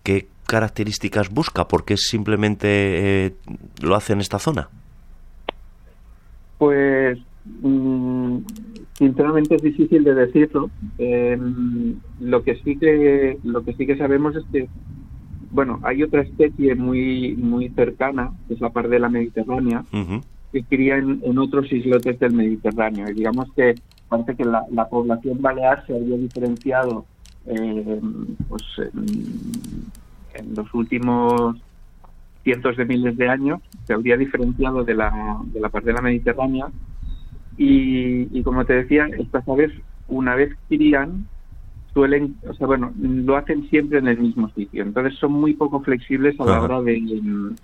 ¿Qué 0.02 0.26
características 0.46 1.30
busca? 1.30 1.68
¿Por 1.68 1.84
qué 1.84 1.96
simplemente 1.96 3.26
eh, 3.26 3.34
lo 3.82 3.94
hace 3.94 4.14
en 4.14 4.20
esta 4.20 4.38
zona? 4.38 4.68
Pues 6.58 7.18
mm, 7.62 8.38
sinceramente 8.94 9.56
es 9.56 9.62
difícil 9.62 10.04
de 10.04 10.14
decirlo. 10.14 10.70
Em, 10.98 11.96
lo 12.20 12.42
que 12.42 12.56
sí 12.62 12.76
que 12.76 13.38
lo 13.44 13.62
que 13.62 13.74
sí 13.74 13.86
que 13.86 13.98
sabemos 13.98 14.34
es 14.36 14.44
que 14.50 14.68
bueno, 15.50 15.80
hay 15.82 16.02
otra 16.02 16.22
especie 16.22 16.74
muy 16.74 17.34
muy 17.36 17.68
cercana, 17.70 18.32
que 18.48 18.54
es 18.54 18.60
la 18.60 18.70
pardela 18.70 19.08
mediterránea, 19.08 19.84
que 20.52 20.62
cría 20.64 20.96
en, 20.96 21.38
otros 21.38 21.72
islotes 21.72 22.18
del 22.18 22.32
Mediterráneo. 22.32 23.08
Y 23.10 23.14
digamos 23.14 23.52
que 23.54 23.74
parece 24.08 24.36
que 24.36 24.44
la, 24.44 24.88
población 24.88 25.40
balear 25.40 25.84
se 25.86 25.94
había 25.94 26.16
diferenciado 26.16 27.04
eh, 27.46 28.00
pues, 28.48 28.62
en, 30.34 30.54
los 30.54 30.72
últimos 30.74 31.56
cientos 32.44 32.76
de 32.76 32.84
miles 32.84 33.16
de 33.16 33.28
años, 33.28 33.60
se 33.86 33.94
habría 33.94 34.16
diferenciado 34.16 34.84
de 34.84 34.94
la, 34.94 35.40
de 35.46 35.60
la 35.60 35.68
pardela 35.68 36.00
mediterránea. 36.00 36.68
Y, 37.58 38.28
y 38.38 38.42
como 38.42 38.64
te 38.64 38.74
decía, 38.74 39.08
estas 39.18 39.48
aves, 39.48 39.72
una 40.08 40.34
vez 40.34 40.54
crían, 40.68 41.26
suelen, 41.96 42.36
o 42.46 42.52
sea, 42.52 42.66
bueno, 42.66 42.92
lo 43.00 43.38
hacen 43.38 43.70
siempre 43.70 44.00
en 44.00 44.06
el 44.06 44.18
mismo 44.18 44.50
sitio. 44.50 44.82
Entonces 44.82 45.18
son 45.18 45.32
muy 45.32 45.54
poco 45.54 45.80
flexibles 45.80 46.38
a 46.38 46.44
la 46.44 46.60
hora 46.60 46.82
de 46.82 47.00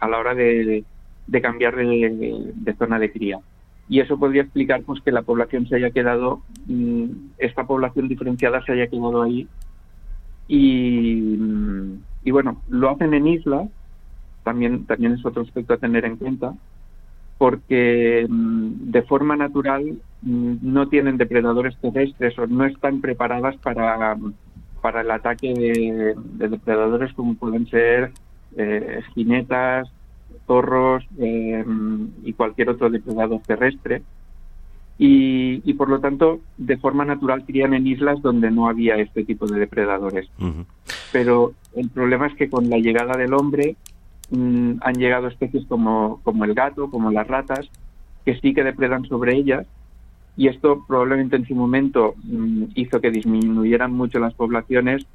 a 0.00 0.08
la 0.08 0.18
hora 0.18 0.34
de, 0.34 0.84
cambiar 1.42 1.76
de, 1.76 2.74
zona 2.78 2.98
de 2.98 3.12
cría. 3.12 3.40
Y 3.90 4.00
eso 4.00 4.18
podría 4.18 4.40
explicar 4.40 4.80
pues 4.84 5.02
que 5.02 5.12
la 5.12 5.20
población 5.20 5.66
se 5.68 5.76
haya 5.76 5.90
quedado, 5.90 6.40
mm, 6.64 7.04
esta 7.36 7.66
población 7.66 8.08
diferenciada 8.08 8.64
se 8.64 8.72
haya 8.72 8.86
quedado 8.86 9.20
ahí. 9.20 9.46
Y, 10.48 11.36
y 12.24 12.30
bueno, 12.30 12.62
lo 12.70 12.88
hacen 12.88 13.12
en 13.12 13.26
islas, 13.26 13.68
también, 14.44 14.86
también 14.86 15.12
es 15.12 15.26
otro 15.26 15.42
aspecto 15.42 15.74
a 15.74 15.76
tener 15.76 16.06
en 16.06 16.16
cuenta, 16.16 16.54
porque 17.36 18.26
mm, 18.26 18.92
de 18.92 19.02
forma 19.02 19.36
natural 19.36 19.98
no 20.22 20.88
tienen 20.88 21.16
depredadores 21.16 21.76
terrestres 21.78 22.38
o 22.38 22.46
no 22.46 22.64
están 22.64 23.00
preparadas 23.00 23.56
para, 23.56 24.16
para 24.80 25.00
el 25.00 25.10
ataque 25.10 25.52
de, 25.52 26.14
depredadores 26.48 27.12
como 27.14 27.34
pueden 27.34 27.66
ser 27.66 28.12
eh, 28.56 29.00
jinetas, 29.14 29.88
zorros 30.46 31.04
eh, 31.18 31.64
y 32.22 32.32
cualquier 32.34 32.70
otro 32.70 32.90
depredador 32.90 33.40
terrestre. 33.40 34.02
Y, 34.98 35.62
y, 35.64 35.74
por 35.74 35.88
lo 35.88 35.98
tanto, 35.98 36.40
de 36.58 36.76
forma 36.76 37.04
natural 37.04 37.44
crían 37.44 37.74
en 37.74 37.86
islas 37.86 38.22
donde 38.22 38.50
no 38.52 38.68
había 38.68 38.96
este 38.96 39.24
tipo 39.24 39.46
de 39.46 39.58
depredadores. 39.58 40.28
Pero 41.10 41.54
el 41.74 41.88
problema 41.88 42.28
es 42.28 42.34
que 42.34 42.48
con 42.48 42.70
la 42.70 42.78
llegada 42.78 43.16
del 43.16 43.34
hombre 43.34 43.74
Mm, 44.32 44.78
han 44.80 44.94
llegado 44.94 45.28
especies 45.28 45.66
como, 45.66 46.20
como 46.24 46.46
el 46.46 46.54
gato, 46.54 46.90
como 46.90 47.10
las 47.10 47.28
ratas, 47.28 47.68
que 48.24 48.40
sí 48.40 48.54
que 48.54 48.64
depredan 48.64 49.04
sobre 49.04 49.36
ellas 49.36 49.66
y 50.36 50.48
esto 50.48 50.84
probablemente 50.86 51.36
en 51.36 51.46
su 51.46 51.54
momento 51.54 52.14
mm, 52.24 52.64
hizo 52.74 53.00
que 53.00 53.10
disminuyeran 53.10 53.92
mucho 53.92 54.18
las 54.18 54.34
poblaciones 54.34 55.06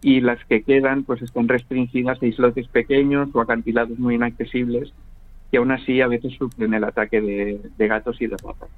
y 0.00 0.20
las 0.20 0.44
que 0.44 0.62
quedan 0.62 1.04
pues 1.04 1.22
están 1.22 1.48
restringidas 1.48 2.22
a 2.22 2.26
islotes 2.26 2.68
pequeños 2.68 3.28
o 3.32 3.40
acantilados 3.40 3.98
muy 3.98 4.14
inaccesibles 4.14 4.92
que 5.50 5.58
aún 5.58 5.70
así 5.70 6.00
a 6.00 6.08
veces 6.08 6.34
sufren 6.36 6.74
el 6.74 6.84
ataque 6.84 7.20
de, 7.20 7.88
gatos 7.88 8.20
y 8.20 8.26
de 8.26 8.36
ratas. 8.36 8.68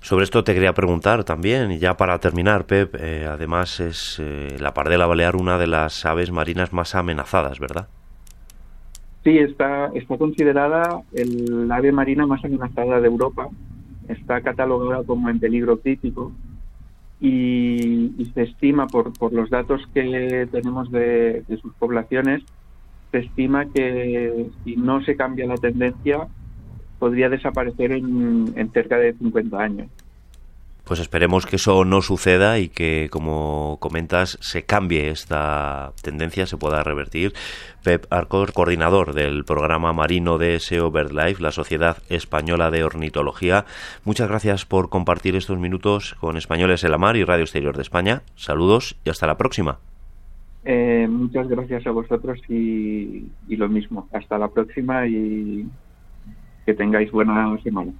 Sobre 0.00 0.24
esto 0.24 0.42
te 0.42 0.54
quería 0.54 0.72
preguntar 0.72 1.24
también, 1.24 1.70
y 1.70 1.78
ya 1.78 1.96
para 1.96 2.18
terminar, 2.18 2.66
Pep, 2.66 2.94
eh, 2.98 3.26
además 3.26 3.80
es 3.80 4.18
eh, 4.20 4.56
la 4.58 4.72
pardela 4.72 5.06
balear 5.06 5.36
una 5.36 5.58
de 5.58 5.66
las 5.66 6.04
aves 6.06 6.30
marinas 6.30 6.72
más 6.72 6.94
amenazadas, 6.94 7.58
¿verdad? 7.58 7.88
Sí, 9.24 9.38
está, 9.38 9.90
está 9.94 10.16
considerada 10.16 11.02
el 11.12 11.70
ave 11.70 11.92
marina 11.92 12.26
más 12.26 12.44
amenazada 12.44 13.00
de 13.00 13.08
Europa. 13.08 13.48
Está 14.08 14.40
catalogada 14.40 15.04
como 15.04 15.28
en 15.28 15.38
peligro 15.38 15.78
crítico 15.78 16.32
y, 17.20 18.30
se 18.34 18.42
estima, 18.42 18.86
por, 18.86 19.12
por 19.12 19.32
los 19.32 19.50
datos 19.50 19.82
que 19.92 20.48
tenemos 20.50 20.90
de, 20.90 21.44
sus 21.60 21.72
poblaciones, 21.74 22.42
se 23.10 23.18
estima 23.18 23.66
que 23.66 24.46
si 24.64 24.76
no 24.76 25.02
se 25.02 25.16
cambia 25.16 25.46
la 25.46 25.56
tendencia, 25.56 26.28
podría 26.98 27.28
desaparecer 27.28 27.92
en, 27.92 28.52
en 28.56 28.70
cerca 28.70 28.98
de 28.98 29.14
50 29.14 29.58
años. 29.58 29.88
Pues 30.88 31.00
esperemos 31.00 31.44
que 31.44 31.56
eso 31.56 31.84
no 31.84 32.00
suceda 32.00 32.58
y 32.58 32.70
que, 32.70 33.08
como 33.10 33.76
comentas, 33.78 34.38
se 34.40 34.62
cambie 34.62 35.10
esta 35.10 35.92
tendencia, 36.02 36.46
se 36.46 36.56
pueda 36.56 36.82
revertir. 36.82 37.34
Pep 37.84 38.06
Arcor, 38.10 38.54
coordinador 38.54 39.12
del 39.12 39.44
programa 39.44 39.92
marino 39.92 40.38
de 40.38 40.58
SEO 40.58 40.90
BirdLife, 40.90 41.42
la 41.42 41.52
Sociedad 41.52 41.98
Española 42.08 42.70
de 42.70 42.84
Ornitología. 42.84 43.66
Muchas 44.06 44.30
gracias 44.30 44.64
por 44.64 44.88
compartir 44.88 45.36
estos 45.36 45.58
minutos 45.58 46.16
con 46.20 46.38
Españoles 46.38 46.82
en 46.84 46.90
la 46.90 46.98
Mar 46.98 47.18
y 47.18 47.24
Radio 47.24 47.44
Exterior 47.44 47.76
de 47.76 47.82
España. 47.82 48.22
Saludos 48.34 48.96
y 49.04 49.10
hasta 49.10 49.26
la 49.26 49.36
próxima. 49.36 49.80
Eh, 50.64 51.06
muchas 51.06 51.48
gracias 51.48 51.86
a 51.86 51.90
vosotros 51.90 52.40
y 52.48 53.26
lo 53.46 53.68
mismo. 53.68 54.08
Hasta 54.10 54.38
la 54.38 54.48
próxima 54.48 55.06
y 55.06 55.66
que 56.64 56.72
tengáis 56.72 57.10
buena 57.12 57.58
semana. 57.62 57.92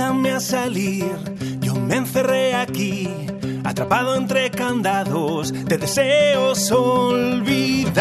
Ayúdame 0.00 0.32
a 0.32 0.40
salir. 0.40 1.14
Yo 1.60 1.74
me 1.74 1.96
encerré 1.96 2.54
aquí, 2.54 3.08
atrapado 3.64 4.16
entre 4.16 4.50
candados 4.50 5.52
de 5.52 5.76
deseos 5.76 6.70
olvidados. 6.72 8.00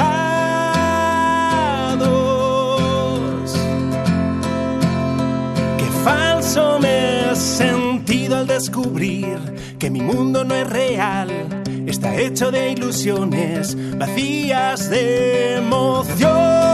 Qué 5.78 5.86
falso 6.04 6.80
me 6.80 7.32
he 7.32 7.36
sentido 7.36 8.38
al 8.38 8.48
descubrir 8.48 9.38
que 9.78 9.90
mi 9.90 10.02
mundo 10.02 10.46
no 10.46 10.56
es 10.56 10.70
real. 10.70 11.30
Está 11.86 12.16
hecho 12.16 12.52
de 12.52 12.72
ilusiones 12.72 13.76
vacías 13.98 14.90
de 14.90 15.58
emociones. 15.58 16.69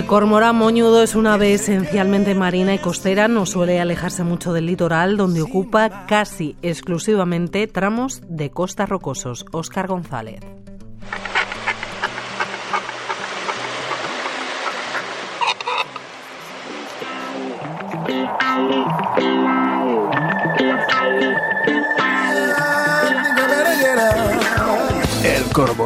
El 0.00 0.06
cormorán 0.06 0.56
moñudo 0.56 1.02
es 1.02 1.14
una 1.14 1.34
ave 1.34 1.52
esencialmente 1.52 2.34
marina 2.34 2.72
y 2.72 2.78
costera, 2.78 3.28
no 3.28 3.44
suele 3.44 3.80
alejarse 3.80 4.24
mucho 4.24 4.54
del 4.54 4.64
litoral, 4.64 5.18
donde 5.18 5.42
ocupa 5.42 6.06
casi 6.06 6.56
exclusivamente 6.62 7.66
tramos 7.66 8.22
de 8.26 8.50
costa 8.50 8.86
rocosos. 8.86 9.44
Óscar 9.52 9.88
González. 9.88 10.40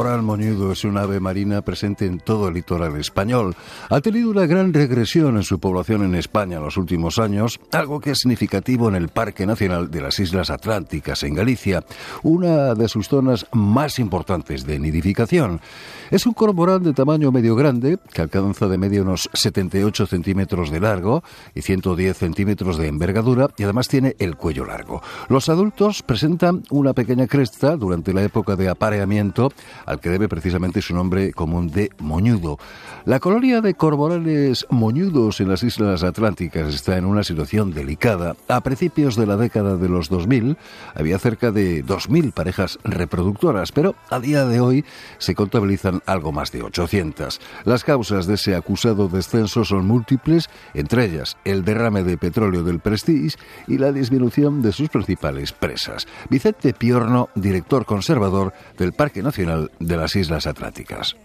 Cormoral 0.05 0.23
moñudo 0.23 0.71
es 0.71 0.85
un 0.85 0.99
ave 0.99 1.19
marina 1.19 1.63
presente 1.63 2.05
en 2.05 2.19
todo 2.19 2.49
el 2.49 2.55
litoral 2.55 2.95
español. 2.99 3.57
Ha 3.89 4.03
tenido 4.03 4.29
una 4.29 4.45
gran 4.45 4.75
regresión 4.75 5.39
en 5.39 5.45
su 5.45 5.59
población 5.59 6.05
en 6.05 6.15
España 6.15 6.59
en 6.59 6.63
los 6.63 6.77
últimos 6.77 7.19
años, 7.19 7.59
algo 7.73 8.01
que 8.01 8.11
es 8.11 8.19
significativo 8.19 8.87
en 8.91 8.97
el 8.97 9.09
Parque 9.09 9.47
Nacional 9.47 9.91
de 9.91 10.03
las 10.03 10.19
Islas 10.19 10.51
Atlánticas, 10.51 11.23
en 11.23 11.33
Galicia, 11.33 11.87
una 12.23 12.75
de 12.75 12.87
sus 12.87 13.09
zonas 13.09 13.47
más 13.53 13.99
importantes 13.99 14.67
de 14.67 14.79
nidificación. 14.79 15.63
Es 16.11 16.27
un 16.27 16.35
cormoral 16.35 16.83
de 16.83 16.93
tamaño 16.93 17.33
medio 17.33 17.57
grande, 17.57 17.99
que 18.13 18.21
alcanza 18.21 18.69
de 18.69 18.77
medio 18.77 19.05
unos 19.05 19.31
78 19.33 20.07
centímetros 20.07 20.71
de 20.71 20.81
largo 20.81 21.25
y 21.55 21.63
110 21.63 22.15
centímetros 22.15 22.77
de 22.77 22.89
envergadura, 22.89 23.49
y 23.57 23.63
además 23.63 23.89
tiene 23.89 24.17
el 24.19 24.37
cuello 24.37 24.67
largo. 24.67 25.01
Los 25.31 25.49
adultos 25.49 26.03
presentan 26.03 26.63
una 26.69 26.93
pequeña 26.93 27.27
cresta 27.27 27.75
durante 27.77 28.13
la 28.13 28.23
época 28.23 28.55
de 28.55 28.69
apareamiento 28.69 29.51
al 29.95 30.01
que 30.01 30.11
debe 30.11 30.29
precisamente 30.29 30.83
su 30.83 30.95
nombre 30.95 31.33
común 31.33 31.69
de 31.69 31.91
moñudo. 31.99 32.59
La 33.05 33.21
colonia 33.21 33.61
de 33.61 33.75
cormoranes 33.75 34.67
moñudos 34.71 35.41
en 35.41 35.49
las 35.49 35.63
islas 35.63 36.03
atlánticas 36.03 36.75
está 36.75 36.97
en 36.97 37.05
una 37.05 37.23
situación 37.23 37.73
delicada. 37.73 38.37
A 38.49 38.61
principios 38.61 39.17
de 39.17 39.27
la 39.27 39.37
década 39.37 39.77
de 39.77 39.89
los 39.89 40.09
2000 40.09 40.57
había 40.95 41.19
cerca 41.19 41.51
de 41.51 41.85
2.000 41.85 42.33
parejas 42.33 42.79
reproductoras, 42.83 43.73
pero 43.73 43.95
a 44.11 44.21
día 44.21 44.45
de 44.47 44.61
hoy 44.61 44.85
se 45.19 45.35
contabilizan 45.35 46.03
algo 46.07 46.33
más 46.33 46.51
de 46.51 46.63
800. 46.63 47.41
Las 47.65 47.85
causas 47.85 48.27
de 48.27 48.35
ese 48.35 48.57
acusado 48.57 49.09
descenso 49.09 49.65
son 49.65 49.87
múltiples, 49.87 50.51
entre 50.75 51.05
ellas 51.05 51.37
el 51.45 51.65
derrame 51.65 52.03
de 52.03 52.19
petróleo 52.19 52.65
del 52.65 52.81
Prestige 52.81 53.37
y 53.69 53.79
la 53.79 53.93
disminución 53.93 54.63
de 54.63 54.73
sus 54.73 54.89
principales 54.89 55.53
presas. 55.53 56.07
Vicente 56.31 56.73
Piorno, 56.75 57.29
director 57.35 57.85
conservador 57.85 58.53
del 58.77 58.93
Parque 58.93 59.23
Nacional 59.23 59.71
de 59.87 59.97
las 59.97 60.17
Islas 60.17 60.47
Atlánticas. 60.47 61.17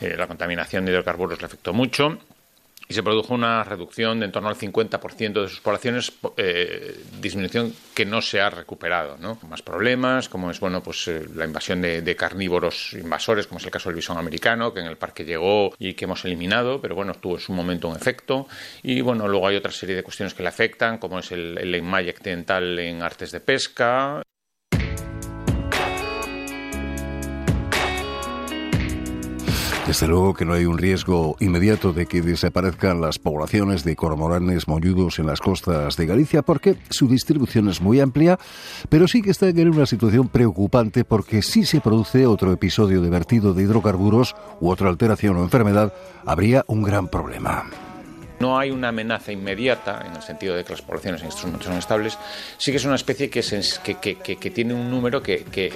Eh, 0.00 0.14
la 0.16 0.26
contaminación 0.26 0.84
de 0.84 0.92
hidrocarburos 0.92 1.40
le 1.40 1.46
afectó 1.46 1.72
mucho 1.72 2.18
y 2.88 2.94
se 2.94 3.02
produjo 3.02 3.34
una 3.34 3.64
reducción 3.64 4.20
de 4.20 4.26
en 4.26 4.32
torno 4.32 4.48
al 4.48 4.56
50% 4.56 5.42
de 5.42 5.48
sus 5.48 5.60
poblaciones, 5.60 6.12
eh, 6.36 7.00
disminución 7.20 7.74
que 7.94 8.04
no 8.04 8.22
se 8.22 8.40
ha 8.40 8.48
recuperado, 8.48 9.16
¿no? 9.18 9.38
Más 9.48 9.62
problemas, 9.62 10.28
como 10.28 10.52
es 10.52 10.60
bueno, 10.60 10.82
pues 10.82 11.08
eh, 11.08 11.26
la 11.34 11.46
invasión 11.46 11.82
de, 11.82 12.16
carnívoros 12.16 12.92
invasores, 12.92 13.48
como 13.48 13.58
es 13.58 13.64
el 13.64 13.72
caso 13.72 13.88
del 13.88 13.96
bisón 13.96 14.18
americano, 14.18 14.72
que 14.72 14.80
en 14.80 14.86
el 14.86 14.96
parque 14.96 15.24
llegó 15.24 15.72
y 15.78 15.94
que 15.94 16.04
hemos 16.04 16.24
eliminado, 16.24 16.80
pero 16.80 16.94
bueno, 16.94 17.14
tuvo 17.14 17.34
en 17.34 17.40
su 17.40 17.52
momento 17.52 17.88
un 17.88 17.96
efecto. 17.96 18.46
Y 18.84 19.00
bueno, 19.00 19.26
luego 19.26 19.48
hay 19.48 19.56
otra 19.56 19.72
serie 19.72 19.96
de 19.96 20.04
cuestiones 20.04 20.34
que 20.34 20.44
le 20.44 20.48
afectan, 20.48 20.98
como 20.98 21.18
es 21.18 21.32
el, 21.32 21.58
el 21.58 21.74
enmalle 21.74 22.10
accidental 22.10 22.78
en 22.78 23.02
artes 23.02 23.32
de 23.32 23.40
pesca, 23.40 24.22
Desde 29.86 30.08
luego 30.08 30.34
que 30.34 30.44
no 30.44 30.54
hay 30.54 30.64
un 30.64 30.78
riesgo 30.78 31.36
inmediato 31.38 31.92
de 31.92 32.06
que 32.06 32.20
desaparezcan 32.20 33.00
las 33.00 33.20
poblaciones 33.20 33.84
de 33.84 33.94
cormoranes 33.94 34.66
molludos 34.66 35.20
en 35.20 35.26
las 35.26 35.40
costas 35.40 35.96
de 35.96 36.06
Galicia 36.06 36.42
porque 36.42 36.74
su 36.90 37.06
distribución 37.06 37.68
es 37.68 37.80
muy 37.80 38.00
amplia, 38.00 38.36
pero 38.88 39.06
sí 39.06 39.22
que 39.22 39.30
están 39.30 39.56
en 39.56 39.70
una 39.70 39.86
situación 39.86 40.28
preocupante 40.28 41.04
porque 41.04 41.40
si 41.40 41.64
se 41.64 41.80
produce 41.80 42.26
otro 42.26 42.52
episodio 42.52 43.00
de 43.00 43.10
vertido 43.10 43.54
de 43.54 43.62
hidrocarburos 43.62 44.34
u 44.60 44.70
otra 44.70 44.88
alteración 44.88 45.36
o 45.36 45.44
enfermedad, 45.44 45.94
habría 46.24 46.64
un 46.66 46.82
gran 46.82 47.06
problema. 47.06 47.70
No 48.40 48.58
hay 48.58 48.70
una 48.70 48.88
amenaza 48.88 49.32
inmediata, 49.32 50.04
en 50.06 50.16
el 50.16 50.22
sentido 50.22 50.56
de 50.56 50.64
que 50.64 50.72
las 50.72 50.82
poblaciones 50.82 51.22
en 51.22 51.28
estos 51.28 51.44
momentos 51.44 51.68
son 51.68 51.78
estables, 51.78 52.18
sí 52.58 52.70
que 52.70 52.76
es 52.76 52.84
una 52.84 52.96
especie 52.96 53.30
que, 53.30 54.50
tiene 54.52 54.74
un 54.74 54.90
número 54.90 55.22
que, 55.22 55.72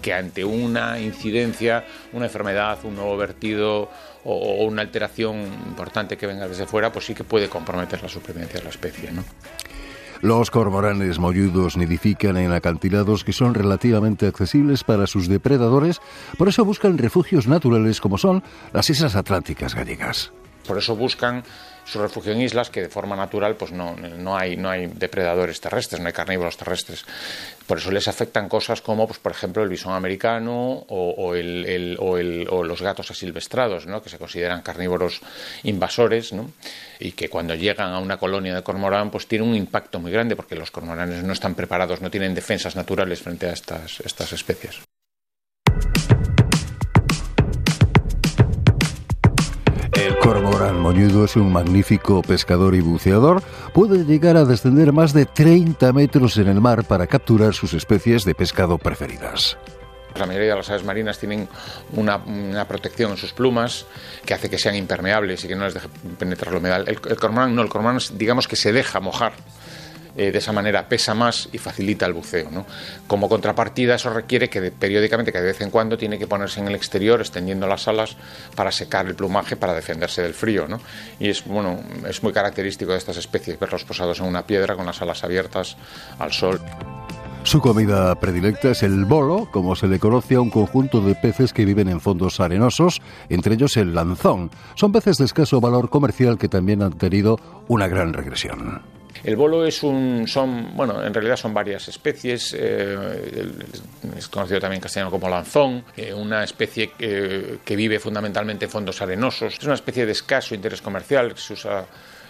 que, 0.00 0.12
ante 0.12 0.44
una 0.44 0.98
incidencia, 0.98 1.84
una 2.12 2.26
enfermedad, 2.26 2.78
un 2.84 2.96
nuevo 2.96 3.16
vertido 3.16 3.90
o, 4.24 4.64
una 4.64 4.82
alteración 4.82 5.36
importante 5.66 6.16
que 6.16 6.26
venga 6.26 6.48
desde 6.48 6.66
fuera, 6.66 6.92
pues 6.92 7.06
sí 7.06 7.14
que 7.14 7.24
puede 7.24 7.48
comprometer 7.48 8.02
la 8.02 8.08
supervivencia 8.08 8.58
de 8.58 8.64
la 8.64 8.70
especie. 8.70 9.10
Los 10.22 10.50
cormoranes 10.50 11.18
molludos 11.18 11.78
nidifican 11.78 12.36
en 12.36 12.52
acantilados 12.52 13.24
que 13.24 13.32
son 13.32 13.54
relativamente 13.54 14.26
accesibles 14.26 14.84
para 14.84 15.06
sus 15.06 15.28
depredadores, 15.28 16.00
por 16.36 16.48
eso 16.48 16.64
buscan 16.64 16.98
refugios 16.98 17.46
naturales 17.46 18.00
como 18.02 18.18
son 18.18 18.42
las 18.74 18.90
islas 18.90 19.16
atlánticas 19.16 19.74
gallegas. 19.74 20.32
Por 20.70 20.78
eso 20.78 20.94
buscan 20.94 21.42
su 21.84 22.00
refugio 22.00 22.30
en 22.30 22.42
islas 22.42 22.70
que 22.70 22.82
de 22.82 22.88
forma 22.88 23.16
natural 23.16 23.56
pues 23.56 23.72
no, 23.72 23.96
no, 23.96 24.38
hay, 24.38 24.56
no 24.56 24.70
hay 24.70 24.86
depredadores 24.86 25.60
terrestres, 25.60 26.00
no 26.00 26.06
hay 26.06 26.12
carnívoros 26.12 26.56
terrestres. 26.56 27.04
Por 27.66 27.78
eso 27.78 27.90
les 27.90 28.06
afectan 28.06 28.48
cosas 28.48 28.80
como, 28.80 29.08
pues, 29.08 29.18
por 29.18 29.32
ejemplo, 29.32 29.64
el 29.64 29.68
bisón 29.68 29.94
americano 29.94 30.86
o, 30.88 31.34
los 31.34 32.82
gatos 32.82 33.10
asilvestrados, 33.10 33.86
¿no? 33.86 34.00
que 34.00 34.10
se 34.10 34.18
consideran 34.18 34.62
carnívoros 34.62 35.22
invasores 35.64 36.32
¿no? 36.32 36.52
y 37.00 37.10
que 37.10 37.28
cuando 37.28 37.56
llegan 37.56 37.92
a 37.92 37.98
una 37.98 38.16
colonia 38.16 38.54
de 38.54 38.62
cormorán 38.62 39.10
pues 39.10 39.26
tienen 39.26 39.48
un 39.48 39.56
impacto 39.56 39.98
muy 39.98 40.12
grande 40.12 40.36
porque 40.36 40.54
los 40.54 40.70
cormoranes 40.70 41.24
no 41.24 41.32
están 41.32 41.56
preparados, 41.56 42.00
no 42.00 42.12
tienen 42.12 42.32
defensas 42.32 42.76
naturales 42.76 43.20
frente 43.20 43.46
a 43.46 43.52
estas, 43.54 43.98
estas 44.04 44.32
especies. 44.32 44.78
El 50.30 50.44
cormorán 50.44 50.78
moñudo 50.78 51.24
es 51.24 51.34
un 51.34 51.52
magnífico 51.52 52.22
pescador 52.22 52.76
y 52.76 52.80
buceador. 52.80 53.42
Puede 53.72 54.04
llegar 54.04 54.36
a 54.36 54.44
descender 54.44 54.92
más 54.92 55.12
de 55.12 55.26
30 55.26 55.92
metros 55.92 56.36
en 56.36 56.46
el 56.46 56.60
mar 56.60 56.84
para 56.84 57.08
capturar 57.08 57.52
sus 57.52 57.74
especies 57.74 58.24
de 58.24 58.36
pescado 58.36 58.78
preferidas. 58.78 59.58
La 60.14 60.26
mayoría 60.26 60.50
de 60.50 60.56
las 60.56 60.70
aves 60.70 60.84
marinas 60.84 61.18
tienen 61.18 61.48
una, 61.94 62.22
protección 62.68 63.10
en 63.10 63.16
sus 63.16 63.32
plumas 63.32 63.86
que 64.24 64.32
hace 64.32 64.48
que 64.48 64.56
sean 64.56 64.76
impermeables 64.76 65.44
y 65.44 65.48
que 65.48 65.56
no 65.56 65.64
les 65.64 65.74
deje 65.74 65.88
penetrar 66.16 66.52
la 66.52 66.60
humedad. 66.60 66.88
El, 66.88 67.00
el 67.08 67.16
cormorán 67.16 67.52
no, 67.52 67.62
el 67.62 67.68
cormorán 67.68 67.98
digamos 68.12 68.46
que 68.46 68.54
se 68.54 68.72
deja 68.72 69.00
mojar 69.00 69.32
eh, 70.20 70.30
de 70.32 70.36
esa 70.36 70.52
manera 70.52 70.86
pesa 70.86 71.14
más 71.14 71.48
y 71.50 71.56
facilita 71.56 72.04
el 72.04 72.12
buceo. 72.12 72.50
Como 73.06 73.26
contrapartida, 73.26 73.94
eso 73.94 74.12
requiere 74.12 74.50
que 74.50 74.70
periódicamente, 74.70 75.32
que 75.32 75.38
de 75.38 75.46
vez 75.46 75.62
en 75.62 75.70
cuando, 75.70 75.96
tiene 75.96 76.18
que 76.18 76.26
ponerse 76.26 76.60
en 76.60 76.68
el 76.68 76.74
exterior, 76.74 77.22
extendiendo 77.22 77.66
las 77.66 77.88
alas 77.88 78.18
para 78.54 78.70
secar 78.70 79.06
el 79.06 79.14
plumaje, 79.14 79.56
para 79.56 79.72
defenderse 79.72 80.20
del 80.20 80.34
frío. 80.34 80.66
Y 81.18 81.30
es, 81.30 81.46
bueno, 81.46 81.80
es 82.06 82.22
muy 82.22 82.34
característico 82.34 82.92
de 82.92 82.98
estas 82.98 83.16
especies 83.16 83.58
verlos 83.58 83.82
posados 83.84 84.20
en 84.20 84.26
una 84.26 84.44
piedra 84.46 84.76
con 84.76 84.84
las 84.84 85.00
alas 85.00 85.24
abiertas 85.24 85.78
al 86.18 86.34
sol. 86.34 86.60
Su 87.42 87.62
comida 87.62 88.14
predilecta 88.16 88.72
es 88.72 88.82
el 88.82 89.06
bolo, 89.06 89.48
como 89.50 89.74
se 89.74 89.88
le 89.88 89.98
conoce 89.98 90.34
a 90.34 90.42
un 90.42 90.50
conjunto 90.50 91.00
de 91.00 91.14
peces 91.14 91.54
que 91.54 91.64
viven 91.64 91.88
en 91.88 92.02
fondos 92.02 92.40
arenosos, 92.40 93.00
entre 93.30 93.54
ellos 93.54 93.78
el 93.78 93.94
lanzón. 93.94 94.50
Son 94.74 94.92
peces 94.92 95.16
de 95.16 95.24
escaso 95.24 95.62
valor 95.62 95.88
comercial 95.88 96.36
que 96.36 96.50
también 96.50 96.82
han 96.82 96.98
tenido 96.98 97.38
una 97.68 97.88
gran 97.88 98.12
regresión. 98.12 98.99
El 99.22 99.36
bolo 99.36 99.66
es 99.66 99.82
un, 99.82 100.26
son, 100.26 100.74
bueno, 100.74 101.04
en 101.04 101.12
realidad 101.12 101.36
son 101.36 101.52
varias 101.52 101.88
especies, 101.88 102.54
eh, 102.58 102.96
es 104.16 104.28
conocido 104.28 104.60
también 104.60 104.78
en 104.78 104.82
castellano 104.82 105.10
como 105.10 105.28
lanzón, 105.28 105.84
eh, 105.96 106.14
una 106.14 106.42
especie 106.42 106.92
que 106.92 107.76
vive 107.76 107.98
fundamentalmente 107.98 108.64
en 108.64 108.70
fondos 108.70 109.00
arenosos, 109.02 109.58
es 109.58 109.64
una 109.64 109.74
especie 109.74 110.06
de 110.06 110.12
escaso 110.12 110.54
interés 110.54 110.80
comercial, 110.80 111.34
que 111.34 111.40
se 111.40 111.52
usa 111.52 111.84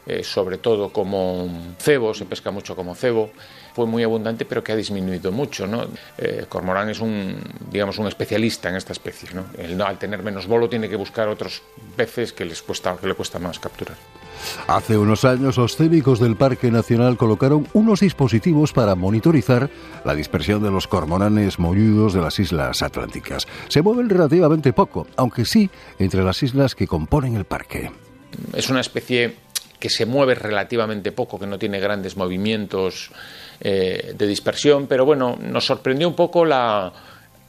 eh, 0.07 0.25
sobre 0.25 0.59
todo 0.59 0.91
como 0.93 1.75
cebo, 1.79 2.13
se 2.13 2.25
pesca 2.25 2.51
mucho 2.51 2.75
como 2.75 2.95
cebo, 2.95 3.31
fue 3.75 3.87
muy 3.87 4.03
abundante 4.03 4.45
pero 4.45 4.65
que 4.65 4.73
ha 4.73 4.77
disminuido 4.77 5.31
mucho. 5.31 5.67
¿no? 5.67 5.87
Cormorán 6.49 6.91
es 6.91 7.01
un, 7.01 7.41
digamos, 7.71 7.99
un 7.99 8.09
especialista 8.09 8.69
en 8.69 8.77
esta 8.77 8.93
especie. 8.93 9.29
¿no? 9.33 9.87
al 9.87 9.99
tener 9.99 10.23
menos 10.23 10.47
bolo 10.47 10.69
tiene 10.69 10.89
que 10.89 10.97
buscar 10.97 11.29
otros 11.29 11.63
peces 11.97 12.33
que, 12.33 12.45
les 12.45 12.63
cuesta, 12.63 12.97
que 12.97 13.07
le 13.07 13.15
cuesta 13.15 13.39
más 13.39 13.59
capturar. 13.61 13.97
Hace 14.67 14.97
unos 14.97 15.25
años 15.25 15.57
los 15.57 15.77
técnicos 15.77 16.21
del 16.21 16.37
Parque 16.37 16.71
Nacional 16.71 17.17
colocaron 17.17 17.67
unos 17.73 18.01
dispositivos 18.01 18.73
para 18.73 18.95
monitorizar 18.95 19.71
la 20.05 20.15
dispersión 20.15 20.63
de 20.63 20.71
los 20.71 20.87
cormoranes 20.87 21.59
molludos 21.59 22.15
de 22.15 22.21
las 22.21 22.39
islas 22.39 22.83
atlánticas. 22.83 23.47
Se 23.69 23.83
mueven 23.83 24.09
relativamente 24.09 24.73
poco, 24.73 25.07
aunque 25.17 25.45
sí 25.45 25.71
entre 25.99 26.23
las 26.23 26.43
islas 26.43 26.75
que 26.75 26.87
componen 26.87 27.37
el 27.37 27.45
parque. 27.45 27.91
Es 28.55 28.71
una 28.71 28.81
especie 28.81 29.37
que 29.81 29.91
se 29.91 30.07
mueve 30.07 30.35
relativamente 30.35 31.11
poco, 31.11 31.39
que 31.39 31.47
no 31.47 31.59
tiene 31.59 31.81
grandes 31.81 32.17
movimientos 32.17 33.11
eh, 33.61 34.15
de 34.17 34.27
dispersión, 34.27 34.87
pero 34.87 35.05
bueno, 35.05 35.39
nos 35.41 35.65
sorprendió 35.65 36.07
un 36.07 36.15
poco 36.15 36.45
la, 36.45 36.93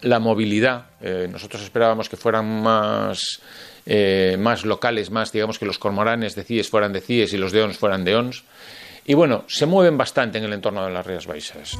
movilidad. 0.01 0.86
Eh, 1.01 1.27
nosotros 1.29 1.61
esperábamos 1.61 2.09
que 2.09 2.15
fueran 2.17 2.63
más 2.63 3.41
eh, 3.86 4.38
más 4.39 4.65
locales, 4.65 5.11
más 5.11 5.32
digamos 5.32 5.59
que 5.59 5.65
los 5.65 5.79
cormoranes 5.79 6.36
de 6.36 6.43
CIES 6.43 6.69
fueran 6.69 6.93
de 6.93 7.01
CIES 7.01 7.34
y 7.34 7.38
los 7.38 7.51
de 7.51 7.63
ONS 7.63 7.77
fueran 7.77 8.03
de 8.03 8.15
ONS. 8.15 8.43
Y 9.05 9.13
bueno, 9.13 9.45
se 9.47 9.65
mueven 9.65 9.97
bastante 9.97 10.38
en 10.38 10.43
el 10.43 10.53
entorno 10.53 10.86
de 10.86 10.91
las 10.91 11.05
Rías 11.05 11.25
Baixas. 11.25 11.77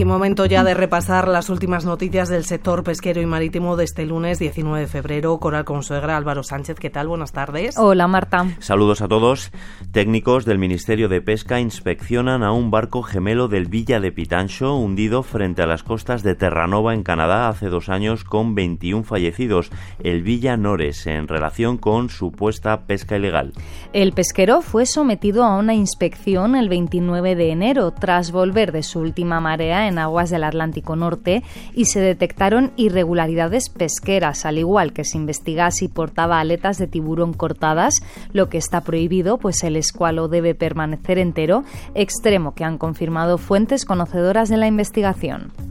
Y 0.00 0.06
momento 0.06 0.46
ya 0.46 0.64
de 0.64 0.72
repasar 0.72 1.28
las 1.28 1.50
últimas 1.50 1.84
noticias 1.84 2.30
del 2.30 2.46
sector 2.46 2.84
pesquero 2.84 3.20
y 3.20 3.26
marítimo 3.26 3.76
de 3.76 3.84
este 3.84 4.06
lunes 4.06 4.38
19 4.38 4.80
de 4.80 4.86
febrero. 4.86 5.38
Coral 5.38 5.66
Consuegra, 5.66 6.16
Álvaro 6.16 6.42
Sánchez, 6.42 6.78
¿qué 6.80 6.88
tal? 6.88 7.06
Buenas 7.06 7.32
tardes. 7.32 7.76
Hola, 7.76 8.08
Marta. 8.08 8.46
Saludos 8.60 9.02
a 9.02 9.08
todos. 9.08 9.50
Técnicos 9.92 10.46
del 10.46 10.56
Ministerio 10.56 11.10
de 11.10 11.20
Pesca 11.20 11.60
inspeccionan 11.60 12.42
a 12.42 12.52
un 12.52 12.70
barco 12.70 13.02
gemelo 13.02 13.48
del 13.48 13.66
Villa 13.66 14.00
de 14.00 14.10
Pitancho 14.10 14.74
hundido 14.74 15.22
frente 15.22 15.60
a 15.60 15.66
las 15.66 15.82
costas 15.82 16.22
de 16.22 16.34
Terranova 16.34 16.94
en 16.94 17.02
Canadá 17.02 17.50
hace 17.50 17.66
dos 17.66 17.90
años 17.90 18.24
con 18.24 18.54
21 18.54 19.04
fallecidos. 19.04 19.70
El 20.02 20.22
Villa 20.22 20.56
Nores 20.56 21.06
en 21.06 21.28
relación 21.28 21.76
con 21.76 22.08
supuesta 22.08 22.86
pesca 22.86 23.18
ilegal. 23.18 23.52
El 23.92 24.14
pesquero 24.14 24.62
fue 24.62 24.86
sometido 24.86 25.44
a 25.44 25.58
una 25.58 25.74
inspección 25.74 26.56
el 26.56 26.70
29 26.70 27.36
de 27.36 27.50
enero 27.50 27.90
tras 27.90 28.32
volver 28.32 28.72
de 28.72 28.82
su 28.82 29.00
última 29.00 29.40
marea 29.40 29.89
en 29.89 29.89
aguas 29.98 30.30
del 30.30 30.44
Atlántico 30.44 30.96
Norte 30.96 31.42
y 31.74 31.86
se 31.86 32.00
detectaron 32.00 32.72
irregularidades 32.76 33.68
pesqueras, 33.68 34.44
al 34.46 34.58
igual 34.58 34.92
que 34.92 35.04
se 35.04 35.16
investiga 35.16 35.70
si 35.70 35.88
portaba 35.88 36.40
aletas 36.40 36.78
de 36.78 36.86
tiburón 36.86 37.32
cortadas, 37.32 37.94
lo 38.32 38.48
que 38.48 38.58
está 38.58 38.82
prohibido, 38.82 39.38
pues 39.38 39.62
el 39.64 39.76
escualo 39.76 40.28
debe 40.28 40.54
permanecer 40.54 41.18
entero, 41.18 41.64
extremo 41.94 42.54
que 42.54 42.64
han 42.64 42.78
confirmado 42.78 43.38
fuentes 43.38 43.84
conocedoras 43.84 44.48
de 44.48 44.56
la 44.56 44.66
investigación 44.66 45.69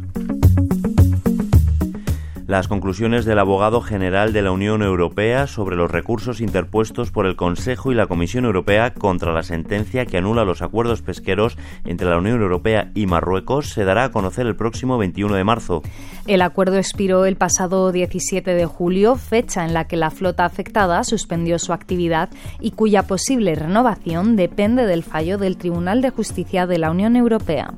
las 2.49 2.67
conclusiones 2.67 3.25
del 3.25 3.37
abogado 3.37 3.79
general 3.79 4.33
de 4.33 4.41
la 4.41 4.49
Unión 4.49 4.81
Europea 4.81 5.45
sobre 5.45 5.75
los 5.75 5.91
recursos 5.91 6.41
interpuestos 6.41 7.11
por 7.11 7.27
el 7.27 7.35
Consejo 7.35 7.91
y 7.91 7.95
la 7.95 8.07
Comisión 8.07 8.43
Europea 8.43 8.91
contra 8.95 9.31
la 9.31 9.43
sentencia 9.43 10.07
que 10.07 10.17
anula 10.17 10.45
los 10.45 10.63
acuerdos 10.63 11.03
pesqueros 11.03 11.59
entre 11.85 12.09
la 12.09 12.17
Unión 12.17 12.41
Europea 12.41 12.89
y 12.95 13.05
Marruecos 13.05 13.69
se 13.69 13.85
dará 13.85 14.05
a 14.05 14.11
conocer 14.11 14.47
el 14.47 14.55
próximo 14.55 14.97
21 14.97 15.35
de 15.35 15.43
marzo. 15.43 15.83
El 16.25 16.41
acuerdo 16.41 16.77
expiró 16.77 17.25
el 17.25 17.35
pasado 17.35 17.91
17 17.91 18.55
de 18.55 18.65
julio, 18.65 19.15
fecha 19.15 19.63
en 19.63 19.75
la 19.75 19.85
que 19.85 19.95
la 19.95 20.09
flota 20.09 20.43
afectada 20.43 21.03
suspendió 21.03 21.59
su 21.59 21.71
actividad 21.71 22.29
y 22.59 22.71
cuya 22.71 23.03
posible 23.03 23.53
renovación 23.53 24.35
depende 24.35 24.87
del 24.87 25.03
fallo 25.03 25.37
del 25.37 25.55
Tribunal 25.55 26.01
de 26.01 26.09
Justicia 26.09 26.65
de 26.65 26.79
la 26.79 26.89
Unión 26.89 27.15
Europea. 27.15 27.75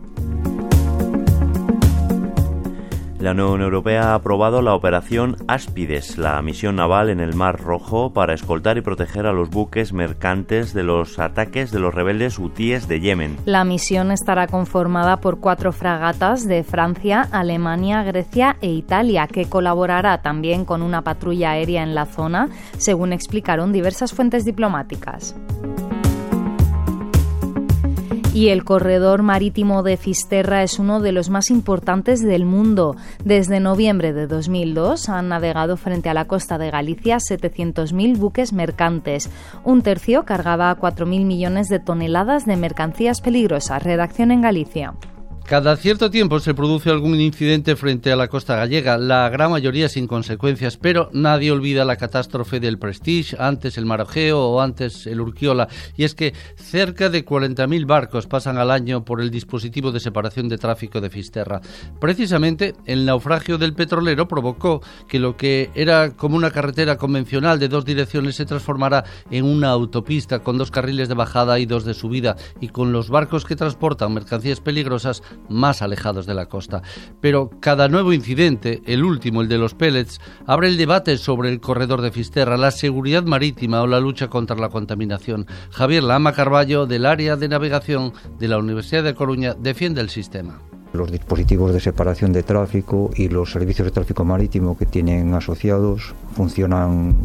La 3.21 3.33
Unión 3.33 3.61
Europea 3.61 4.11
ha 4.11 4.15
aprobado 4.15 4.63
la 4.63 4.73
operación 4.73 5.35
Aspides, 5.47 6.17
la 6.17 6.41
misión 6.41 6.77
naval 6.77 7.11
en 7.11 7.19
el 7.19 7.35
Mar 7.35 7.61
Rojo 7.61 8.13
para 8.13 8.33
escoltar 8.33 8.79
y 8.79 8.81
proteger 8.81 9.27
a 9.27 9.31
los 9.31 9.51
buques 9.51 9.93
mercantes 9.93 10.73
de 10.73 10.81
los 10.81 11.19
ataques 11.19 11.71
de 11.71 11.77
los 11.77 11.93
rebeldes 11.93 12.39
hutíes 12.39 12.87
de 12.87 12.99
Yemen. 12.99 13.37
La 13.45 13.63
misión 13.63 14.09
estará 14.09 14.47
conformada 14.47 15.17
por 15.17 15.39
cuatro 15.39 15.71
fragatas 15.71 16.47
de 16.47 16.63
Francia, 16.63 17.27
Alemania, 17.31 18.01
Grecia 18.01 18.57
e 18.59 18.71
Italia, 18.71 19.27
que 19.27 19.45
colaborará 19.45 20.23
también 20.23 20.65
con 20.65 20.81
una 20.81 21.03
patrulla 21.03 21.51
aérea 21.51 21.83
en 21.83 21.93
la 21.93 22.07
zona, 22.07 22.49
según 22.79 23.13
explicaron 23.13 23.71
diversas 23.71 24.13
fuentes 24.13 24.45
diplomáticas 24.45 25.35
y 28.33 28.49
el 28.49 28.63
corredor 28.63 29.23
marítimo 29.23 29.83
de 29.83 29.97
Fisterra 29.97 30.63
es 30.63 30.79
uno 30.79 31.01
de 31.01 31.11
los 31.11 31.29
más 31.29 31.49
importantes 31.49 32.21
del 32.21 32.45
mundo. 32.45 32.95
Desde 33.25 33.59
noviembre 33.59 34.13
de 34.13 34.27
2002 34.27 35.09
han 35.09 35.29
navegado 35.29 35.75
frente 35.75 36.09
a 36.09 36.13
la 36.13 36.25
costa 36.25 36.57
de 36.57 36.71
Galicia 36.71 37.17
700.000 37.17 38.17
buques 38.17 38.53
mercantes. 38.53 39.29
Un 39.63 39.81
tercio 39.81 40.23
cargaba 40.23 40.75
4.000 40.77 41.25
millones 41.25 41.67
de 41.67 41.79
toneladas 41.79 42.45
de 42.45 42.55
mercancías 42.55 43.21
peligrosas. 43.21 43.83
Redacción 43.83 44.31
en 44.31 44.41
Galicia. 44.41 44.93
Cada 45.45 45.75
cierto 45.75 46.09
tiempo 46.09 46.39
se 46.39 46.53
produce 46.53 46.89
algún 46.89 47.19
incidente 47.19 47.75
frente 47.75 48.09
a 48.11 48.15
la 48.15 48.29
costa 48.29 48.55
gallega, 48.55 48.97
la 48.97 49.27
gran 49.29 49.51
mayoría 49.51 49.89
sin 49.89 50.07
consecuencias, 50.07 50.77
pero 50.77 51.09
nadie 51.11 51.51
olvida 51.51 51.83
la 51.83 51.97
catástrofe 51.97 52.61
del 52.61 52.79
Prestige, 52.79 53.35
antes 53.37 53.77
el 53.77 53.85
Marojeo 53.85 54.39
o 54.39 54.61
antes 54.61 55.05
el 55.07 55.19
Urquiola. 55.19 55.67
Y 55.97 56.05
es 56.05 56.15
que 56.15 56.33
cerca 56.55 57.09
de 57.09 57.25
40.000 57.25 57.85
barcos 57.85 58.27
pasan 58.27 58.57
al 58.57 58.71
año 58.71 59.03
por 59.03 59.19
el 59.19 59.29
dispositivo 59.29 59.91
de 59.91 59.99
separación 59.99 60.47
de 60.47 60.57
tráfico 60.57 61.01
de 61.01 61.09
Fisterra. 61.09 61.59
Precisamente 61.99 62.73
el 62.85 63.05
naufragio 63.05 63.57
del 63.57 63.73
petrolero 63.73 64.29
provocó 64.29 64.81
que 65.09 65.19
lo 65.19 65.35
que 65.35 65.69
era 65.75 66.11
como 66.11 66.37
una 66.37 66.51
carretera 66.51 66.97
convencional 66.97 67.59
de 67.59 67.67
dos 67.67 67.83
direcciones 67.83 68.35
se 68.35 68.45
transformara 68.45 69.03
en 69.29 69.43
una 69.43 69.69
autopista 69.69 70.39
con 70.39 70.57
dos 70.57 70.71
carriles 70.71 71.09
de 71.09 71.15
bajada 71.15 71.59
y 71.59 71.65
dos 71.65 71.83
de 71.83 71.93
subida 71.93 72.37
y 72.61 72.69
con 72.69 72.93
los 72.93 73.09
barcos 73.09 73.43
que 73.43 73.57
transportan 73.57 74.13
mercancías 74.13 74.61
peligrosas 74.61 75.21
más 75.49 75.81
alejados 75.81 76.25
de 76.25 76.33
la 76.33 76.47
costa. 76.47 76.81
Pero 77.19 77.49
cada 77.59 77.87
nuevo 77.87 78.13
incidente, 78.13 78.81
el 78.85 79.03
último, 79.03 79.41
el 79.41 79.47
de 79.47 79.57
los 79.57 79.73
pellets, 79.73 80.19
abre 80.45 80.67
el 80.67 80.77
debate 80.77 81.17
sobre 81.17 81.49
el 81.49 81.59
corredor 81.59 82.01
de 82.01 82.11
Fisterra, 82.11 82.57
la 82.57 82.71
seguridad 82.71 83.23
marítima 83.23 83.81
o 83.81 83.87
la 83.87 83.99
lucha 83.99 84.29
contra 84.29 84.55
la 84.55 84.69
contaminación. 84.69 85.47
Javier 85.71 86.03
Lama 86.03 86.33
Carballo, 86.33 86.85
del 86.85 87.05
área 87.05 87.35
de 87.35 87.49
navegación 87.49 88.13
de 88.39 88.47
la 88.47 88.57
Universidad 88.57 89.03
de 89.03 89.15
Coruña, 89.15 89.53
defiende 89.53 90.01
el 90.01 90.09
sistema. 90.09 90.59
Los 90.93 91.11
dispositivos 91.11 91.73
de 91.73 91.79
separación 91.79 92.33
de 92.33 92.43
tráfico 92.43 93.11
y 93.15 93.29
los 93.29 93.51
servicios 93.51 93.85
de 93.85 93.91
tráfico 93.91 94.25
marítimo 94.25 94.77
que 94.77 94.85
tienen 94.85 95.33
asociados 95.33 96.13
funcionan 96.33 97.15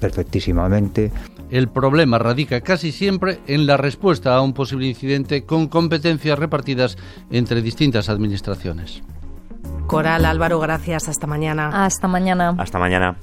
perfectísimamente. 0.00 1.12
El 1.50 1.68
problema 1.68 2.18
radica 2.18 2.60
casi 2.60 2.92
siempre 2.92 3.40
en 3.46 3.66
la 3.66 3.76
respuesta 3.76 4.34
a 4.34 4.40
un 4.40 4.52
posible 4.54 4.86
incidente 4.86 5.44
con 5.44 5.68
competencias 5.68 6.38
repartidas 6.38 6.96
entre 7.30 7.62
distintas 7.62 8.08
administraciones. 8.08 9.02
Coral 9.86 10.24
Álvaro, 10.24 10.58
gracias. 10.60 11.08
Hasta 11.08 11.26
mañana. 11.26 11.84
Hasta 11.84 12.08
mañana. 12.08 12.54
Hasta 12.58 12.78
mañana. 12.78 13.16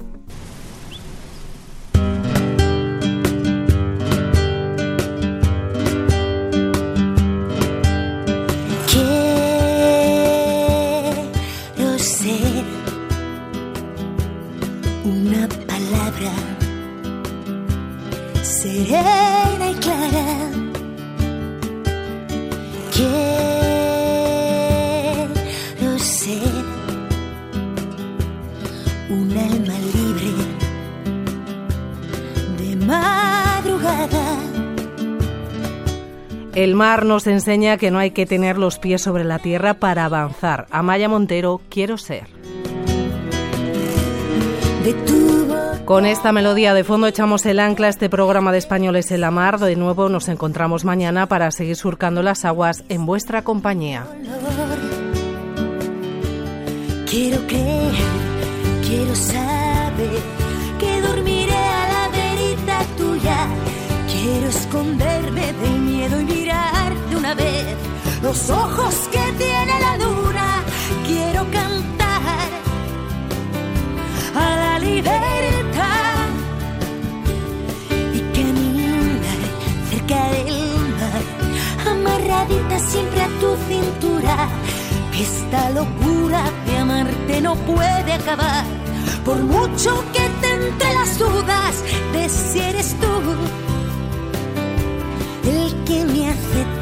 Y 18.94 19.74
clara. 19.76 20.50
Quiero 25.72 25.98
ser 25.98 26.42
un 29.08 29.36
alma 29.36 29.74
libre 29.94 30.32
de 32.58 32.76
madrugada. 32.84 34.38
El 36.54 36.74
mar 36.74 37.06
nos 37.06 37.26
enseña 37.26 37.78
que 37.78 37.90
no 37.90 37.98
hay 37.98 38.10
que 38.10 38.26
tener 38.26 38.58
los 38.58 38.78
pies 38.78 39.00
sobre 39.00 39.24
la 39.24 39.38
tierra 39.38 39.74
para 39.74 40.04
avanzar. 40.04 40.66
Amaya 40.70 41.08
Montero, 41.08 41.62
quiero 41.70 41.96
ser. 41.96 42.26
De 44.84 44.92
tu 45.06 45.31
con 45.84 46.06
esta 46.06 46.32
melodía 46.32 46.74
de 46.74 46.84
fondo 46.84 47.06
echamos 47.06 47.44
el 47.46 47.58
ancla 47.58 47.88
a 47.88 47.90
este 47.90 48.08
programa 48.08 48.52
de 48.52 48.58
Españoles 48.58 49.10
en 49.10 49.20
la 49.20 49.30
Mar. 49.30 49.58
De 49.58 49.76
nuevo 49.76 50.08
nos 50.08 50.28
encontramos 50.28 50.84
mañana 50.84 51.26
para 51.26 51.50
seguir 51.50 51.76
surcando 51.76 52.22
las 52.22 52.44
aguas 52.44 52.84
en 52.88 53.06
vuestra 53.06 53.42
compañía. 53.42 54.06
Quiero 57.10 57.46
creer, 57.46 57.94
quiero 58.86 59.14
saber 59.14 60.18
que 60.78 61.00
dormiré 61.00 61.54
a 61.54 61.88
la 61.92 62.08
verita 62.08 62.78
tuya. 62.96 63.46
Quiero 64.10 64.48
esconderme 64.48 65.52
del 65.52 65.80
miedo 65.80 66.20
y 66.20 66.24
mirar 66.24 66.94
de 67.10 67.16
una 67.16 67.34
vez 67.34 67.76
los 68.22 68.50
ojos 68.50 69.08
que 69.10 69.32
tiene 69.36 69.61
Esta 85.18 85.70
locura 85.70 86.42
de 86.66 86.78
amarte 86.78 87.40
no 87.40 87.54
puede 87.56 88.12
acabar, 88.12 88.64
por 89.24 89.38
mucho 89.42 90.04
que 90.12 90.28
te 90.40 90.52
entre 90.52 90.94
las 90.94 91.18
dudas 91.18 91.84
de 92.12 92.28
si 92.28 92.60
eres 92.60 92.96
tú 93.00 93.06
el 95.44 95.84
que 95.84 96.04
me 96.04 96.30
hace 96.30 96.81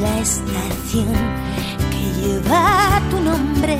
la 0.00 0.18
estación 0.20 1.14
que 1.90 2.20
lleva 2.20 3.00
tu 3.10 3.20
nombre. 3.20 3.78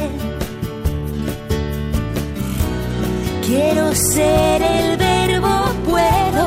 Quiero 3.47 3.95
ser 3.95 4.63
el 4.63 4.97
verbo 4.97 5.55
puedo. 5.85 6.47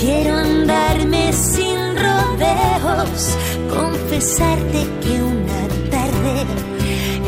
Quiero 0.00 0.36
andarme 0.36 1.32
sin 1.32 1.78
rodeos 1.96 3.36
confesarte 3.68 4.86
que 5.02 5.22
una 5.22 5.60
tarde 5.90 6.46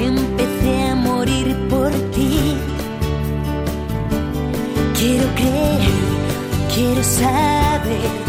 empecé 0.01 0.89
a 0.89 0.95
morir 0.95 1.57
por 1.69 1.91
ti. 2.15 2.57
Quiero 4.99 5.27
creer, 5.35 5.91
quiero 6.75 7.03
saber 7.03 8.20